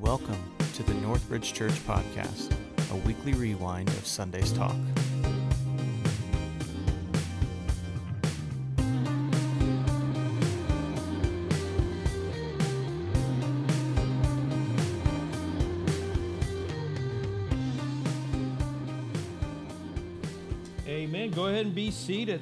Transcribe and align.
Welcome 0.00 0.38
to 0.74 0.84
the 0.84 0.92
Northbridge 0.92 1.52
Church 1.52 1.72
Podcast, 1.84 2.54
a 2.92 2.96
weekly 3.04 3.32
rewind 3.32 3.88
of 3.88 4.06
Sunday's 4.06 4.52
talk. 4.52 4.76
Amen. 20.86 21.32
Go 21.32 21.46
ahead 21.48 21.66
and 21.66 21.74
be 21.74 21.90
seated. 21.90 22.40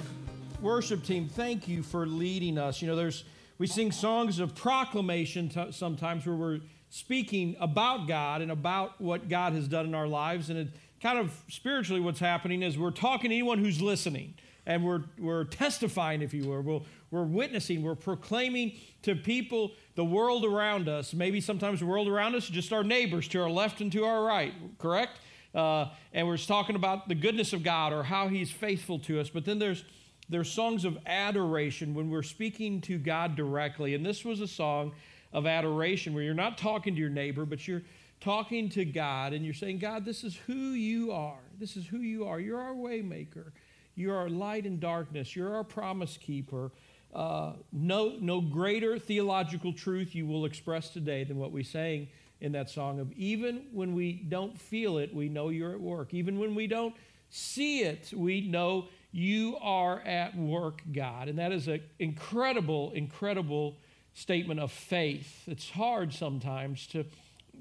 Worship 0.61 1.03
team, 1.03 1.27
thank 1.27 1.67
you 1.67 1.83
for 1.83 2.07
leading 2.07 2.59
us. 2.59 2.83
You 2.83 2.89
know, 2.89 2.97
there's 2.97 3.25
we 3.57 3.67
sing 3.67 3.93
songs 3.93 4.41
of 4.41 4.55
proclamation 4.55 5.49
t- 5.49 5.73
sometimes 5.73 6.27
where 6.27 6.37
we're 6.37 6.61
speaking 6.91 7.57
about 7.61 8.07
God 8.09 8.43
and 8.43 8.51
about 8.51 9.01
what 9.01 9.29
God 9.29 9.53
has 9.53 9.69
done 9.69 9.87
in 9.87 9.95
our 9.95 10.07
lives. 10.07 10.51
And 10.51 10.59
it 10.59 10.69
kind 11.03 11.19
of 11.19 11.33
spiritually, 11.49 12.01
what's 12.01 12.21
happening 12.21 12.63
is 12.63 12.79
we're 12.79 12.91
talking 12.91 13.31
to 13.31 13.37
anyone 13.37 13.59
who's 13.59 13.81
listening 13.81 14.35
and 14.67 14.85
we're, 14.85 15.03
we're 15.19 15.45
testifying, 15.45 16.23
if 16.23 16.35
you 16.35 16.45
will. 16.45 16.61
We're, 16.61 16.81
we're 17.11 17.25
witnessing, 17.25 17.83
we're 17.83 17.95
proclaiming 17.95 18.73
to 19.03 19.15
people 19.15 19.73
the 19.95 20.05
world 20.05 20.45
around 20.45 20.89
us. 20.89 21.15
Maybe 21.15 21.41
sometimes 21.41 21.81
the 21.81 21.87
world 21.87 22.09
around 22.09 22.35
us 22.35 22.49
just 22.49 22.73
our 22.73 22.83
neighbors 22.83 23.29
to 23.29 23.43
our 23.43 23.51
left 23.51 23.81
and 23.81 23.93
to 23.93 24.05
our 24.05 24.25
right, 24.25 24.53
correct? 24.79 25.21
Uh, 25.55 25.87
and 26.13 26.27
we're 26.27 26.37
talking 26.37 26.77
about 26.77 27.09
the 27.09 27.15
goodness 27.15 27.53
of 27.53 27.63
God 27.63 27.93
or 27.93 28.03
how 28.03 28.29
He's 28.29 28.51
faithful 28.51 28.99
to 29.01 29.21
us. 29.21 29.31
But 29.31 29.45
then 29.45 29.59
there's 29.59 29.85
there's 30.29 30.51
songs 30.51 30.85
of 30.85 30.99
adoration 31.07 31.95
when 31.95 32.11
we're 32.11 32.25
speaking 32.25 32.81
to 32.83 32.99
God 32.99 33.37
directly. 33.37 33.95
And 33.95 34.05
this 34.05 34.25
was 34.25 34.41
a 34.41 34.49
song 34.49 34.93
of 35.33 35.47
adoration 35.47 36.15
where 36.15 36.23
you're 36.23 36.35
not 36.35 36.59
talking 36.59 36.95
to 36.95 37.01
your 37.01 37.11
neighbor, 37.11 37.45
but 37.45 37.67
you're 37.67 37.83
talking 38.21 38.69
to 38.71 38.85
God 38.85 39.33
and 39.33 39.45
you're 39.45 39.55
saying, 39.55 39.79
God, 39.79 40.05
this 40.05 40.25
is 40.25 40.37
who 40.37 40.73
you 40.73 41.13
are. 41.13 41.41
This 41.59 41.77
is 41.77 41.87
who 41.87 41.99
you 41.99 42.27
are. 42.27 42.41
You're 42.41 42.61
our 42.61 42.75
waymaker. 42.75 43.53
You're 43.95 44.17
our 44.17 44.29
light 44.29 44.67
in 44.67 44.79
darkness. 44.79 45.35
You're 45.35 45.55
our 45.55 45.65
promise 45.65 46.17
keeper. 46.17 46.71
Uh, 47.15 47.53
no, 47.73 48.17
no 48.21 48.41
greater 48.41 48.99
theological 48.99 49.73
truth 49.73 50.15
you 50.15 50.27
will 50.27 50.45
express 50.45 50.91
today 50.91 51.25
than 51.25 51.39
what 51.39 51.53
we 51.53 51.63
sang 51.63 52.09
in 52.41 52.53
that 52.53 52.69
song 52.69 53.01
of 53.01 53.11
even 53.13 53.63
when 53.73 53.95
we 53.95 54.13
don't 54.13 54.59
feel 54.59 54.99
it, 54.99 55.15
we 55.15 55.29
know 55.29 55.49
you're 55.49 55.73
at 55.73 55.81
work. 55.81 56.13
Even 56.13 56.39
when 56.39 56.55
we 56.55 56.67
don't 56.67 56.95
see 57.31 57.81
it, 57.81 58.13
we 58.15 58.43
know 58.43 58.89
you 59.13 59.57
are 59.63 60.01
at 60.01 60.37
work, 60.37 60.83
God. 60.93 61.29
And 61.29 61.39
that 61.39 61.53
is 61.53 61.69
an 61.69 61.81
incredible, 61.99 62.93
incredible 62.93 63.77
statement 64.17 64.59
of 64.59 64.73
faith. 64.73 65.43
It's 65.47 65.69
hard 65.69 66.13
sometimes 66.13 66.87
to 66.89 67.05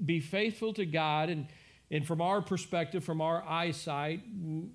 be 0.04 0.20
faithful 0.20 0.72
to 0.72 0.86
God. 0.86 1.28
And, 1.28 1.46
and 1.90 2.04
from 2.06 2.22
our 2.22 2.40
perspective, 2.40 3.04
from 3.04 3.20
our 3.20 3.44
eyesight, 3.46 4.22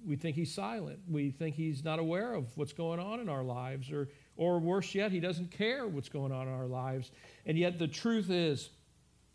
we 0.06 0.16
think 0.16 0.36
He's 0.36 0.54
silent. 0.54 1.00
We 1.10 1.32
think 1.32 1.56
He's 1.56 1.84
not 1.84 1.98
aware 1.98 2.36
of 2.36 2.56
what's 2.56 2.72
going 2.72 3.00
on 3.00 3.20
in 3.20 3.30
our 3.30 3.44
lives. 3.44 3.92
Or, 3.92 4.10
or 4.38 4.60
worse 4.60 4.94
yet, 4.94 5.12
He 5.12 5.20
doesn't 5.20 5.50
care 5.50 5.88
what's 5.88 6.08
going 6.08 6.32
on 6.32 6.48
in 6.48 6.54
our 6.54 6.68
lives. 6.68 7.12
And 7.48 7.58
yet 7.58 7.80
the 7.80 7.88
truth 7.88 8.30
is, 8.30 8.70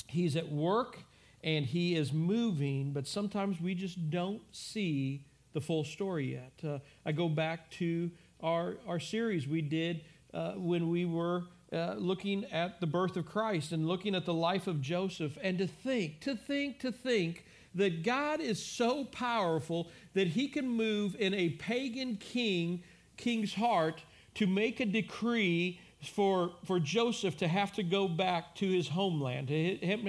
He's 0.07 0.37
at 0.37 0.51
work 0.51 0.99
and 1.43 1.67
He 1.67 1.97
is 1.97 2.13
moving, 2.13 2.93
but 2.93 3.09
sometimes 3.09 3.61
we 3.61 3.75
just 3.75 4.09
don't 4.09 4.43
see 4.53 5.25
the 5.53 5.61
full 5.61 5.83
story 5.83 6.35
yet. 6.35 6.53
Uh, 6.65 6.79
I 7.05 7.11
go 7.11 7.29
back 7.29 7.73
to 7.73 8.09
our, 8.41 8.77
our 8.87 9.01
series 9.01 9.49
we 9.49 9.63
did 9.63 10.03
uh, 10.33 10.53
when 10.53 10.91
we 10.91 11.07
were 11.07 11.43
uh, 11.73 11.95
looking 11.99 12.45
at 12.47 12.81
the 12.81 12.87
birth 12.87 13.17
of 13.17 13.27
Christ 13.27 13.73
and 13.73 13.89
looking 13.89 14.15
at 14.15 14.25
the 14.25 14.35
life 14.35 14.67
of 14.67 14.81
Joseph, 14.81 15.37
and 15.43 15.59
to 15.59 15.67
think, 15.67 16.21
to 16.21 16.37
think, 16.37 16.79
to 16.81 16.93
think 16.93 17.45
that 17.75 18.03
God 18.03 18.41
is 18.41 18.63
so 18.63 19.05
powerful 19.05 19.91
that 20.15 20.29
he 20.29 20.49
can 20.49 20.69
move 20.69 21.17
in 21.19 21.35
a 21.35 21.51
pagan 21.51 22.17
king, 22.17 22.83
king's 23.17 23.55
heart 23.55 24.03
to 24.35 24.47
make 24.47 24.81
a 24.81 24.87
decree 24.87 25.81
for, 26.03 26.53
for 26.65 26.79
Joseph 26.79 27.37
to 27.39 27.49
have 27.49 27.73
to 27.73 27.83
go 27.83 28.09
back 28.09 28.55
to 28.57 28.71
his 28.71 28.89
homeland, 28.89 29.49
to 29.49 29.77
him, 29.77 30.07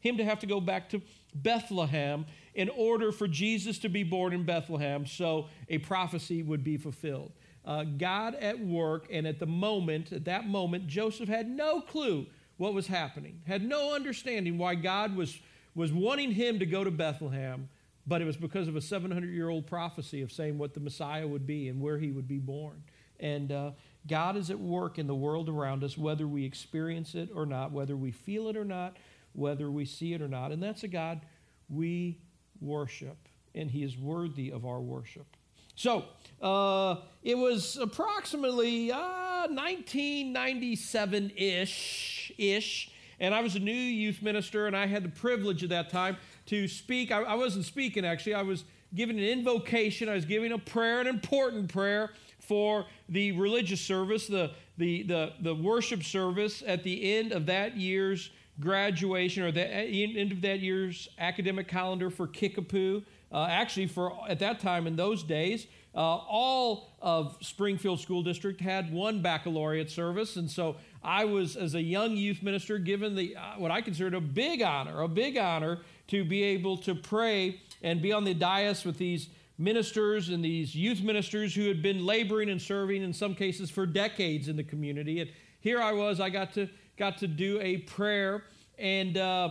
him 0.00 0.16
to 0.16 0.24
have 0.24 0.40
to 0.40 0.46
go 0.46 0.60
back 0.60 0.88
to 0.90 1.02
Bethlehem 1.34 2.26
in 2.54 2.68
order 2.70 3.12
for 3.12 3.28
Jesus 3.28 3.78
to 3.80 3.88
be 3.88 4.02
born 4.02 4.32
in 4.32 4.44
Bethlehem 4.44 5.06
so 5.06 5.48
a 5.68 5.78
prophecy 5.78 6.42
would 6.42 6.64
be 6.64 6.76
fulfilled. 6.76 7.32
Uh, 7.64 7.84
God 7.84 8.34
at 8.36 8.58
work, 8.58 9.06
and 9.10 9.26
at 9.26 9.38
the 9.38 9.46
moment, 9.46 10.12
at 10.12 10.24
that 10.24 10.46
moment, 10.46 10.86
Joseph 10.86 11.28
had 11.28 11.48
no 11.48 11.80
clue 11.80 12.26
what 12.56 12.74
was 12.74 12.86
happening, 12.86 13.40
had 13.46 13.62
no 13.62 13.94
understanding 13.94 14.58
why 14.58 14.74
God 14.74 15.16
was, 15.16 15.38
was 15.74 15.92
wanting 15.92 16.32
him 16.32 16.58
to 16.58 16.66
go 16.66 16.84
to 16.84 16.90
Bethlehem, 16.90 17.68
but 18.06 18.22
it 18.22 18.24
was 18.24 18.36
because 18.36 18.68
of 18.68 18.76
a 18.76 18.80
700 18.80 19.30
year 19.30 19.48
old 19.48 19.66
prophecy 19.66 20.22
of 20.22 20.32
saying 20.32 20.58
what 20.58 20.74
the 20.74 20.80
Messiah 20.80 21.26
would 21.26 21.46
be 21.46 21.68
and 21.68 21.80
where 21.80 21.98
he 21.98 22.10
would 22.10 22.28
be 22.28 22.38
born. 22.38 22.82
And 23.18 23.52
uh, 23.52 23.70
God 24.06 24.36
is 24.36 24.50
at 24.50 24.58
work 24.58 24.98
in 24.98 25.06
the 25.06 25.14
world 25.14 25.48
around 25.48 25.84
us, 25.84 25.98
whether 25.98 26.26
we 26.26 26.44
experience 26.44 27.14
it 27.14 27.28
or 27.34 27.46
not, 27.46 27.72
whether 27.72 27.96
we 27.96 28.10
feel 28.10 28.48
it 28.48 28.56
or 28.56 28.64
not, 28.64 28.96
whether 29.32 29.70
we 29.70 29.84
see 29.84 30.14
it 30.14 30.22
or 30.22 30.28
not. 30.28 30.52
And 30.52 30.62
that's 30.62 30.82
a 30.82 30.88
God 30.88 31.20
we 31.68 32.18
worship, 32.60 33.28
and 33.54 33.70
he 33.70 33.82
is 33.82 33.96
worthy 33.96 34.50
of 34.50 34.66
our 34.66 34.80
worship. 34.80 35.36
So 35.80 36.04
uh, 36.42 36.96
it 37.22 37.38
was 37.38 37.78
approximately 37.78 38.92
uh, 38.92 39.46
1997 39.48 41.32
ish, 41.34 42.30
ish, 42.36 42.90
and 43.18 43.34
I 43.34 43.40
was 43.40 43.56
a 43.56 43.60
new 43.60 43.72
youth 43.72 44.20
minister, 44.20 44.66
and 44.66 44.76
I 44.76 44.84
had 44.84 45.02
the 45.02 45.08
privilege 45.08 45.64
at 45.64 45.70
that 45.70 45.88
time 45.88 46.18
to 46.48 46.68
speak. 46.68 47.10
I, 47.10 47.22
I 47.22 47.34
wasn't 47.34 47.64
speaking 47.64 48.04
actually; 48.04 48.34
I 48.34 48.42
was 48.42 48.64
giving 48.94 49.16
an 49.16 49.24
invocation. 49.24 50.10
I 50.10 50.16
was 50.16 50.26
giving 50.26 50.52
a 50.52 50.58
prayer, 50.58 51.00
an 51.00 51.06
important 51.06 51.72
prayer 51.72 52.10
for 52.40 52.84
the 53.08 53.32
religious 53.32 53.80
service, 53.80 54.26
the 54.26 54.50
the 54.76 55.04
the, 55.04 55.32
the 55.40 55.54
worship 55.54 56.02
service 56.02 56.62
at 56.66 56.82
the 56.82 57.14
end 57.14 57.32
of 57.32 57.46
that 57.46 57.78
year's 57.78 58.28
graduation 58.60 59.42
or 59.42 59.50
the 59.50 59.66
end 59.66 60.30
of 60.30 60.42
that 60.42 60.60
year's 60.60 61.08
academic 61.18 61.68
calendar 61.68 62.10
for 62.10 62.26
Kickapoo. 62.26 63.02
Uh, 63.32 63.46
actually, 63.48 63.86
for 63.86 64.12
at 64.28 64.38
that 64.40 64.60
time 64.60 64.86
in 64.86 64.96
those 64.96 65.22
days, 65.22 65.66
uh, 65.94 65.98
all 65.98 66.88
of 67.00 67.36
Springfield 67.40 68.00
School 68.00 68.22
District 68.22 68.60
had 68.60 68.92
one 68.92 69.22
baccalaureate 69.22 69.90
service, 69.90 70.36
and 70.36 70.50
so 70.50 70.76
I 71.02 71.24
was, 71.24 71.56
as 71.56 71.74
a 71.74 71.82
young 71.82 72.16
youth 72.16 72.42
minister, 72.42 72.78
given 72.78 73.14
the 73.14 73.36
uh, 73.36 73.58
what 73.58 73.70
I 73.70 73.80
considered 73.80 74.14
a 74.14 74.20
big 74.20 74.62
honor, 74.62 75.02
a 75.02 75.08
big 75.08 75.36
honor 75.36 75.80
to 76.08 76.24
be 76.24 76.42
able 76.42 76.76
to 76.78 76.94
pray 76.94 77.60
and 77.82 78.02
be 78.02 78.12
on 78.12 78.24
the 78.24 78.34
dais 78.34 78.84
with 78.84 78.98
these 78.98 79.28
ministers 79.58 80.28
and 80.28 80.44
these 80.44 80.74
youth 80.74 81.02
ministers 81.02 81.54
who 81.54 81.68
had 81.68 81.82
been 81.82 82.04
laboring 82.04 82.50
and 82.50 82.60
serving 82.60 83.02
in 83.02 83.12
some 83.12 83.34
cases 83.34 83.70
for 83.70 83.84
decades 83.84 84.48
in 84.48 84.56
the 84.56 84.64
community. 84.64 85.20
And 85.20 85.30
here 85.60 85.80
I 85.80 85.92
was, 85.92 86.18
I 86.18 86.30
got 86.30 86.52
to 86.54 86.68
got 86.96 87.18
to 87.18 87.26
do 87.26 87.58
a 87.60 87.78
prayer, 87.78 88.44
and 88.78 89.16
uh, 89.16 89.50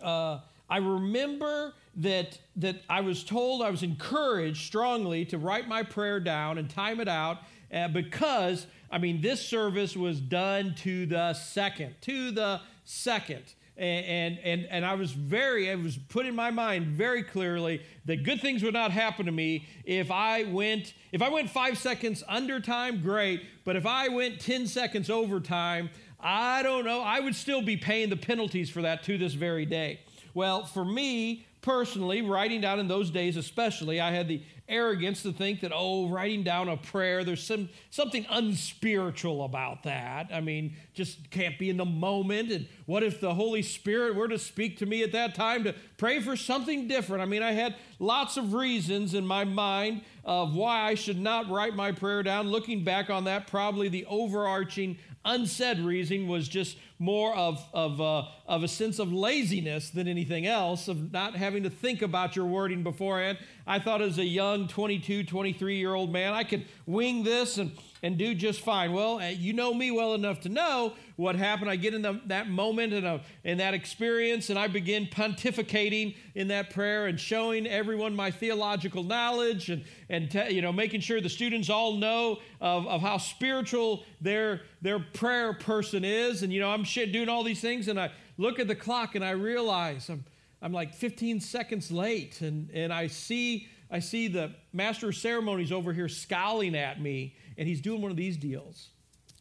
uh, 0.00 0.40
I 0.68 0.78
remember 0.78 1.74
that 2.00 2.38
that 2.56 2.82
I 2.88 3.00
was 3.00 3.24
told 3.24 3.62
I 3.62 3.70
was 3.70 3.82
encouraged 3.82 4.66
strongly 4.66 5.24
to 5.26 5.38
write 5.38 5.68
my 5.68 5.82
prayer 5.82 6.20
down 6.20 6.58
and 6.58 6.68
time 6.68 7.00
it 7.00 7.08
out 7.08 7.38
uh, 7.72 7.88
because 7.88 8.66
I 8.90 8.98
mean 8.98 9.20
this 9.20 9.46
service 9.46 9.96
was 9.96 10.20
done 10.20 10.74
to 10.78 11.06
the 11.06 11.34
second, 11.34 11.94
to 12.02 12.30
the 12.30 12.60
second. 12.84 13.54
And, 13.76 14.38
and, 14.44 14.66
and 14.66 14.84
I 14.84 14.92
was 14.92 15.12
very, 15.12 15.70
I 15.70 15.74
was 15.74 15.96
put 15.96 16.26
in 16.26 16.34
my 16.34 16.50
mind 16.50 16.88
very 16.88 17.22
clearly 17.22 17.80
that 18.04 18.24
good 18.24 18.38
things 18.42 18.62
would 18.62 18.74
not 18.74 18.90
happen 18.90 19.24
to 19.24 19.32
me 19.32 19.66
if 19.86 20.10
I 20.10 20.42
went, 20.42 20.92
if 21.12 21.22
I 21.22 21.30
went 21.30 21.48
five 21.48 21.78
seconds 21.78 22.22
under 22.28 22.60
time, 22.60 23.00
great. 23.00 23.42
But 23.64 23.76
if 23.76 23.86
I 23.86 24.08
went 24.08 24.38
10 24.38 24.66
seconds 24.66 25.08
over 25.08 25.40
time, 25.40 25.88
I 26.18 26.62
don't 26.62 26.84
know. 26.84 27.00
I 27.00 27.20
would 27.20 27.34
still 27.34 27.62
be 27.62 27.78
paying 27.78 28.10
the 28.10 28.18
penalties 28.18 28.68
for 28.68 28.82
that 28.82 29.02
to 29.04 29.16
this 29.16 29.32
very 29.32 29.64
day. 29.64 30.00
Well, 30.34 30.66
for 30.66 30.84
me 30.84 31.46
personally, 31.62 32.22
writing 32.22 32.60
down 32.60 32.80
in 32.80 32.88
those 32.88 33.10
days 33.10 33.36
especially, 33.36 34.00
I 34.00 34.10
had 34.10 34.28
the 34.28 34.42
arrogance 34.70 35.22
to 35.24 35.32
think 35.32 35.60
that, 35.60 35.72
oh, 35.74 36.08
writing 36.08 36.44
down 36.44 36.68
a 36.68 36.76
prayer, 36.76 37.24
there's 37.24 37.42
some, 37.42 37.68
something 37.90 38.24
unspiritual 38.30 39.44
about 39.44 39.82
that. 39.82 40.30
I 40.32 40.40
mean, 40.40 40.76
just 40.94 41.30
can't 41.30 41.58
be 41.58 41.68
in 41.68 41.76
the 41.76 41.84
moment. 41.84 42.52
And 42.52 42.68
what 42.86 43.02
if 43.02 43.20
the 43.20 43.34
Holy 43.34 43.62
Spirit 43.62 44.14
were 44.14 44.28
to 44.28 44.38
speak 44.38 44.78
to 44.78 44.86
me 44.86 45.02
at 45.02 45.12
that 45.12 45.34
time 45.34 45.64
to 45.64 45.74
pray 45.98 46.20
for 46.20 46.36
something 46.36 46.86
different? 46.86 47.20
I 47.20 47.26
mean, 47.26 47.42
I 47.42 47.52
had 47.52 47.74
lots 47.98 48.36
of 48.36 48.54
reasons 48.54 49.12
in 49.14 49.26
my 49.26 49.44
mind 49.44 50.02
of 50.24 50.54
why 50.54 50.82
I 50.82 50.94
should 50.94 51.18
not 51.18 51.50
write 51.50 51.74
my 51.74 51.90
prayer 51.90 52.22
down. 52.22 52.48
Looking 52.48 52.84
back 52.84 53.10
on 53.10 53.24
that, 53.24 53.48
probably 53.48 53.88
the 53.88 54.06
overarching 54.06 54.98
unsaid 55.24 55.78
reason 55.80 56.28
was 56.28 56.48
just 56.48 56.76
more 56.98 57.34
of, 57.34 57.64
of, 57.72 58.00
uh, 58.00 58.24
of 58.46 58.62
a 58.62 58.68
sense 58.68 58.98
of 58.98 59.12
laziness 59.12 59.90
than 59.90 60.08
anything 60.08 60.46
else, 60.46 60.88
of 60.88 61.12
not 61.12 61.34
having 61.34 61.62
to 61.62 61.70
think 61.70 62.02
about 62.02 62.36
your 62.36 62.46
wording 62.46 62.82
beforehand. 62.82 63.38
I 63.66 63.78
thought 63.78 64.02
as 64.02 64.18
a 64.18 64.24
young 64.24 64.68
22, 64.68 65.24
23 65.24 65.76
year 65.76 65.94
old 65.94 66.12
man, 66.12 66.32
I 66.32 66.44
could 66.44 66.66
wing 66.86 67.22
this 67.22 67.58
and, 67.58 67.72
and 68.02 68.16
do 68.16 68.34
just 68.34 68.60
fine. 68.60 68.92
Well, 68.92 69.20
uh, 69.20 69.28
you 69.28 69.52
know 69.52 69.74
me 69.74 69.90
well 69.90 70.14
enough 70.14 70.40
to 70.40 70.48
know 70.48 70.94
what 71.16 71.36
happened. 71.36 71.70
I 71.70 71.76
get 71.76 71.94
in 71.94 72.02
the, 72.02 72.20
that 72.26 72.48
moment 72.48 72.92
and 72.92 73.06
in, 73.06 73.20
in 73.44 73.58
that 73.58 73.74
experience, 73.74 74.50
and 74.50 74.58
I 74.58 74.66
begin 74.68 75.06
pontificating 75.06 76.16
in 76.34 76.48
that 76.48 76.70
prayer 76.70 77.06
and 77.06 77.18
showing 77.18 77.66
everyone 77.66 78.16
my 78.16 78.30
theological 78.30 79.02
knowledge 79.02 79.68
and, 79.68 79.84
and 80.08 80.30
te- 80.30 80.50
you 80.50 80.62
know, 80.62 80.72
making 80.72 81.00
sure 81.00 81.20
the 81.20 81.28
students 81.28 81.68
all 81.68 81.96
know 81.96 82.38
of, 82.60 82.86
of 82.86 83.00
how 83.00 83.18
spiritual 83.18 84.04
their, 84.20 84.62
their 84.82 84.98
prayer 84.98 85.52
person 85.52 86.04
is. 86.04 86.42
And, 86.42 86.52
you 86.52 86.60
know, 86.60 86.70
I'm 86.70 86.84
doing 86.84 87.28
all 87.28 87.44
these 87.44 87.60
things, 87.60 87.88
and 87.88 88.00
I 88.00 88.10
look 88.38 88.58
at 88.58 88.68
the 88.68 88.74
clock 88.74 89.14
and 89.14 89.24
I 89.24 89.30
realize 89.30 90.08
I'm 90.08 90.24
I'm 90.62 90.72
like 90.72 90.94
15 90.94 91.40
seconds 91.40 91.90
late, 91.90 92.42
and, 92.42 92.70
and 92.74 92.92
I 92.92 93.06
see 93.06 93.68
I 93.92 93.98
see 93.98 94.28
the 94.28 94.52
master 94.72 95.08
of 95.08 95.16
ceremonies 95.16 95.72
over 95.72 95.92
here 95.92 96.08
scowling 96.08 96.76
at 96.76 97.00
me, 97.00 97.34
and 97.60 97.68
he's 97.68 97.82
doing 97.82 98.00
one 98.00 98.10
of 98.10 98.16
these 98.16 98.38
deals, 98.38 98.88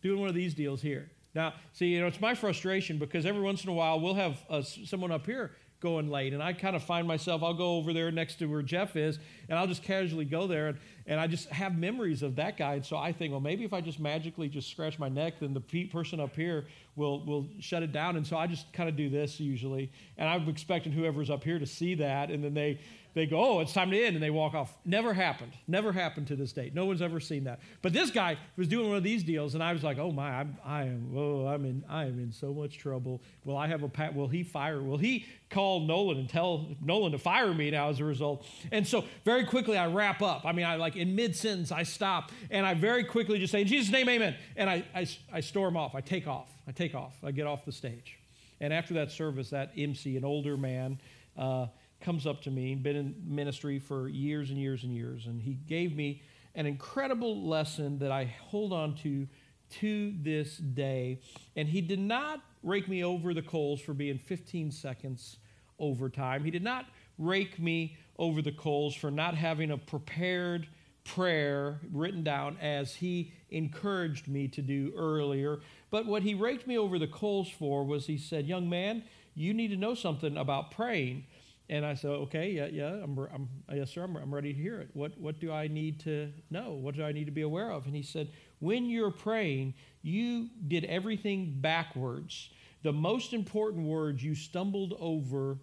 doing 0.03 0.19
one 0.19 0.27
of 0.27 0.35
these 0.35 0.53
deals 0.53 0.81
here. 0.81 1.09
Now, 1.33 1.53
see, 1.71 1.87
you 1.87 2.01
know, 2.01 2.07
it's 2.07 2.19
my 2.19 2.35
frustration 2.35 2.99
because 2.99 3.25
every 3.25 3.41
once 3.41 3.63
in 3.63 3.69
a 3.69 3.73
while 3.73 4.01
we'll 4.01 4.15
have 4.15 4.43
uh, 4.49 4.61
someone 4.61 5.09
up 5.09 5.25
here 5.25 5.51
going 5.79 6.09
late. 6.09 6.33
And 6.33 6.43
I 6.43 6.51
kind 6.51 6.75
of 6.75 6.83
find 6.83 7.07
myself, 7.07 7.41
I'll 7.41 7.53
go 7.53 7.77
over 7.77 7.93
there 7.93 8.11
next 8.11 8.35
to 8.39 8.47
where 8.47 8.61
Jeff 8.61 8.97
is, 8.97 9.19
and 9.47 9.57
I'll 9.57 9.67
just 9.67 9.83
casually 9.83 10.25
go 10.25 10.47
there. 10.47 10.67
And, 10.67 10.77
and 11.09 11.19
I 11.19 11.25
just 11.25 11.49
have 11.49 11.75
memories 11.75 12.21
of 12.21 12.35
that 12.35 12.55
guy. 12.55 12.75
And 12.75 12.85
so 12.85 12.95
I 12.95 13.11
think, 13.11 13.31
well, 13.31 13.41
maybe 13.41 13.65
if 13.65 13.73
I 13.73 13.81
just 13.81 13.99
magically 13.99 14.47
just 14.47 14.69
scratch 14.69 14.99
my 14.99 15.09
neck, 15.09 15.39
then 15.39 15.55
the 15.55 15.85
person 15.87 16.19
up 16.19 16.35
here 16.35 16.67
will, 16.95 17.25
will 17.25 17.47
shut 17.59 17.81
it 17.81 17.91
down. 17.91 18.15
And 18.15 18.25
so 18.25 18.37
I 18.37 18.45
just 18.45 18.71
kind 18.73 18.87
of 18.87 18.95
do 18.95 19.09
this 19.09 19.39
usually. 19.39 19.91
And 20.19 20.29
I'm 20.29 20.47
expecting 20.47 20.91
whoever's 20.91 21.31
up 21.31 21.43
here 21.43 21.57
to 21.57 21.65
see 21.65 21.95
that. 21.95 22.29
And 22.29 22.43
then 22.43 22.53
they, 22.53 22.79
they 23.15 23.25
go, 23.25 23.43
oh, 23.43 23.59
it's 23.59 23.73
time 23.73 23.89
to 23.89 23.99
end, 23.99 24.15
and 24.15 24.23
they 24.23 24.29
walk 24.29 24.53
off. 24.53 24.77
Never 24.85 25.13
happened. 25.13 25.53
Never 25.67 25.91
happened 25.91 26.27
to 26.27 26.35
this 26.35 26.53
date. 26.53 26.75
No 26.75 26.85
one's 26.85 27.01
ever 27.01 27.19
seen 27.19 27.45
that. 27.45 27.59
But 27.81 27.91
this 27.91 28.11
guy 28.11 28.37
was 28.55 28.67
doing 28.67 28.87
one 28.87 28.97
of 28.97 29.03
these 29.03 29.23
deals, 29.23 29.55
and 29.55 29.63
I 29.63 29.73
was 29.73 29.83
like, 29.83 29.97
oh 29.97 30.11
my, 30.11 30.29
I'm, 30.29 30.57
I 30.63 30.83
am, 30.83 31.11
oh, 31.15 31.47
I'm 31.47 31.65
in, 31.65 31.83
I 31.89 32.05
am 32.05 32.19
in 32.19 32.31
so 32.31 32.53
much 32.53 32.77
trouble. 32.77 33.23
Will 33.45 33.57
I 33.57 33.67
have 33.67 33.81
a 33.81 33.89
pat? 33.89 34.13
Will 34.13 34.27
he 34.27 34.43
fire? 34.43 34.81
Will 34.81 34.97
he 34.97 35.25
call 35.49 35.81
Nolan 35.81 36.19
and 36.19 36.29
tell 36.29 36.67
Nolan 36.81 37.11
to 37.13 37.17
fire 37.17 37.51
me 37.51 37.71
now 37.71 37.89
as 37.89 37.99
a 37.99 38.05
result? 38.05 38.45
And 38.71 38.87
so 38.87 39.03
very 39.25 39.43
quickly 39.43 39.75
I 39.75 39.87
wrap 39.87 40.21
up. 40.21 40.45
I 40.45 40.51
mean, 40.51 40.65
I 40.65 40.75
like 40.75 40.95
in 40.99 41.15
mid 41.15 41.35
sentence 41.35 41.71
I 41.71 41.83
stop, 41.83 42.31
and 42.51 42.65
I 42.65 42.73
very 42.73 43.03
quickly 43.03 43.39
just 43.39 43.51
say, 43.51 43.61
in 43.61 43.67
Jesus' 43.67 43.91
name, 43.91 44.09
Amen, 44.09 44.35
and 44.55 44.69
I, 44.69 44.83
I, 44.93 45.07
I 45.31 45.39
storm 45.39 45.77
off. 45.77 45.95
I 45.95 46.01
take 46.01 46.27
off. 46.27 46.49
I 46.67 46.71
take 46.71 46.95
off. 46.95 47.15
I 47.23 47.31
get 47.31 47.47
off 47.47 47.65
the 47.65 47.71
stage. 47.71 48.17
And 48.61 48.73
after 48.73 48.93
that 48.95 49.11
service, 49.11 49.49
that 49.51 49.71
MC, 49.77 50.17
an 50.17 50.25
older 50.25 50.57
man. 50.57 50.99
Uh, 51.37 51.67
comes 52.01 52.25
up 52.25 52.41
to 52.43 52.51
me, 52.51 52.75
been 52.75 52.95
in 52.95 53.15
ministry 53.25 53.79
for 53.79 54.07
years 54.07 54.49
and 54.49 54.59
years 54.59 54.83
and 54.83 54.93
years, 54.93 55.25
and 55.25 55.41
he 55.41 55.53
gave 55.53 55.95
me 55.95 56.21
an 56.55 56.65
incredible 56.65 57.47
lesson 57.47 57.99
that 57.99 58.11
I 58.11 58.25
hold 58.25 58.73
on 58.73 58.95
to 58.97 59.27
to 59.69 60.13
this 60.21 60.57
day. 60.57 61.21
And 61.55 61.67
he 61.67 61.81
did 61.81 61.99
not 61.99 62.41
rake 62.63 62.87
me 62.87 63.03
over 63.03 63.33
the 63.33 63.41
coals 63.41 63.79
for 63.79 63.93
being 63.93 64.17
15 64.17 64.71
seconds 64.71 65.37
over 65.77 66.09
time. 66.09 66.43
He 66.43 66.49
did 66.49 66.63
not 66.63 66.85
rake 67.19 67.59
me 67.59 67.97
over 68.17 68.41
the 68.41 68.51
coals 68.51 68.95
for 68.95 69.11
not 69.11 69.35
having 69.35 69.71
a 69.71 69.77
prepared 69.77 70.67
prayer 71.15 71.79
written 71.91 72.23
down 72.23 72.57
as 72.61 72.95
he 72.95 73.33
encouraged 73.49 74.27
me 74.27 74.47
to 74.47 74.61
do 74.61 74.93
earlier. 74.95 75.59
But 75.89 76.05
what 76.05 76.23
he 76.23 76.33
raked 76.33 76.67
me 76.67 76.77
over 76.77 76.99
the 76.99 77.07
coals 77.07 77.49
for 77.49 77.83
was 77.83 78.05
he 78.05 78.17
said, 78.17 78.45
Young 78.45 78.69
man, 78.69 79.03
you 79.33 79.53
need 79.53 79.69
to 79.69 79.77
know 79.77 79.95
something 79.95 80.37
about 80.37 80.71
praying. 80.71 81.25
And 81.69 81.85
I 81.85 81.93
said, 81.93 82.09
okay, 82.09 82.49
yeah, 82.49 82.65
yeah, 82.65 83.03
I'm, 83.03 83.17
I'm, 83.31 83.47
yes, 83.71 83.91
sir, 83.91 84.03
I'm, 84.03 84.15
I'm 84.15 84.33
ready 84.33 84.53
to 84.53 84.59
hear 84.59 84.81
it. 84.81 84.89
What, 84.93 85.15
what 85.19 85.39
do 85.39 85.51
I 85.51 85.67
need 85.67 85.99
to 86.01 86.31
know? 86.49 86.71
What 86.71 86.95
do 86.95 87.03
I 87.03 87.11
need 87.11 87.25
to 87.25 87.31
be 87.31 87.43
aware 87.43 87.71
of? 87.71 87.85
And 87.85 87.95
he 87.95 88.01
said, 88.01 88.31
when 88.57 88.89
you're 88.89 89.11
praying, 89.11 89.75
you 90.01 90.49
did 90.67 90.83
everything 90.85 91.57
backwards. 91.61 92.49
The 92.81 92.91
most 92.91 93.33
important 93.33 93.85
words 93.85 94.23
you 94.23 94.33
stumbled 94.33 94.95
over 94.99 95.59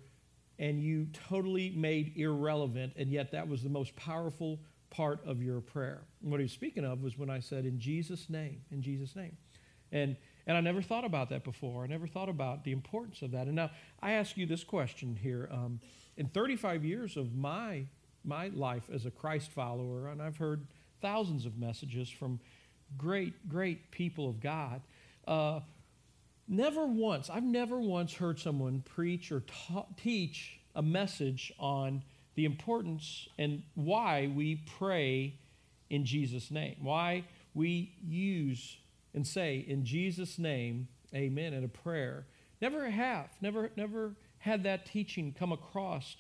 and 0.61 0.81
you 0.81 1.09
totally 1.29 1.71
made 1.71 2.13
irrelevant, 2.17 2.93
and 2.97 3.11
yet 3.11 3.33
that 3.33 3.47
was 3.47 3.63
the 3.63 3.69
most 3.69 3.95
powerful 3.97 4.61
part 4.91 5.21
of 5.27 5.43
your 5.43 5.61
prayer. 5.61 6.03
And 6.23 6.31
what 6.31 6.41
he 6.41 6.45
was 6.45 6.53
speaking 6.53 6.85
of 6.85 7.03
was 7.03 7.19
when 7.19 7.31
I 7.31 7.41
said, 7.41 7.65
in 7.65 7.79
Jesus' 7.79 8.31
name, 8.31 8.63
in 8.71 8.83
Jesus' 8.83 9.15
name. 9.17 9.37
And 9.93 10.17
and 10.47 10.57
I 10.57 10.61
never 10.61 10.81
thought 10.81 11.05
about 11.05 11.31
that 11.31 11.43
before. 11.43 11.83
I 11.83 11.87
never 11.89 12.07
thought 12.07 12.29
about 12.29 12.63
the 12.63 12.71
importance 12.71 13.23
of 13.23 13.33
that. 13.33 13.47
And 13.47 13.57
now 13.57 13.71
I 14.01 14.13
ask 14.13 14.37
you 14.37 14.47
this 14.47 14.63
question 14.63 15.17
here. 15.21 15.49
Um, 15.51 15.81
in 16.17 16.29
35 16.29 16.85
years 16.85 17.17
of 17.17 17.35
my, 17.35 17.87
my 18.25 18.49
life 18.49 18.85
as 18.93 19.07
a 19.07 19.11
Christ 19.11 19.51
follower, 19.51 20.09
and 20.09 20.23
I've 20.23 20.37
heard 20.37 20.67
thousands 21.03 21.47
of 21.47 21.59
messages 21.59 22.09
from 22.09 22.39
great, 22.97 23.49
great 23.49 23.91
people 23.91 24.29
of 24.29 24.41
God, 24.41 24.83
uh, 25.27 25.61
never 26.47 26.87
once, 26.87 27.29
I've 27.29 27.43
never 27.43 27.81
once 27.81 28.15
heard 28.15 28.39
someone 28.39 28.83
preach 28.83 29.33
or 29.33 29.41
ta- 29.41 29.87
teach 29.97 30.61
a 30.77 30.83
message 30.83 31.53
on 31.59 32.05
the 32.37 32.45
importance 32.45 33.29
and 33.39 33.63
why 33.75 34.31
we 34.35 34.63
pray 34.79 35.35
in 35.91 36.05
Jesus' 36.05 36.51
name, 36.51 36.77
why 36.81 37.25
we 37.55 37.95
use 38.07 38.77
and 39.15 39.27
say, 39.27 39.65
in 39.67 39.85
Jesus' 39.85 40.39
name, 40.39 40.87
amen, 41.15 41.55
in 41.55 41.65
a 41.65 41.69
prayer. 41.69 42.27
Never 42.61 42.89
have, 42.89 43.29
never, 43.41 43.71
never 43.77 44.13
had 44.39 44.63
that 44.65 44.87
teaching 44.87 45.35
come 45.37 45.53
across 45.53 46.17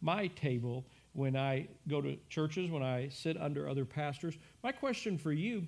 my 0.00 0.26
table 0.28 0.84
when 1.12 1.36
I 1.36 1.68
go 1.88 2.00
to 2.00 2.16
churches, 2.28 2.70
when 2.70 2.82
I 2.82 3.08
sit 3.08 3.40
under 3.40 3.68
other 3.68 3.84
pastors. 3.84 4.34
My 4.62 4.72
question 4.72 5.18
for 5.18 5.32
you, 5.32 5.66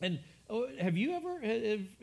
and 0.00 0.18
oh, 0.48 0.66
have 0.80 0.96
you 0.96 1.12
ever, 1.12 1.40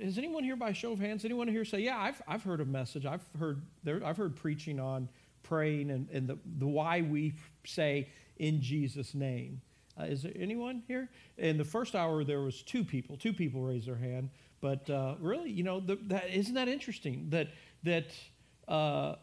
has 0.01 0.17
anyone 0.17 0.43
here 0.43 0.55
by 0.55 0.71
show 0.71 0.93
of 0.93 0.99
hands, 0.99 1.25
anyone 1.25 1.47
here 1.47 1.65
say, 1.65 1.79
yeah, 1.79 1.97
I've, 1.97 2.21
I've 2.27 2.43
heard 2.43 2.61
a 2.61 2.65
message, 2.65 3.05
I've 3.05 3.25
heard, 3.37 3.61
there, 3.83 4.01
I've 4.05 4.17
heard 4.17 4.35
preaching 4.35 4.79
on 4.79 5.09
praying 5.47 5.91
and, 5.91 6.09
and 6.09 6.27
the, 6.27 6.37
the 6.59 6.67
why 6.67 7.01
we 7.01 7.33
say 7.65 8.09
in 8.37 8.61
Jesus' 8.61 9.13
name. 9.13 9.61
Uh, 9.99 10.03
is 10.03 10.21
there 10.21 10.33
anyone 10.35 10.83
here? 10.87 11.09
In 11.37 11.57
the 11.57 11.65
first 11.65 11.95
hour, 11.95 12.23
there 12.23 12.41
was 12.41 12.61
two 12.61 12.83
people. 12.83 13.17
Two 13.17 13.33
people 13.33 13.61
raised 13.61 13.87
their 13.87 13.95
hand. 13.95 14.29
But 14.61 14.89
uh, 14.89 15.15
really, 15.19 15.49
you 15.49 15.63
know, 15.63 15.79
the, 15.79 15.97
that, 16.07 16.29
isn't 16.31 16.53
that 16.53 16.67
interesting 16.67 17.29
that 17.29 17.49
that 17.83 18.11
uh, 18.67 19.15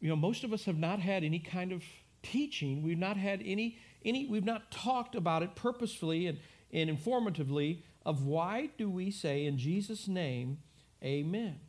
you 0.00 0.08
know 0.08 0.16
most 0.16 0.44
of 0.44 0.52
us 0.52 0.64
have 0.64 0.78
not 0.78 1.00
had 1.00 1.24
any 1.24 1.38
kind 1.38 1.72
of 1.72 1.82
teaching. 2.22 2.82
We've 2.82 2.98
not 2.98 3.16
had 3.16 3.42
any 3.44 3.78
any. 4.04 4.26
We've 4.26 4.44
not 4.44 4.70
talked 4.70 5.14
about 5.14 5.42
it 5.42 5.54
purposefully 5.54 6.26
and, 6.26 6.38
and 6.72 6.90
informatively 6.90 7.82
of 8.04 8.24
why 8.24 8.70
do 8.78 8.88
we 8.88 9.10
say 9.10 9.44
in 9.44 9.58
Jesus' 9.58 10.06
name, 10.06 10.58
Amen. 11.02 11.60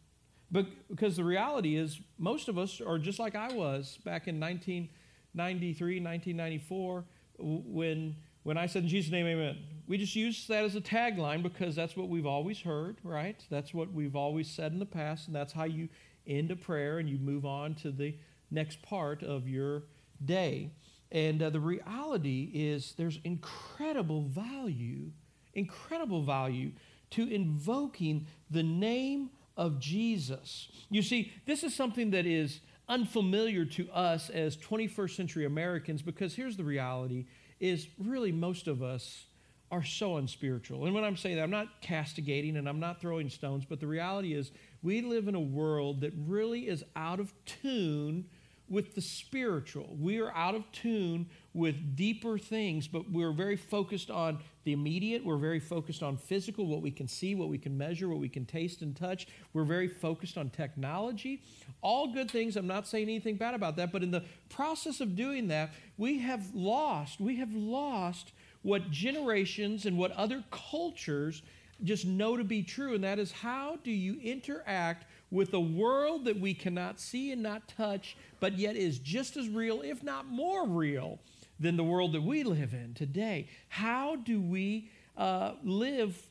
But 0.51 0.67
because 0.89 1.17
the 1.17 1.23
reality 1.23 1.75
is, 1.75 1.99
most 2.17 2.47
of 2.47 2.57
us 2.57 2.79
are 2.79 2.97
just 2.97 3.19
like 3.19 3.35
I 3.35 3.53
was 3.53 3.99
back 4.05 4.27
in 4.27 4.39
1993, 4.39 5.99
1994, 5.99 7.03
when 7.39 8.15
when 8.43 8.57
I 8.57 8.65
said 8.65 8.83
in 8.83 8.87
Jesus' 8.87 9.11
name, 9.11 9.25
amen, 9.25 9.57
we 9.87 9.97
just 9.97 10.15
use 10.15 10.47
that 10.47 10.63
as 10.63 10.73
a 10.73 10.79
tagline 10.79 11.43
because 11.43 11.75
that's 11.75 11.97
what 11.97 12.07
we've 12.07 12.25
always 12.25 12.61
heard, 12.61 12.95
right? 13.03 13.43
That's 13.49 13.73
what 13.73 13.91
we've 13.91 14.15
always 14.15 14.49
said 14.49 14.71
in 14.71 14.79
the 14.79 14.85
past, 14.85 15.27
and 15.27 15.35
that's 15.35 15.51
how 15.51 15.65
you 15.65 15.89
end 16.25 16.51
a 16.51 16.55
prayer 16.55 16.99
and 16.99 17.09
you 17.09 17.17
move 17.17 17.45
on 17.45 17.75
to 17.75 17.91
the 17.91 18.15
next 18.49 18.81
part 18.81 19.21
of 19.21 19.49
your 19.49 19.83
day. 20.23 20.71
And 21.11 21.43
uh, 21.43 21.49
the 21.49 21.59
reality 21.59 22.49
is 22.53 22.93
there's 22.97 23.19
incredible 23.25 24.21
value, 24.21 25.11
incredible 25.53 26.23
value 26.23 26.71
to 27.11 27.27
invoking 27.27 28.27
the 28.49 28.63
name 28.63 29.29
of 29.57 29.79
Jesus. 29.79 30.69
You 30.89 31.01
see, 31.01 31.33
this 31.45 31.63
is 31.63 31.75
something 31.75 32.11
that 32.11 32.25
is 32.25 32.61
unfamiliar 32.87 33.65
to 33.65 33.89
us 33.91 34.29
as 34.29 34.55
21st 34.57 35.15
century 35.15 35.45
Americans 35.45 36.01
because 36.01 36.35
here's 36.35 36.55
the 36.55 36.63
reality 36.63 37.25
is 37.59 37.87
really 37.97 38.31
most 38.31 38.67
of 38.67 38.81
us 38.81 39.25
are 39.69 39.83
so 39.83 40.15
unspiritual. 40.15 40.85
And 40.85 40.95
when 40.95 41.03
I'm 41.03 41.17
saying 41.17 41.35
that, 41.35 41.43
I'm 41.43 41.51
not 41.51 41.81
castigating 41.81 42.55
and 42.55 42.69
I'm 42.69 42.79
not 42.79 43.01
throwing 43.01 43.29
stones, 43.29 43.65
but 43.65 43.81
the 43.81 43.87
reality 43.87 44.33
is 44.33 44.51
we 44.81 45.01
live 45.01 45.27
in 45.27 45.35
a 45.35 45.41
world 45.41 46.01
that 46.01 46.13
really 46.25 46.67
is 46.67 46.85
out 46.95 47.19
of 47.19 47.33
tune 47.45 48.25
with 48.69 48.95
the 48.95 49.01
spiritual. 49.01 49.95
We 49.99 50.19
are 50.19 50.31
out 50.33 50.55
of 50.55 50.69
tune 50.71 51.27
with 51.53 51.95
deeper 51.95 52.37
things, 52.37 52.87
but 52.87 53.09
we're 53.09 53.31
very 53.31 53.55
focused 53.55 54.11
on 54.11 54.39
the 54.65 54.73
immediate. 54.73 55.23
We're 55.23 55.37
very 55.37 55.59
focused 55.59 56.03
on 56.03 56.17
physical, 56.17 56.67
what 56.67 56.81
we 56.81 56.91
can 56.91 57.07
see, 57.07 57.33
what 57.33 57.47
we 57.47 57.57
can 57.57 57.77
measure, 57.77 58.09
what 58.09 58.19
we 58.19 58.29
can 58.29 58.45
taste 58.45 58.81
and 58.81 58.95
touch. 58.95 59.27
We're 59.53 59.63
very 59.63 59.87
focused 59.87 60.37
on 60.37 60.49
technology. 60.49 61.41
All 61.81 62.13
good 62.13 62.29
things. 62.29 62.57
I'm 62.57 62.67
not 62.67 62.87
saying 62.87 63.03
anything 63.03 63.37
bad 63.37 63.53
about 63.53 63.77
that, 63.77 63.91
but 63.91 64.03
in 64.03 64.11
the 64.11 64.23
process 64.49 64.99
of 64.99 65.15
doing 65.15 65.47
that, 65.47 65.71
we 65.97 66.19
have 66.19 66.53
lost, 66.53 67.19
we 67.21 67.37
have 67.37 67.53
lost 67.53 68.33
what 68.61 68.91
generations 68.91 69.85
and 69.85 69.97
what 69.97 70.11
other 70.11 70.43
cultures 70.51 71.41
just 71.83 72.05
know 72.05 72.35
to 72.35 72.43
be 72.43 72.63
true, 72.63 72.95
and 72.95 73.03
that 73.03 73.19
is 73.19 73.31
how 73.31 73.77
do 73.83 73.91
you 73.91 74.19
interact 74.21 75.05
with 75.29 75.53
a 75.53 75.59
world 75.59 76.25
that 76.25 76.39
we 76.39 76.53
cannot 76.53 76.99
see 76.99 77.31
and 77.31 77.43
not 77.43 77.67
touch, 77.67 78.15
but 78.39 78.57
yet 78.57 78.75
is 78.75 78.99
just 78.99 79.37
as 79.37 79.49
real, 79.49 79.81
if 79.81 80.03
not 80.03 80.27
more 80.27 80.67
real, 80.67 81.19
than 81.59 81.75
the 81.75 81.83
world 81.83 82.13
that 82.13 82.23
we 82.23 82.43
live 82.43 82.73
in 82.73 82.93
today. 82.93 83.49
How 83.69 84.15
do 84.15 84.39
we 84.39 84.89
uh, 85.17 85.53
live 85.63 86.21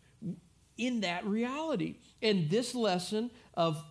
in 0.78 1.00
that 1.00 1.26
reality? 1.26 1.96
And 2.22 2.48
this 2.48 2.74
lesson 2.74 3.30
of 3.54 3.82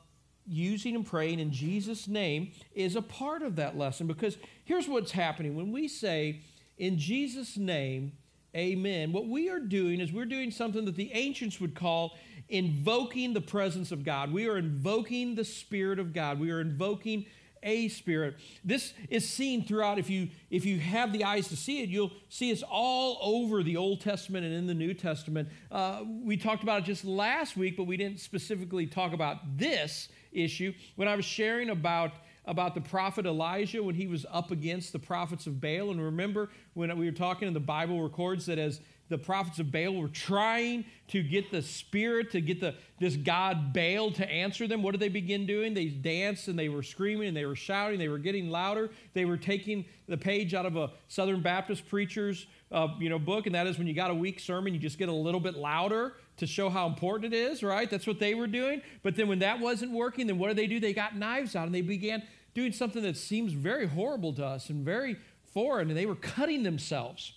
using 0.47 0.95
and 0.95 1.05
praying 1.05 1.39
in 1.39 1.51
Jesus' 1.51 2.07
name 2.07 2.51
is 2.73 2.95
a 2.95 3.01
part 3.01 3.41
of 3.41 3.55
that 3.57 3.77
lesson 3.77 4.07
because 4.07 4.37
here's 4.63 4.87
what's 4.87 5.11
happening. 5.11 5.55
When 5.55 5.71
we 5.71 5.87
say, 5.87 6.41
in 6.77 6.97
Jesus' 6.97 7.57
name, 7.57 8.13
amen, 8.55 9.11
what 9.11 9.27
we 9.27 9.49
are 9.49 9.59
doing 9.59 9.99
is 9.99 10.13
we're 10.13 10.25
doing 10.25 10.51
something 10.51 10.85
that 10.85 10.95
the 10.95 11.11
ancients 11.13 11.59
would 11.59 11.75
call 11.75 12.17
invoking 12.49 13.33
the 13.33 13.41
presence 13.41 13.91
of 13.91 14.03
God. 14.03 14.31
We 14.31 14.47
are 14.47 14.57
invoking 14.57 15.35
the 15.35 15.45
Spirit 15.45 15.99
of 15.99 16.13
God. 16.13 16.39
We 16.39 16.51
are 16.51 16.61
invoking 16.61 17.25
a 17.65 17.89
spirit. 17.89 18.35
This 18.63 18.93
is 19.09 19.27
seen 19.27 19.65
throughout. 19.65 19.97
If 19.97 20.09
you 20.09 20.29
if 20.51 20.65
you 20.65 20.79
have 20.79 21.11
the 21.11 21.23
eyes 21.23 21.47
to 21.49 21.57
see 21.57 21.81
it, 21.81 21.89
you'll 21.89 22.11
see 22.29 22.51
it's 22.51 22.63
all 22.63 23.17
over 23.21 23.63
the 23.63 23.75
Old 23.75 24.01
Testament 24.01 24.45
and 24.45 24.53
in 24.53 24.67
the 24.67 24.73
New 24.73 24.93
Testament. 24.93 25.49
Uh, 25.71 26.03
we 26.23 26.37
talked 26.37 26.63
about 26.63 26.83
it 26.83 26.85
just 26.85 27.03
last 27.03 27.57
week, 27.57 27.75
but 27.75 27.85
we 27.85 27.97
didn't 27.97 28.19
specifically 28.19 28.85
talk 28.85 29.13
about 29.13 29.57
this 29.57 30.09
issue 30.31 30.73
when 30.95 31.07
I 31.07 31.15
was 31.15 31.25
sharing 31.25 31.71
about 31.71 32.11
about 32.47 32.75
the 32.75 32.81
prophet 32.81 33.25
Elijah 33.25 33.81
when 33.81 33.95
he 33.95 34.05
was 34.05 34.23
up 34.31 34.51
against 34.51 34.93
the 34.93 34.99
prophets 34.99 35.47
of 35.47 35.59
Baal. 35.59 35.89
And 35.89 35.99
remember 35.99 36.49
when 36.75 36.95
we 36.95 37.05
were 37.05 37.11
talking, 37.11 37.47
and 37.47 37.55
the 37.55 37.59
Bible 37.59 38.03
records 38.03 38.45
that 38.45 38.59
as 38.59 38.81
the 39.09 39.17
prophets 39.17 39.59
of 39.59 39.71
Baal 39.71 39.93
were 39.93 40.07
trying 40.07 40.85
to 41.09 41.21
get 41.21 41.51
the 41.51 41.61
spirit, 41.61 42.31
to 42.31 42.41
get 42.41 42.59
the, 42.59 42.73
this 42.99 43.15
God 43.15 43.71
Baal 43.71 44.11
to 44.11 44.27
answer 44.29 44.67
them. 44.67 44.81
What 44.81 44.91
did 44.91 45.01
they 45.01 45.09
begin 45.09 45.45
doing? 45.45 45.75
They 45.75 45.85
danced 45.85 46.47
and 46.47 46.57
they 46.57 46.69
were 46.69 46.81
screaming 46.81 47.27
and 47.27 47.37
they 47.37 47.45
were 47.45 47.55
shouting. 47.55 47.99
They 47.99 48.07
were 48.07 48.17
getting 48.17 48.49
louder. 48.49 48.89
They 49.13 49.25
were 49.25 49.37
taking 49.37 49.85
the 50.07 50.17
page 50.17 50.55
out 50.55 50.65
of 50.65 50.75
a 50.75 50.91
Southern 51.07 51.41
Baptist 51.41 51.87
preacher's 51.87 52.47
uh, 52.71 52.87
you 52.99 53.09
know, 53.09 53.19
book, 53.19 53.45
and 53.45 53.53
that 53.53 53.67
is 53.67 53.77
when 53.77 53.85
you 53.85 53.93
got 53.93 54.09
a 54.09 54.15
weak 54.15 54.39
sermon, 54.39 54.73
you 54.73 54.79
just 54.79 54.97
get 54.97 55.07
a 55.07 55.13
little 55.13 55.39
bit 55.39 55.55
louder 55.55 56.13
to 56.37 56.47
show 56.47 56.69
how 56.69 56.87
important 56.87 57.33
it 57.33 57.37
is, 57.37 57.63
right? 57.63 57.89
That's 57.89 58.07
what 58.07 58.19
they 58.19 58.33
were 58.33 58.47
doing. 58.47 58.81
But 59.03 59.15
then 59.15 59.27
when 59.27 59.39
that 59.39 59.59
wasn't 59.59 59.91
working, 59.91 60.27
then 60.27 60.39
what 60.39 60.47
did 60.47 60.57
they 60.57 60.67
do? 60.67 60.79
They 60.79 60.93
got 60.93 61.15
knives 61.15 61.55
out 61.55 61.67
and 61.67 61.75
they 61.75 61.81
began 61.81 62.23
doing 62.55 62.71
something 62.71 63.03
that 63.03 63.17
seems 63.17 63.53
very 63.53 63.85
horrible 63.85 64.33
to 64.33 64.45
us 64.45 64.69
and 64.69 64.83
very 64.83 65.17
foreign, 65.53 65.89
and 65.89 65.97
they 65.97 66.05
were 66.05 66.15
cutting 66.15 66.63
themselves 66.63 67.33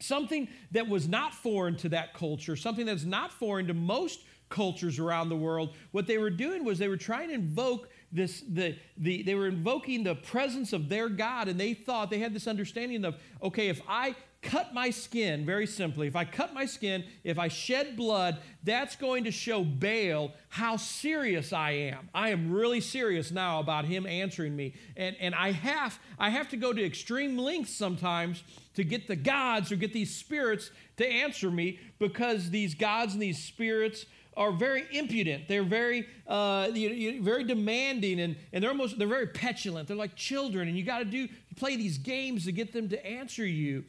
something 0.00 0.48
that 0.72 0.88
was 0.88 1.08
not 1.08 1.34
foreign 1.34 1.76
to 1.76 1.88
that 1.90 2.14
culture, 2.14 2.56
something 2.56 2.86
that's 2.86 3.04
not 3.04 3.32
foreign 3.32 3.66
to 3.68 3.74
most 3.74 4.20
cultures 4.48 4.98
around 4.98 5.28
the 5.28 5.36
world. 5.36 5.74
What 5.92 6.06
they 6.06 6.18
were 6.18 6.30
doing 6.30 6.64
was 6.64 6.78
they 6.78 6.88
were 6.88 6.96
trying 6.96 7.28
to 7.28 7.34
invoke 7.34 7.88
this 8.12 8.40
the, 8.40 8.76
the 8.96 9.22
they 9.22 9.36
were 9.36 9.46
invoking 9.46 10.02
the 10.02 10.16
presence 10.16 10.72
of 10.72 10.88
their 10.88 11.08
God 11.08 11.46
and 11.48 11.58
they 11.58 11.74
thought 11.74 12.10
they 12.10 12.18
had 12.18 12.34
this 12.34 12.48
understanding 12.48 13.04
of 13.04 13.16
okay, 13.42 13.68
if 13.68 13.80
I 13.88 14.16
cut 14.42 14.72
my 14.72 14.90
skin, 14.90 15.44
very 15.44 15.66
simply, 15.66 16.06
if 16.06 16.16
I 16.16 16.24
cut 16.24 16.54
my 16.54 16.64
skin, 16.64 17.04
if 17.24 17.38
I 17.38 17.48
shed 17.48 17.96
blood, 17.96 18.38
that's 18.64 18.96
going 18.96 19.24
to 19.24 19.30
show 19.30 19.62
Baal 19.64 20.32
how 20.48 20.76
serious 20.76 21.52
I 21.52 21.72
am. 21.72 22.08
I 22.14 22.30
am 22.30 22.50
really 22.50 22.80
serious 22.80 23.30
now 23.30 23.60
about 23.60 23.84
him 23.84 24.06
answering 24.06 24.56
me. 24.56 24.74
And, 24.96 25.16
and 25.20 25.34
I, 25.34 25.52
have, 25.52 25.98
I 26.18 26.30
have 26.30 26.48
to 26.50 26.56
go 26.56 26.72
to 26.72 26.84
extreme 26.84 27.36
lengths 27.36 27.74
sometimes 27.74 28.42
to 28.74 28.84
get 28.84 29.08
the 29.08 29.16
gods 29.16 29.70
or 29.70 29.76
get 29.76 29.92
these 29.92 30.14
spirits 30.14 30.70
to 30.96 31.06
answer 31.06 31.50
me 31.50 31.78
because 31.98 32.50
these 32.50 32.74
gods 32.74 33.12
and 33.12 33.22
these 33.22 33.42
spirits 33.42 34.06
are 34.36 34.52
very 34.52 34.86
impudent. 34.92 35.48
They're 35.48 35.62
very, 35.62 36.06
uh, 36.26 36.70
very 36.70 37.44
demanding, 37.44 38.20
and, 38.20 38.36
and 38.52 38.62
they're 38.62 38.70
almost 38.70 38.96
they're 38.98 39.08
very 39.08 39.26
petulant. 39.26 39.88
They're 39.88 39.96
like 39.96 40.14
children, 40.14 40.68
and 40.68 40.78
you 40.78 40.84
got 40.84 41.00
to 41.00 41.04
do 41.04 41.28
play 41.56 41.76
these 41.76 41.98
games 41.98 42.44
to 42.44 42.52
get 42.52 42.72
them 42.72 42.88
to 42.88 43.06
answer 43.06 43.44
you. 43.44 43.84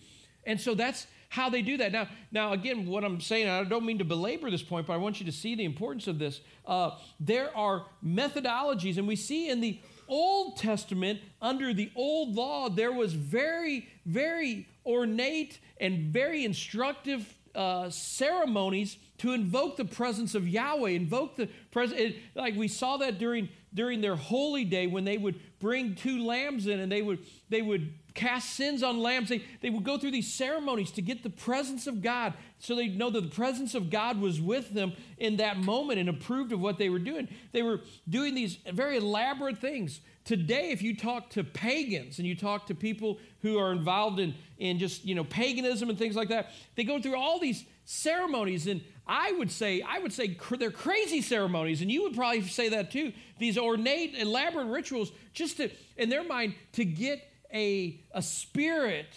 And 0.46 0.60
so 0.60 0.74
that's 0.76 1.08
how 1.30 1.50
they 1.50 1.62
do 1.62 1.78
that. 1.78 1.92
Now, 1.92 2.08
now 2.32 2.54
again, 2.54 2.86
what 2.86 3.04
I'm 3.04 3.22
saying, 3.22 3.48
I 3.48 3.64
don't 3.64 3.86
mean 3.86 4.00
to 4.00 4.06
belabor 4.06 4.52
this 4.52 4.64
point, 4.64 4.88
but 4.88 4.94
I 4.94 4.98
want 4.98 5.20
you 5.20 5.26
to 5.26 5.32
see 5.32 5.56
the 5.56 5.64
importance 5.64 6.08
of 6.08 6.20
this. 6.20 6.42
Uh, 6.66 6.92
there 7.20 7.56
are 7.56 7.86
methodologies, 8.06 8.98
and 8.98 9.08
we 9.08 9.16
see 9.16 9.50
in 9.50 9.62
the 9.62 9.80
Old 10.10 10.58
Testament, 10.58 11.22
under 11.42 11.74
the 11.74 11.90
old 11.96 12.36
law, 12.36 12.68
there 12.68 12.92
was 12.92 13.14
very, 13.14 13.88
very 14.06 14.68
ornate 14.86 15.60
and 15.80 16.12
very 16.12 16.44
instructive 16.44 17.34
uh, 17.56 17.90
ceremonies 17.90 18.98
to 19.20 19.32
invoke 19.32 19.78
the 19.78 19.86
presence 19.86 20.36
of 20.36 20.48
Yahweh, 20.48 20.90
invoke 20.90 21.38
the 21.38 21.48
presence. 21.72 22.16
Like 22.36 22.56
we 22.56 22.68
saw 22.68 22.98
that 22.98 23.20
during 23.20 23.50
during 23.74 24.02
their 24.02 24.18
holy 24.18 24.66
day 24.66 24.88
when 24.88 25.06
they 25.06 25.18
would 25.18 25.40
bring 25.60 25.96
two 25.96 26.26
lambs 26.26 26.68
in 26.68 26.80
and 26.80 26.92
they 26.92 27.02
would 27.02 27.20
they 27.50 27.62
would 27.62 27.94
cast 28.14 28.52
sins 28.52 28.84
on 28.84 29.00
lambs. 29.00 29.30
They, 29.30 29.44
they 29.62 29.70
would 29.70 29.84
go 29.84 29.98
through 29.98 30.12
these 30.12 30.34
ceremonies 30.34 30.92
to 30.92 31.02
get 31.02 31.24
the 31.24 31.30
presence 31.30 31.88
of 31.88 32.02
God 32.02 32.34
so 32.60 32.76
they'd 32.76 32.98
know 32.98 33.10
that 33.10 33.22
the 33.22 33.30
presence 33.30 33.76
of 33.76 33.90
God 33.90 34.20
was 34.20 34.40
with 34.40 34.74
them 34.74 34.94
in 35.18 35.38
that 35.38 35.58
moment 35.58 36.00
and 36.00 36.10
approved 36.10 36.52
of 36.52 36.60
what 36.60 36.78
they 36.78 36.90
were 36.90 37.00
doing. 37.00 37.28
They 37.52 37.64
were 37.64 37.82
doing 38.08 38.36
these 38.36 38.58
very 38.72 38.98
elaborate 38.98 39.58
things. 39.58 40.02
Today, 40.24 40.70
if 40.70 40.84
you 40.84 40.96
talk 40.96 41.32
to 41.32 41.44
pagans 41.44 42.20
and 42.20 42.28
you 42.28 42.36
talk 42.36 42.68
to 42.68 42.76
people 42.76 43.20
who 43.42 43.58
are 43.58 43.72
involved 43.72 44.20
in, 44.20 44.36
in 44.60 44.78
just, 44.78 45.04
you 45.04 45.16
know, 45.16 45.24
paganism 45.24 45.90
and 45.90 45.98
things 45.98 46.16
like 46.16 46.30
that, 46.30 46.52
they 46.76 46.84
go 46.84 47.02
through 47.02 47.16
all 47.16 47.40
these 47.40 47.66
ceremonies 47.86 48.68
and 48.68 48.82
I 49.08 49.32
would 49.34 49.52
say, 49.52 49.82
I 49.82 50.00
would 50.00 50.14
say 50.14 50.30
cr- 50.30 50.56
they're 50.58 50.72
crazy 50.72 51.22
ceremonies, 51.22 51.82
and 51.82 51.92
you 51.92 52.04
would 52.04 52.16
probably 52.16 52.44
say 52.44 52.70
that 52.70 52.92
too. 52.92 53.12
These 53.40 53.58
ornate, 53.58 54.16
elaborate 54.18 54.68
rituals, 54.68 55.12
just 55.34 55.58
to, 55.58 55.70
in 55.98 56.10
their 56.10 56.24
mind, 56.24 56.56
to 56.74 56.86
get 56.86 57.22
a, 57.54 58.00
a 58.14 58.22
spirit 58.22 59.08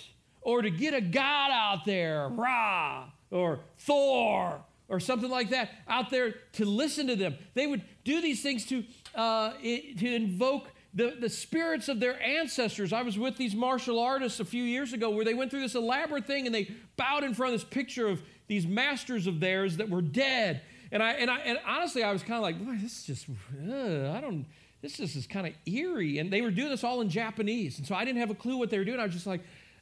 or 0.42 0.62
to 0.62 0.70
get 0.70 0.94
a 0.94 1.00
God 1.00 1.50
out 1.50 1.84
there, 1.84 2.28
Ra 2.28 3.06
or 3.30 3.60
Thor 3.78 4.60
or 4.88 5.00
something 5.00 5.30
like 5.30 5.50
that 5.50 5.70
out 5.88 6.10
there 6.10 6.34
to 6.52 6.64
listen 6.64 7.06
to 7.08 7.16
them. 7.16 7.36
They 7.54 7.66
would 7.66 7.82
do 8.04 8.20
these 8.20 8.42
things 8.42 8.66
to, 8.66 8.84
uh, 9.14 9.52
to 9.52 10.14
invoke 10.14 10.68
the, 10.92 11.16
the 11.20 11.28
spirits 11.28 11.88
of 11.88 11.98
their 11.98 12.22
ancestors. 12.22 12.92
I 12.92 13.02
was 13.02 13.18
with 13.18 13.36
these 13.36 13.54
martial 13.54 13.98
artists 13.98 14.40
a 14.40 14.44
few 14.44 14.62
years 14.62 14.92
ago 14.92 15.10
where 15.10 15.24
they 15.24 15.34
went 15.34 15.50
through 15.50 15.62
this 15.62 15.74
elaborate 15.74 16.26
thing 16.26 16.46
and 16.46 16.54
they 16.54 16.70
bowed 16.96 17.24
in 17.24 17.34
front 17.34 17.54
of 17.54 17.60
this 17.60 17.68
picture 17.68 18.06
of 18.06 18.22
these 18.46 18.66
masters 18.66 19.26
of 19.26 19.40
theirs 19.40 19.78
that 19.78 19.88
were 19.88 20.02
dead. 20.02 20.60
And 20.92 21.02
I 21.02 21.12
and 21.12 21.30
I 21.30 21.38
and 21.38 21.58
honestly, 21.66 22.04
I 22.04 22.12
was 22.12 22.22
kind 22.22 22.34
of 22.34 22.42
like, 22.42 22.64
boy, 22.64 22.76
this 22.80 22.98
is 22.98 23.04
just 23.04 23.26
uh, 23.28 24.12
I 24.12 24.20
don't. 24.20 24.46
This 24.84 24.98
just 24.98 25.16
is 25.16 25.26
kind 25.26 25.46
of 25.46 25.54
eerie. 25.64 26.18
And 26.18 26.30
they 26.30 26.42
were 26.42 26.50
doing 26.50 26.68
this 26.68 26.84
all 26.84 27.00
in 27.00 27.08
Japanese, 27.08 27.78
and 27.78 27.86
so 27.86 27.94
I 27.94 28.04
didn't 28.04 28.20
have 28.20 28.28
a 28.28 28.34
clue 28.34 28.58
what 28.58 28.68
they 28.68 28.76
were 28.76 28.84
doing. 28.84 29.00
I 29.00 29.04
was 29.04 29.14
just 29.14 29.26
like, 29.26 29.40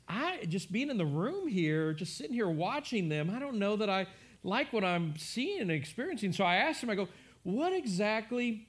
I 0.08 0.44
just 0.48 0.70
being 0.70 0.90
in 0.90 0.96
the 0.96 1.04
room 1.04 1.48
here, 1.48 1.92
just 1.92 2.16
sitting 2.16 2.32
here 2.32 2.48
watching 2.48 3.08
them. 3.08 3.28
I 3.28 3.40
don't 3.40 3.58
know 3.58 3.74
that 3.74 3.90
I 3.90 4.06
like 4.44 4.72
what 4.72 4.84
I'm 4.84 5.16
seeing 5.16 5.60
and 5.60 5.72
experiencing. 5.72 6.32
So 6.32 6.44
I 6.44 6.54
asked 6.54 6.84
him. 6.84 6.90
I 6.90 6.94
go, 6.94 7.08
what 7.42 7.72
exactly? 7.72 8.68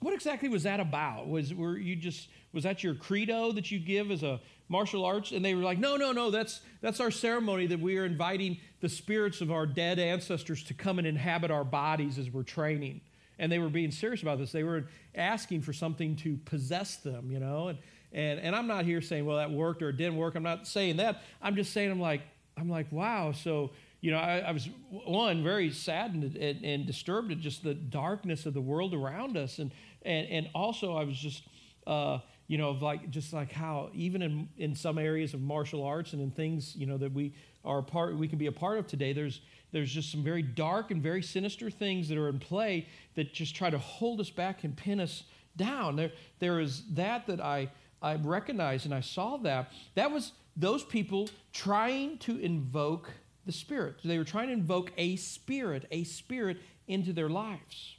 What 0.00 0.14
exactly 0.14 0.48
was 0.48 0.62
that 0.62 0.80
about? 0.80 1.28
Was 1.28 1.52
were 1.52 1.76
you 1.76 1.94
just 1.94 2.30
was 2.54 2.64
that 2.64 2.82
your 2.82 2.94
credo 2.94 3.52
that 3.52 3.70
you 3.70 3.78
give 3.78 4.10
as 4.10 4.22
a 4.22 4.40
martial 4.70 5.04
arts? 5.04 5.32
And 5.32 5.44
they 5.44 5.54
were 5.54 5.62
like, 5.62 5.78
no, 5.78 5.96
no, 5.96 6.10
no, 6.10 6.30
that's 6.30 6.62
that's 6.80 7.00
our 7.00 7.10
ceremony 7.10 7.66
that 7.66 7.80
we 7.80 7.98
are 7.98 8.06
inviting 8.06 8.56
the 8.80 8.88
spirits 8.88 9.42
of 9.42 9.52
our 9.52 9.66
dead 9.66 9.98
ancestors 9.98 10.64
to 10.64 10.72
come 10.74 10.96
and 10.96 11.06
inhabit 11.06 11.50
our 11.50 11.64
bodies 11.64 12.16
as 12.16 12.30
we're 12.30 12.44
training. 12.44 13.02
And 13.38 13.52
they 13.52 13.58
were 13.58 13.68
being 13.68 13.90
serious 13.90 14.22
about 14.22 14.38
this. 14.38 14.52
They 14.52 14.64
were 14.64 14.86
asking 15.14 15.62
for 15.62 15.72
something 15.72 16.16
to 16.16 16.36
possess 16.38 16.96
them, 16.96 17.30
you 17.30 17.38
know. 17.38 17.68
And 17.68 17.78
and 18.12 18.40
and 18.40 18.56
I'm 18.56 18.66
not 18.66 18.84
here 18.84 19.00
saying, 19.00 19.26
well, 19.26 19.36
that 19.36 19.50
worked 19.50 19.82
or 19.82 19.90
it 19.90 19.96
didn't 19.96 20.16
work. 20.16 20.34
I'm 20.34 20.42
not 20.42 20.66
saying 20.66 20.96
that. 20.96 21.22
I'm 21.42 21.54
just 21.54 21.72
saying 21.72 21.90
I'm 21.90 22.00
like, 22.00 22.22
I'm 22.56 22.70
like, 22.70 22.90
wow, 22.90 23.32
so 23.32 23.72
you 24.00 24.10
know, 24.10 24.18
I, 24.18 24.38
I, 24.38 24.52
was 24.52 24.68
one 24.90 25.42
very 25.42 25.70
saddened 25.70 26.36
and, 26.36 26.64
and, 26.64 26.86
disturbed 26.86 27.32
at 27.32 27.40
just 27.40 27.64
the 27.64 27.74
darkness 27.74 28.46
of 28.46 28.54
the 28.54 28.60
world 28.60 28.94
around 28.94 29.36
us, 29.36 29.58
and 29.58 29.72
and 30.02 30.28
and 30.28 30.48
also 30.54 30.96
I 30.96 31.04
was 31.04 31.16
just, 31.16 31.42
uh, 31.86 32.18
you 32.46 32.56
know, 32.56 32.72
like 32.72 33.10
just 33.10 33.32
like 33.32 33.50
how 33.50 33.90
even 33.94 34.22
in 34.22 34.48
in 34.58 34.74
some 34.74 34.98
areas 34.98 35.34
of 35.34 35.40
martial 35.40 35.82
arts 35.82 36.12
and 36.12 36.22
in 36.22 36.30
things 36.30 36.76
you 36.76 36.86
know 36.86 36.98
that 36.98 37.12
we 37.12 37.34
are 37.64 37.82
part, 37.82 38.16
we 38.16 38.28
can 38.28 38.38
be 38.38 38.46
a 38.46 38.52
part 38.52 38.78
of 38.78 38.86
today. 38.86 39.12
There's 39.12 39.40
there's 39.72 39.92
just 39.92 40.10
some 40.10 40.22
very 40.22 40.42
dark 40.42 40.90
and 40.90 41.02
very 41.02 41.22
sinister 41.22 41.70
things 41.70 42.08
that 42.08 42.18
are 42.18 42.28
in 42.28 42.38
play 42.38 42.86
that 43.14 43.32
just 43.32 43.54
try 43.54 43.70
to 43.70 43.78
hold 43.78 44.20
us 44.20 44.30
back 44.30 44.64
and 44.64 44.76
pin 44.76 45.00
us 45.00 45.24
down. 45.56 45.96
There 45.96 46.12
there 46.38 46.60
is 46.60 46.84
that 46.94 47.26
that 47.26 47.40
I 47.40 47.70
I 48.00 48.14
recognized 48.16 48.84
and 48.84 48.94
I 48.94 49.00
saw 49.00 49.36
that 49.38 49.72
that 49.94 50.10
was 50.10 50.32
those 50.56 50.84
people 50.84 51.28
trying 51.52 52.18
to 52.18 52.38
invoke 52.38 53.10
the 53.44 53.52
Spirit. 53.52 53.96
They 54.04 54.18
were 54.18 54.24
trying 54.24 54.48
to 54.48 54.52
invoke 54.52 54.92
a 54.96 55.16
spirit, 55.16 55.86
a 55.90 56.04
spirit 56.04 56.58
into 56.88 57.12
their 57.12 57.28
lives. 57.28 57.96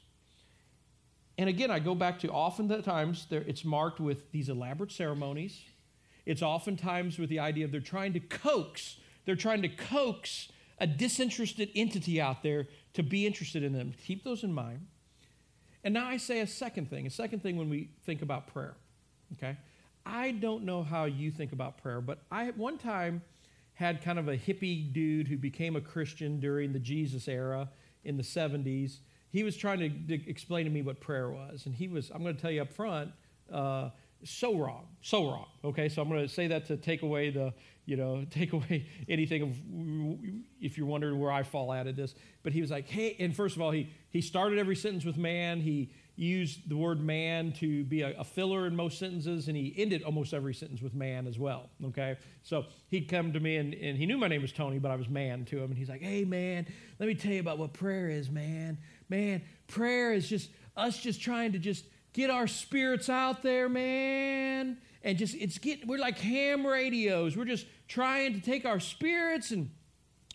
And 1.37 1.49
again, 1.49 1.69
I 1.69 1.79
go 1.79 1.93
back 1.93 2.19
to 2.19 2.31
often 2.31 2.67
the 2.67 2.81
times 2.81 3.27
it's 3.29 3.63
marked 3.63 3.99
with 3.99 4.31
these 4.31 4.49
elaborate 4.49 4.91
ceremonies. 4.91 5.59
It's 6.25 6.41
oftentimes 6.41 7.19
with 7.19 7.29
the 7.29 7.39
idea 7.39 7.65
of 7.65 7.71
they're 7.71 7.79
trying 7.79 8.13
to 8.13 8.19
coax, 8.19 8.97
they're 9.25 9.35
trying 9.35 9.61
to 9.61 9.69
coax 9.69 10.49
a 10.79 10.87
disinterested 10.87 11.69
entity 11.75 12.21
out 12.21 12.43
there 12.43 12.67
to 12.93 13.03
be 13.03 13.25
interested 13.25 13.63
in 13.63 13.73
them. 13.73 13.93
Keep 14.05 14.23
those 14.23 14.43
in 14.43 14.53
mind. 14.53 14.85
And 15.83 15.93
now 15.93 16.07
I 16.07 16.17
say 16.17 16.41
a 16.41 16.47
second 16.47 16.89
thing, 16.89 17.07
a 17.07 17.09
second 17.09 17.41
thing 17.41 17.57
when 17.57 17.69
we 17.69 17.89
think 18.05 18.21
about 18.21 18.47
prayer. 18.47 18.75
Okay? 19.33 19.57
I 20.05 20.31
don't 20.31 20.63
know 20.63 20.83
how 20.83 21.05
you 21.05 21.31
think 21.31 21.51
about 21.51 21.81
prayer, 21.81 22.01
but 22.01 22.19
I 22.31 22.51
one 22.51 22.77
time 22.77 23.21
had 23.73 24.01
kind 24.01 24.17
of 24.17 24.27
a 24.27 24.37
hippie 24.37 24.91
dude 24.91 25.27
who 25.27 25.37
became 25.37 25.75
a 25.75 25.81
Christian 25.81 26.39
during 26.39 26.73
the 26.73 26.79
Jesus 26.79 27.27
era 27.27 27.69
in 28.05 28.17
the 28.17 28.23
70s. 28.23 28.99
He 29.29 29.43
was 29.43 29.55
trying 29.55 29.79
to, 29.79 30.17
to 30.17 30.29
explain 30.29 30.65
to 30.65 30.71
me 30.71 30.81
what 30.81 30.99
prayer 30.99 31.29
was, 31.29 31.65
and 31.65 31.75
he 31.75 31.87
was, 31.87 32.09
I'm 32.09 32.23
going 32.23 32.35
to 32.35 32.41
tell 32.41 32.49
you 32.49 32.63
up 32.63 32.73
front, 32.73 33.11
uh, 33.51 33.89
so 34.23 34.57
wrong, 34.57 34.87
so 35.01 35.29
wrong. 35.29 35.45
Okay, 35.63 35.89
so 35.89 36.01
I'm 36.01 36.09
going 36.09 36.27
to 36.27 36.33
say 36.33 36.47
that 36.47 36.65
to 36.67 36.77
take 36.77 37.03
away 37.03 37.29
the, 37.29 37.53
you 37.87 37.95
know, 37.95 38.23
take 38.29 38.53
away 38.53 38.85
anything 39.09 39.41
of 39.41 39.55
if 40.61 40.77
you're 40.77 40.85
wondering 40.85 41.19
where 41.19 41.31
I 41.31 41.41
fall 41.41 41.71
out 41.71 41.87
of 41.87 41.95
this. 41.95 42.13
But 42.43 42.53
he 42.53 42.61
was 42.61 42.69
like, 42.69 42.87
hey, 42.87 43.15
and 43.19 43.35
first 43.35 43.55
of 43.55 43.63
all, 43.63 43.71
he 43.71 43.91
he 44.11 44.21
started 44.21 44.59
every 44.59 44.75
sentence 44.75 45.05
with 45.05 45.17
man. 45.17 45.61
He 45.61 45.91
used 46.15 46.67
the 46.67 46.75
word 46.75 46.99
man 46.99 47.53
to 47.53 47.83
be 47.83 48.01
a, 48.01 48.19
a, 48.19 48.23
filler 48.23 48.65
in 48.65 48.75
most 48.75 48.97
sentences, 48.97 49.47
and 49.47 49.55
he 49.55 49.73
ended 49.77 50.01
almost 50.01 50.33
every 50.33 50.53
sentence 50.53 50.81
with 50.81 50.95
man 50.95 51.27
as 51.27 51.37
well. 51.37 51.69
Okay? 51.85 52.17
So 52.41 52.65
he'd 52.89 53.07
come 53.07 53.33
to 53.33 53.39
me, 53.39 53.57
and, 53.57 53.75
and 53.75 53.95
he 53.95 54.07
knew 54.07 54.17
my 54.17 54.27
name 54.27 54.41
was 54.41 54.51
Tony, 54.51 54.79
but 54.79 54.89
I 54.89 54.95
was 54.95 55.07
man 55.07 55.45
to 55.45 55.57
him. 55.57 55.65
And 55.65 55.77
he's 55.77 55.89
like, 55.89 56.01
hey, 56.01 56.25
man, 56.25 56.65
let 56.97 57.05
me 57.05 57.13
tell 57.13 57.31
you 57.31 57.39
about 57.39 57.59
what 57.59 57.73
prayer 57.73 58.09
is, 58.09 58.31
man. 58.31 58.79
Man, 59.09 59.43
prayer 59.67 60.11
is 60.11 60.27
just 60.27 60.49
us 60.75 60.97
just 60.97 61.21
trying 61.21 61.51
to 61.51 61.59
just 61.59 61.85
get 62.13 62.31
our 62.31 62.47
spirits 62.47 63.09
out 63.09 63.43
there, 63.43 63.69
man. 63.69 64.76
And 65.07 65.17
just, 65.17 65.35
it's 65.35 65.57
getting, 65.57 65.87
we're 65.87 65.99
like 65.99 66.19
ham 66.19 66.67
radios. 66.67 67.37
We're 67.37 67.45
just 67.45 67.65
trying 67.87 68.33
to 68.33 68.41
take 68.41 68.65
our 68.65 68.81
spirits 68.81 69.51
and 69.51 69.71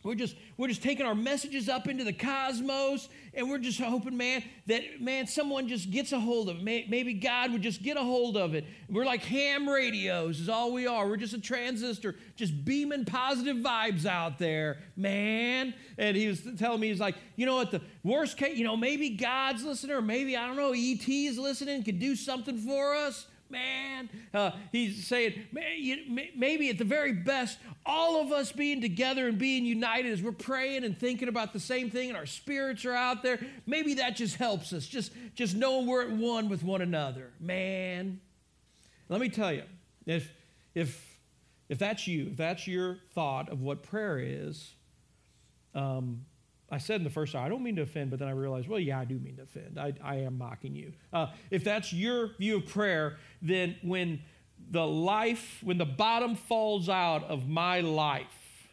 we're 0.03 0.15
just, 0.15 0.35
we're 0.57 0.69
just 0.69 0.83
taking 0.83 1.05
our 1.05 1.15
messages 1.15 1.69
up 1.69 1.87
into 1.87 2.05
the 2.05 2.13
cosmos, 2.13 3.09
and 3.35 3.49
we're 3.49 3.59
just 3.59 3.81
hoping, 3.81 4.17
man, 4.17 4.43
that, 4.67 5.01
man, 5.01 5.29
someone 5.29 5.69
just 5.69 5.93
gets 5.93 6.11
a 6.11 6.19
hold 6.19 6.49
of 6.49 6.57
it. 6.67 6.91
Maybe 6.91 7.13
God 7.13 7.53
would 7.53 7.63
just 7.63 7.83
get 7.85 7.97
a 7.97 8.03
hold 8.03 8.37
of 8.37 8.55
it. 8.55 8.65
We're 8.89 9.05
like 9.05 9.23
ham 9.23 9.69
radios, 9.69 10.41
is 10.41 10.49
all 10.49 10.73
we 10.73 10.89
are. 10.89 11.07
We're 11.07 11.19
just 11.19 11.35
a 11.35 11.41
transistor, 11.41 12.17
just 12.35 12.65
beaming 12.65 13.05
positive 13.05 13.59
vibes 13.59 14.05
out 14.05 14.41
there, 14.41 14.79
man. 14.97 15.73
And 15.99 16.17
he 16.17 16.27
was 16.27 16.43
telling 16.59 16.81
me, 16.81 16.89
he's 16.89 16.99
like, 16.99 17.15
you 17.37 17.47
know 17.47 17.55
what, 17.55 17.71
the 17.71 17.83
worst 18.03 18.39
case, 18.39 18.57
you 18.57 18.65
know, 18.65 18.77
maybe 18.77 19.11
God's 19.11 19.63
listening, 19.63 19.95
or 19.95 20.03
maybe, 20.03 20.37
I 20.37 20.49
don't 20.49 20.57
know, 20.57 20.73
ET 20.73 21.07
is 21.07 21.39
listening, 21.39 21.85
could 21.85 22.01
do 22.01 22.17
something 22.17 22.59
for 22.59 22.97
us 22.97 23.29
man. 23.53 24.11
Uh, 24.35 24.51
he's 24.73 25.07
saying, 25.07 25.35
maybe 25.53 26.71
at 26.71 26.79
the 26.79 26.85
very 26.85 27.13
best, 27.13 27.59
all 27.87 28.21
of 28.21 28.33
us 28.33 28.51
being 28.51 28.81
together 28.81 29.29
and 29.29 29.39
being 29.39 29.65
united 29.65 30.11
as 30.11 30.23
we're 30.23 30.33
praying 30.33 30.83
and 30.85 30.99
thinking 30.99 31.29
about 31.29 31.53
the 31.53 31.61
same 31.61 31.91
thing 31.91 32.09
and 32.09 32.17
our 32.17 32.27
spirits 32.27 32.85
are 32.85 32.95
out 32.95 33.23
there, 33.23 33.39
maybe 33.67 33.95
that 33.95 34.17
just 34.17 34.37
helps 34.37 34.73
us, 34.73 34.87
just, 34.87 35.13
just 35.35 35.55
knowing 35.55 35.87
we're 35.87 36.03
at 36.03 36.11
one 36.11 36.49
with 36.49 36.65
one 36.65 36.83
another. 36.83 37.31
Man, 37.39 38.21
let 39.09 39.21
me 39.21 39.29
tell 39.29 39.53
you, 39.53 39.65
if, 40.07 40.33
if, 40.75 41.19
if 41.69 41.79
that's 41.79 42.09
you, 42.09 42.29
if 42.33 42.37
that's 42.37 42.67
your 42.67 42.99
thought 43.15 43.51
of 43.51 43.61
what 43.61 43.83
prayer 43.83 44.19
is, 44.19 44.75
um, 45.75 46.25
I 46.73 46.79
said 46.79 46.97
in 46.97 47.05
the 47.05 47.11
first 47.11 47.35
hour, 47.35 47.45
I 47.45 47.51
don't 47.51 47.63
mean 47.63 47.77
to 47.77 47.83
offend, 47.83 48.09
but 48.09 48.19
then 48.19 48.29
I 48.29 48.33
realized, 48.33 48.67
well, 48.67 48.81
yeah, 48.81 48.99
I 48.99 49.05
do 49.05 49.19
mean 49.19 49.37
to 49.37 49.43
offend. 49.43 49.79
I, 49.79 49.93
I 50.03 50.17
am 50.21 50.39
mocking 50.39 50.75
you. 50.75 50.95
Uh, 51.13 51.27
if 51.51 51.63
that's 51.65 51.93
your 51.93 52.29
view 52.39 52.57
of 52.57 52.67
prayer, 52.67 53.19
then 53.43 53.77
when 53.83 54.23
the 54.71 54.87
life, 54.87 55.59
when 55.63 55.77
the 55.77 55.85
bottom 55.85 56.35
falls 56.35 56.89
out 56.89 57.25
of 57.25 57.47
my 57.47 57.81
life, 57.81 58.73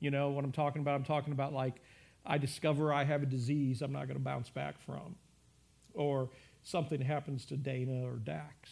you 0.00 0.10
know 0.10 0.28
what 0.28 0.44
I'm 0.44 0.52
talking 0.52 0.82
about? 0.82 0.96
I'm 0.96 1.04
talking 1.04 1.32
about 1.32 1.54
like 1.54 1.76
I 2.26 2.36
discover 2.36 2.92
I 2.92 3.04
have 3.04 3.22
a 3.22 3.26
disease 3.26 3.80
I'm 3.80 3.92
not 3.92 4.06
going 4.06 4.18
to 4.18 4.24
bounce 4.24 4.50
back 4.50 4.78
from, 4.82 5.16
or 5.94 6.28
something 6.62 7.00
happens 7.00 7.46
to 7.46 7.56
Dana 7.56 8.04
or 8.04 8.16
Dax. 8.16 8.70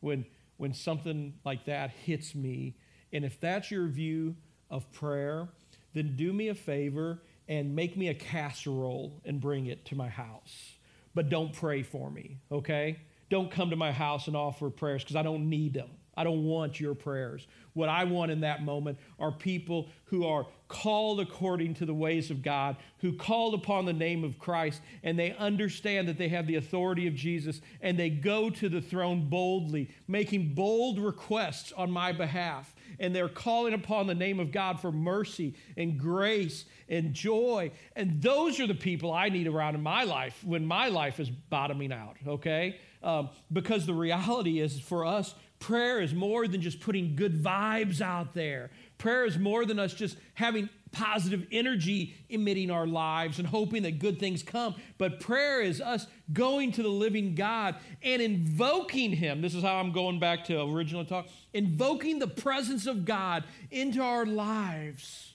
When, 0.00 0.26
when 0.56 0.74
something 0.74 1.34
like 1.44 1.66
that 1.66 1.90
hits 1.90 2.34
me, 2.34 2.74
and 3.12 3.24
if 3.24 3.40
that's 3.40 3.70
your 3.70 3.86
view 3.86 4.34
of 4.70 4.90
prayer, 4.90 5.48
then 5.94 6.16
do 6.16 6.32
me 6.32 6.48
a 6.48 6.54
favor 6.54 7.22
and 7.48 7.74
make 7.74 7.96
me 7.96 8.08
a 8.08 8.14
casserole 8.14 9.20
and 9.24 9.40
bring 9.40 9.66
it 9.66 9.84
to 9.86 9.94
my 9.96 10.08
house. 10.08 10.74
But 11.14 11.30
don't 11.30 11.52
pray 11.52 11.82
for 11.82 12.10
me, 12.10 12.38
okay? 12.52 12.98
Don't 13.30 13.50
come 13.50 13.70
to 13.70 13.76
my 13.76 13.90
house 13.90 14.26
and 14.26 14.36
offer 14.36 14.70
prayers 14.70 15.02
because 15.02 15.16
I 15.16 15.22
don't 15.22 15.48
need 15.48 15.74
them. 15.74 15.88
I 16.18 16.24
don't 16.24 16.42
want 16.42 16.80
your 16.80 16.96
prayers. 16.96 17.46
What 17.74 17.88
I 17.88 18.02
want 18.02 18.32
in 18.32 18.40
that 18.40 18.64
moment 18.64 18.98
are 19.20 19.30
people 19.30 19.88
who 20.06 20.26
are 20.26 20.48
called 20.66 21.20
according 21.20 21.74
to 21.74 21.86
the 21.86 21.94
ways 21.94 22.32
of 22.32 22.42
God, 22.42 22.76
who 22.98 23.12
called 23.12 23.54
upon 23.54 23.84
the 23.84 23.92
name 23.92 24.24
of 24.24 24.36
Christ, 24.36 24.82
and 25.04 25.16
they 25.16 25.30
understand 25.36 26.08
that 26.08 26.18
they 26.18 26.26
have 26.26 26.48
the 26.48 26.56
authority 26.56 27.06
of 27.06 27.14
Jesus, 27.14 27.60
and 27.80 27.96
they 27.96 28.10
go 28.10 28.50
to 28.50 28.68
the 28.68 28.80
throne 28.80 29.28
boldly, 29.28 29.90
making 30.08 30.54
bold 30.54 30.98
requests 30.98 31.70
on 31.70 31.88
my 31.92 32.10
behalf. 32.10 32.74
And 32.98 33.14
they're 33.14 33.28
calling 33.28 33.74
upon 33.74 34.08
the 34.08 34.14
name 34.14 34.40
of 34.40 34.50
God 34.50 34.80
for 34.80 34.90
mercy 34.90 35.54
and 35.76 36.00
grace 36.00 36.64
and 36.88 37.14
joy. 37.14 37.70
And 37.94 38.20
those 38.20 38.58
are 38.58 38.66
the 38.66 38.74
people 38.74 39.12
I 39.12 39.28
need 39.28 39.46
around 39.46 39.76
in 39.76 39.84
my 39.84 40.02
life 40.02 40.42
when 40.42 40.66
my 40.66 40.88
life 40.88 41.20
is 41.20 41.30
bottoming 41.30 41.92
out, 41.92 42.16
okay? 42.26 42.80
Um, 43.04 43.28
because 43.52 43.86
the 43.86 43.94
reality 43.94 44.58
is 44.58 44.80
for 44.80 45.06
us, 45.06 45.36
prayer 45.60 46.00
is 46.00 46.14
more 46.14 46.46
than 46.46 46.60
just 46.60 46.80
putting 46.80 47.16
good 47.16 47.42
vibes 47.42 48.00
out 48.00 48.34
there. 48.34 48.70
Prayer 48.96 49.24
is 49.24 49.38
more 49.38 49.64
than 49.64 49.78
us 49.78 49.94
just 49.94 50.16
having 50.34 50.68
positive 50.92 51.46
energy 51.52 52.14
emitting 52.28 52.70
our 52.70 52.86
lives 52.86 53.38
and 53.38 53.46
hoping 53.46 53.82
that 53.82 53.98
good 53.98 54.18
things 54.18 54.42
come. 54.42 54.74
But 54.96 55.20
prayer 55.20 55.60
is 55.60 55.80
us 55.80 56.06
going 56.32 56.72
to 56.72 56.82
the 56.82 56.88
living 56.88 57.34
God 57.34 57.76
and 58.02 58.22
invoking 58.22 59.12
Him. 59.12 59.40
This 59.40 59.54
is 59.54 59.62
how 59.62 59.76
I'm 59.76 59.92
going 59.92 60.18
back 60.18 60.44
to 60.46 60.60
original 60.62 61.04
talk 61.04 61.26
invoking 61.52 62.18
the 62.18 62.28
presence 62.28 62.86
of 62.86 63.04
God 63.04 63.44
into 63.70 64.02
our 64.02 64.26
lives, 64.26 65.34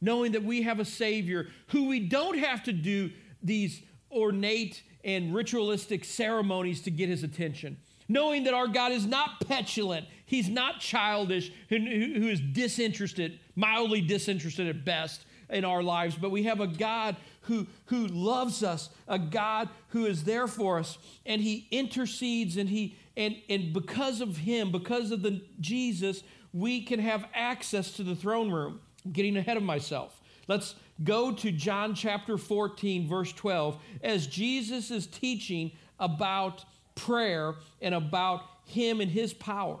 knowing 0.00 0.32
that 0.32 0.44
we 0.44 0.62
have 0.62 0.80
a 0.80 0.84
Savior 0.84 1.48
who 1.68 1.88
we 1.88 2.00
don't 2.00 2.38
have 2.38 2.62
to 2.64 2.72
do 2.72 3.10
these 3.42 3.82
ornate 4.10 4.82
and 5.04 5.34
ritualistic 5.34 6.04
ceremonies 6.04 6.82
to 6.82 6.90
get 6.90 7.08
his 7.08 7.22
attention. 7.22 7.76
Knowing 8.12 8.44
that 8.44 8.52
our 8.52 8.68
God 8.68 8.92
is 8.92 9.06
not 9.06 9.40
petulant, 9.48 10.06
he's 10.26 10.50
not 10.50 10.80
childish, 10.80 11.50
who, 11.70 11.78
who 11.78 12.28
is 12.28 12.40
disinterested, 12.40 13.40
mildly 13.56 14.02
disinterested 14.02 14.68
at 14.68 14.84
best 14.84 15.24
in 15.48 15.64
our 15.64 15.82
lives, 15.82 16.14
but 16.14 16.30
we 16.30 16.42
have 16.42 16.60
a 16.60 16.66
God 16.66 17.16
who, 17.42 17.66
who 17.86 18.06
loves 18.06 18.62
us, 18.62 18.90
a 19.08 19.18
God 19.18 19.70
who 19.88 20.04
is 20.04 20.24
there 20.24 20.46
for 20.46 20.78
us, 20.78 20.98
and 21.24 21.40
he 21.40 21.66
intercedes 21.70 22.58
and 22.58 22.68
he 22.68 22.98
and, 23.16 23.36
and 23.48 23.72
because 23.72 24.20
of 24.20 24.36
him, 24.36 24.70
because 24.70 25.10
of 25.10 25.22
the 25.22 25.40
Jesus, 25.60 26.22
we 26.52 26.82
can 26.82 27.00
have 27.00 27.24
access 27.34 27.92
to 27.92 28.02
the 28.02 28.14
throne 28.14 28.50
room. 28.50 28.80
I'm 29.06 29.12
getting 29.12 29.38
ahead 29.38 29.56
of 29.56 29.62
myself. 29.62 30.20
Let's 30.48 30.74
go 31.02 31.32
to 31.32 31.50
John 31.50 31.94
chapter 31.94 32.36
14, 32.36 33.08
verse 33.08 33.32
12, 33.32 33.78
as 34.02 34.26
Jesus 34.26 34.90
is 34.90 35.06
teaching 35.06 35.72
about 35.98 36.64
prayer 36.94 37.54
and 37.80 37.94
about 37.94 38.42
Him 38.66 39.00
and 39.00 39.10
His 39.10 39.32
power. 39.32 39.78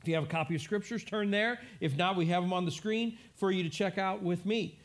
If 0.00 0.08
you 0.08 0.14
have 0.14 0.24
a 0.24 0.28
copy 0.28 0.54
of 0.54 0.62
scriptures, 0.62 1.02
turn 1.02 1.30
there. 1.30 1.58
If 1.80 1.96
not, 1.96 2.16
we 2.16 2.26
have 2.26 2.42
them 2.42 2.52
on 2.52 2.64
the 2.64 2.70
screen 2.70 3.18
for 3.34 3.50
you 3.50 3.62
to 3.62 3.68
check 3.68 3.98
out 3.98 4.22
with 4.22 4.46
me. 4.46 4.78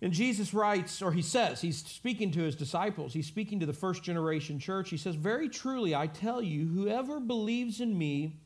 And 0.00 0.12
Jesus 0.12 0.52
writes, 0.52 1.00
or 1.02 1.12
he 1.12 1.22
says, 1.22 1.60
he's 1.60 1.78
speaking 1.78 2.30
to 2.32 2.40
his 2.40 2.54
disciples, 2.54 3.14
he's 3.14 3.26
speaking 3.26 3.60
to 3.60 3.66
the 3.66 3.72
first 3.72 4.02
generation 4.02 4.58
church. 4.58 4.90
He 4.90 4.96
says, 4.96 5.14
Very 5.14 5.48
truly, 5.48 5.94
I 5.94 6.06
tell 6.06 6.42
you, 6.42 6.66
whoever 6.68 7.20
believes 7.20 7.80
in 7.80 7.96
me 7.96 8.40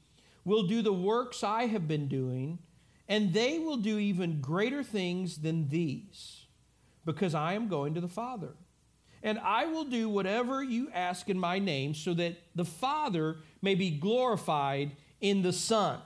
will 0.44 0.64
do 0.64 0.82
the 0.82 0.92
works 0.92 1.42
I 1.42 1.66
have 1.66 1.88
been 1.88 2.08
doing 2.08 2.58
and 3.08 3.32
they 3.32 3.58
will 3.58 3.78
do 3.78 3.98
even 3.98 4.40
greater 4.40 4.82
things 4.82 5.38
than 5.38 5.68
these, 5.68 6.44
because 7.06 7.34
I 7.34 7.54
am 7.54 7.68
going 7.68 7.94
to 7.94 8.00
the 8.00 8.08
Father. 8.08 8.52
And 9.22 9.38
I 9.38 9.66
will 9.66 9.84
do 9.84 10.08
whatever 10.08 10.62
you 10.62 10.90
ask 10.92 11.28
in 11.28 11.38
my 11.38 11.58
name, 11.58 11.94
so 11.94 12.14
that 12.14 12.36
the 12.54 12.64
Father 12.64 13.36
may 13.62 13.74
be 13.74 13.90
glorified 13.90 14.92
in 15.20 15.42
the 15.42 15.52
Son. 15.52 15.98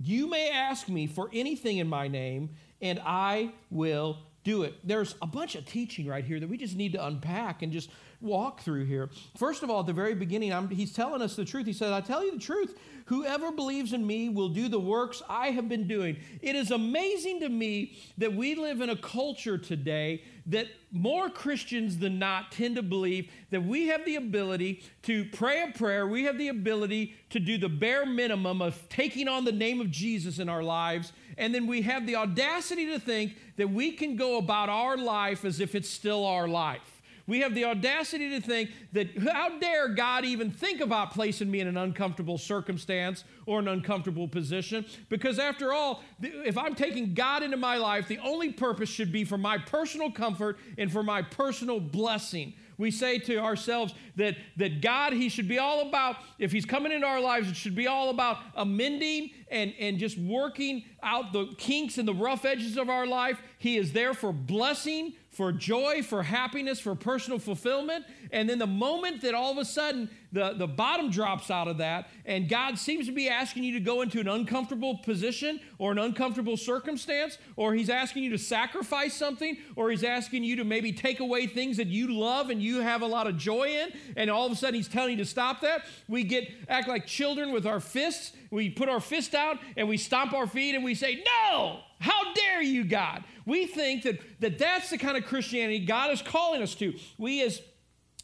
You 0.00 0.28
may 0.28 0.50
ask 0.50 0.88
me 0.88 1.06
for 1.06 1.30
anything 1.32 1.78
in 1.78 1.88
my 1.88 2.08
name, 2.08 2.50
and 2.82 3.00
I 3.04 3.52
will 3.70 4.18
do 4.42 4.64
it. 4.64 4.74
There's 4.84 5.14
a 5.22 5.26
bunch 5.26 5.54
of 5.54 5.64
teaching 5.64 6.06
right 6.06 6.24
here 6.24 6.38
that 6.40 6.48
we 6.48 6.58
just 6.58 6.76
need 6.76 6.92
to 6.92 7.06
unpack 7.06 7.62
and 7.62 7.72
just 7.72 7.88
walk 8.24 8.60
through 8.60 8.86
here. 8.86 9.10
First 9.36 9.62
of 9.62 9.70
all, 9.70 9.80
at 9.80 9.86
the 9.86 9.92
very 9.92 10.14
beginning, 10.14 10.52
I'm, 10.52 10.68
he's 10.68 10.92
telling 10.92 11.22
us 11.22 11.36
the 11.36 11.44
truth. 11.44 11.66
He 11.66 11.72
says, 11.72 11.92
I 11.92 12.00
tell 12.00 12.24
you 12.24 12.32
the 12.32 12.38
truth, 12.38 12.78
whoever 13.06 13.52
believes 13.52 13.92
in 13.92 14.06
me 14.06 14.28
will 14.28 14.48
do 14.48 14.68
the 14.68 14.80
works 14.80 15.22
I 15.28 15.48
have 15.48 15.68
been 15.68 15.86
doing. 15.86 16.16
It 16.40 16.56
is 16.56 16.70
amazing 16.70 17.40
to 17.40 17.48
me 17.48 17.98
that 18.18 18.34
we 18.34 18.54
live 18.54 18.80
in 18.80 18.90
a 18.90 18.96
culture 18.96 19.58
today 19.58 20.22
that 20.46 20.66
more 20.90 21.28
Christians 21.30 21.98
than 21.98 22.18
not 22.18 22.52
tend 22.52 22.76
to 22.76 22.82
believe 22.82 23.30
that 23.50 23.64
we 23.64 23.88
have 23.88 24.04
the 24.04 24.16
ability 24.16 24.82
to 25.02 25.24
pray 25.26 25.62
a 25.62 25.76
prayer, 25.76 26.06
we 26.06 26.24
have 26.24 26.38
the 26.38 26.48
ability 26.48 27.14
to 27.30 27.40
do 27.40 27.56
the 27.56 27.68
bare 27.68 28.04
minimum 28.04 28.60
of 28.60 28.88
taking 28.88 29.26
on 29.26 29.44
the 29.44 29.52
name 29.52 29.80
of 29.80 29.90
Jesus 29.90 30.38
in 30.38 30.48
our 30.48 30.62
lives, 30.62 31.12
and 31.38 31.54
then 31.54 31.66
we 31.66 31.82
have 31.82 32.06
the 32.06 32.16
audacity 32.16 32.86
to 32.86 32.98
think 32.98 33.36
that 33.56 33.70
we 33.70 33.92
can 33.92 34.16
go 34.16 34.36
about 34.36 34.68
our 34.68 34.96
life 34.96 35.44
as 35.44 35.60
if 35.60 35.74
it's 35.74 35.88
still 35.88 36.26
our 36.26 36.46
life 36.46 36.93
We 37.26 37.40
have 37.40 37.54
the 37.54 37.64
audacity 37.64 38.30
to 38.30 38.40
think 38.40 38.70
that 38.92 39.16
how 39.18 39.58
dare 39.58 39.88
God 39.88 40.24
even 40.24 40.50
think 40.50 40.80
about 40.80 41.12
placing 41.12 41.50
me 41.50 41.60
in 41.60 41.68
an 41.68 41.76
uncomfortable 41.76 42.36
circumstance 42.36 43.24
or 43.46 43.60
an 43.60 43.68
uncomfortable 43.68 44.28
position? 44.28 44.84
Because 45.08 45.38
after 45.38 45.72
all, 45.72 46.02
if 46.20 46.58
I'm 46.58 46.74
taking 46.74 47.14
God 47.14 47.42
into 47.42 47.56
my 47.56 47.76
life, 47.76 48.08
the 48.08 48.18
only 48.18 48.52
purpose 48.52 48.90
should 48.90 49.10
be 49.10 49.24
for 49.24 49.38
my 49.38 49.56
personal 49.56 50.10
comfort 50.10 50.58
and 50.76 50.92
for 50.92 51.02
my 51.02 51.22
personal 51.22 51.80
blessing. 51.80 52.54
We 52.76 52.90
say 52.90 53.18
to 53.20 53.38
ourselves 53.38 53.94
that, 54.16 54.36
that 54.56 54.80
God, 54.80 55.12
He 55.12 55.28
should 55.28 55.48
be 55.48 55.58
all 55.58 55.88
about, 55.88 56.16
if 56.38 56.52
He's 56.52 56.64
coming 56.64 56.92
into 56.92 57.06
our 57.06 57.20
lives, 57.20 57.48
it 57.48 57.56
should 57.56 57.74
be 57.74 57.86
all 57.86 58.10
about 58.10 58.38
amending 58.56 59.30
and, 59.50 59.72
and 59.78 59.98
just 59.98 60.18
working 60.18 60.84
out 61.02 61.32
the 61.32 61.54
kinks 61.58 61.98
and 61.98 62.08
the 62.08 62.14
rough 62.14 62.44
edges 62.44 62.76
of 62.76 62.88
our 62.88 63.06
life. 63.06 63.40
He 63.64 63.78
is 63.78 63.94
there 63.94 64.12
for 64.12 64.30
blessing, 64.30 65.14
for 65.30 65.50
joy, 65.50 66.02
for 66.02 66.22
happiness, 66.22 66.78
for 66.78 66.94
personal 66.94 67.38
fulfillment. 67.38 68.04
And 68.30 68.46
then 68.46 68.58
the 68.58 68.66
moment 68.66 69.22
that 69.22 69.32
all 69.32 69.52
of 69.52 69.56
a 69.56 69.64
sudden 69.64 70.10
the, 70.32 70.52
the 70.52 70.66
bottom 70.66 71.10
drops 71.10 71.50
out 71.50 71.66
of 71.66 71.78
that, 71.78 72.10
and 72.26 72.46
God 72.46 72.78
seems 72.78 73.06
to 73.06 73.12
be 73.12 73.26
asking 73.26 73.64
you 73.64 73.72
to 73.72 73.80
go 73.80 74.02
into 74.02 74.20
an 74.20 74.28
uncomfortable 74.28 74.98
position 74.98 75.60
or 75.78 75.92
an 75.92 75.98
uncomfortable 75.98 76.58
circumstance, 76.58 77.38
or 77.56 77.72
He's 77.72 77.88
asking 77.88 78.24
you 78.24 78.30
to 78.32 78.38
sacrifice 78.38 79.14
something, 79.14 79.56
or 79.76 79.90
He's 79.90 80.04
asking 80.04 80.44
you 80.44 80.56
to 80.56 80.64
maybe 80.64 80.92
take 80.92 81.20
away 81.20 81.46
things 81.46 81.78
that 81.78 81.86
you 81.86 82.12
love 82.12 82.50
and 82.50 82.62
you 82.62 82.80
have 82.80 83.00
a 83.00 83.06
lot 83.06 83.26
of 83.26 83.38
joy 83.38 83.68
in, 83.68 83.92
and 84.14 84.28
all 84.28 84.44
of 84.44 84.52
a 84.52 84.56
sudden 84.56 84.74
He's 84.74 84.88
telling 84.88 85.12
you 85.12 85.24
to 85.24 85.24
stop 85.24 85.62
that, 85.62 85.86
we 86.06 86.22
get 86.22 86.50
act 86.68 86.86
like 86.86 87.06
children 87.06 87.50
with 87.50 87.66
our 87.66 87.80
fists. 87.80 88.32
We 88.50 88.68
put 88.68 88.90
our 88.90 89.00
fist 89.00 89.34
out 89.34 89.58
and 89.74 89.88
we 89.88 89.96
stomp 89.96 90.34
our 90.34 90.46
feet 90.46 90.74
and 90.74 90.84
we 90.84 90.94
say, 90.94 91.24
No! 91.24 91.80
How 92.04 92.34
dare 92.34 92.60
you, 92.60 92.84
God? 92.84 93.24
We 93.46 93.64
think 93.64 94.02
that, 94.02 94.20
that 94.40 94.58
that's 94.58 94.90
the 94.90 94.98
kind 94.98 95.16
of 95.16 95.24
Christianity 95.24 95.78
God 95.86 96.12
is 96.12 96.20
calling 96.20 96.60
us 96.60 96.74
to. 96.74 96.92
We, 97.16 97.42
as 97.42 97.62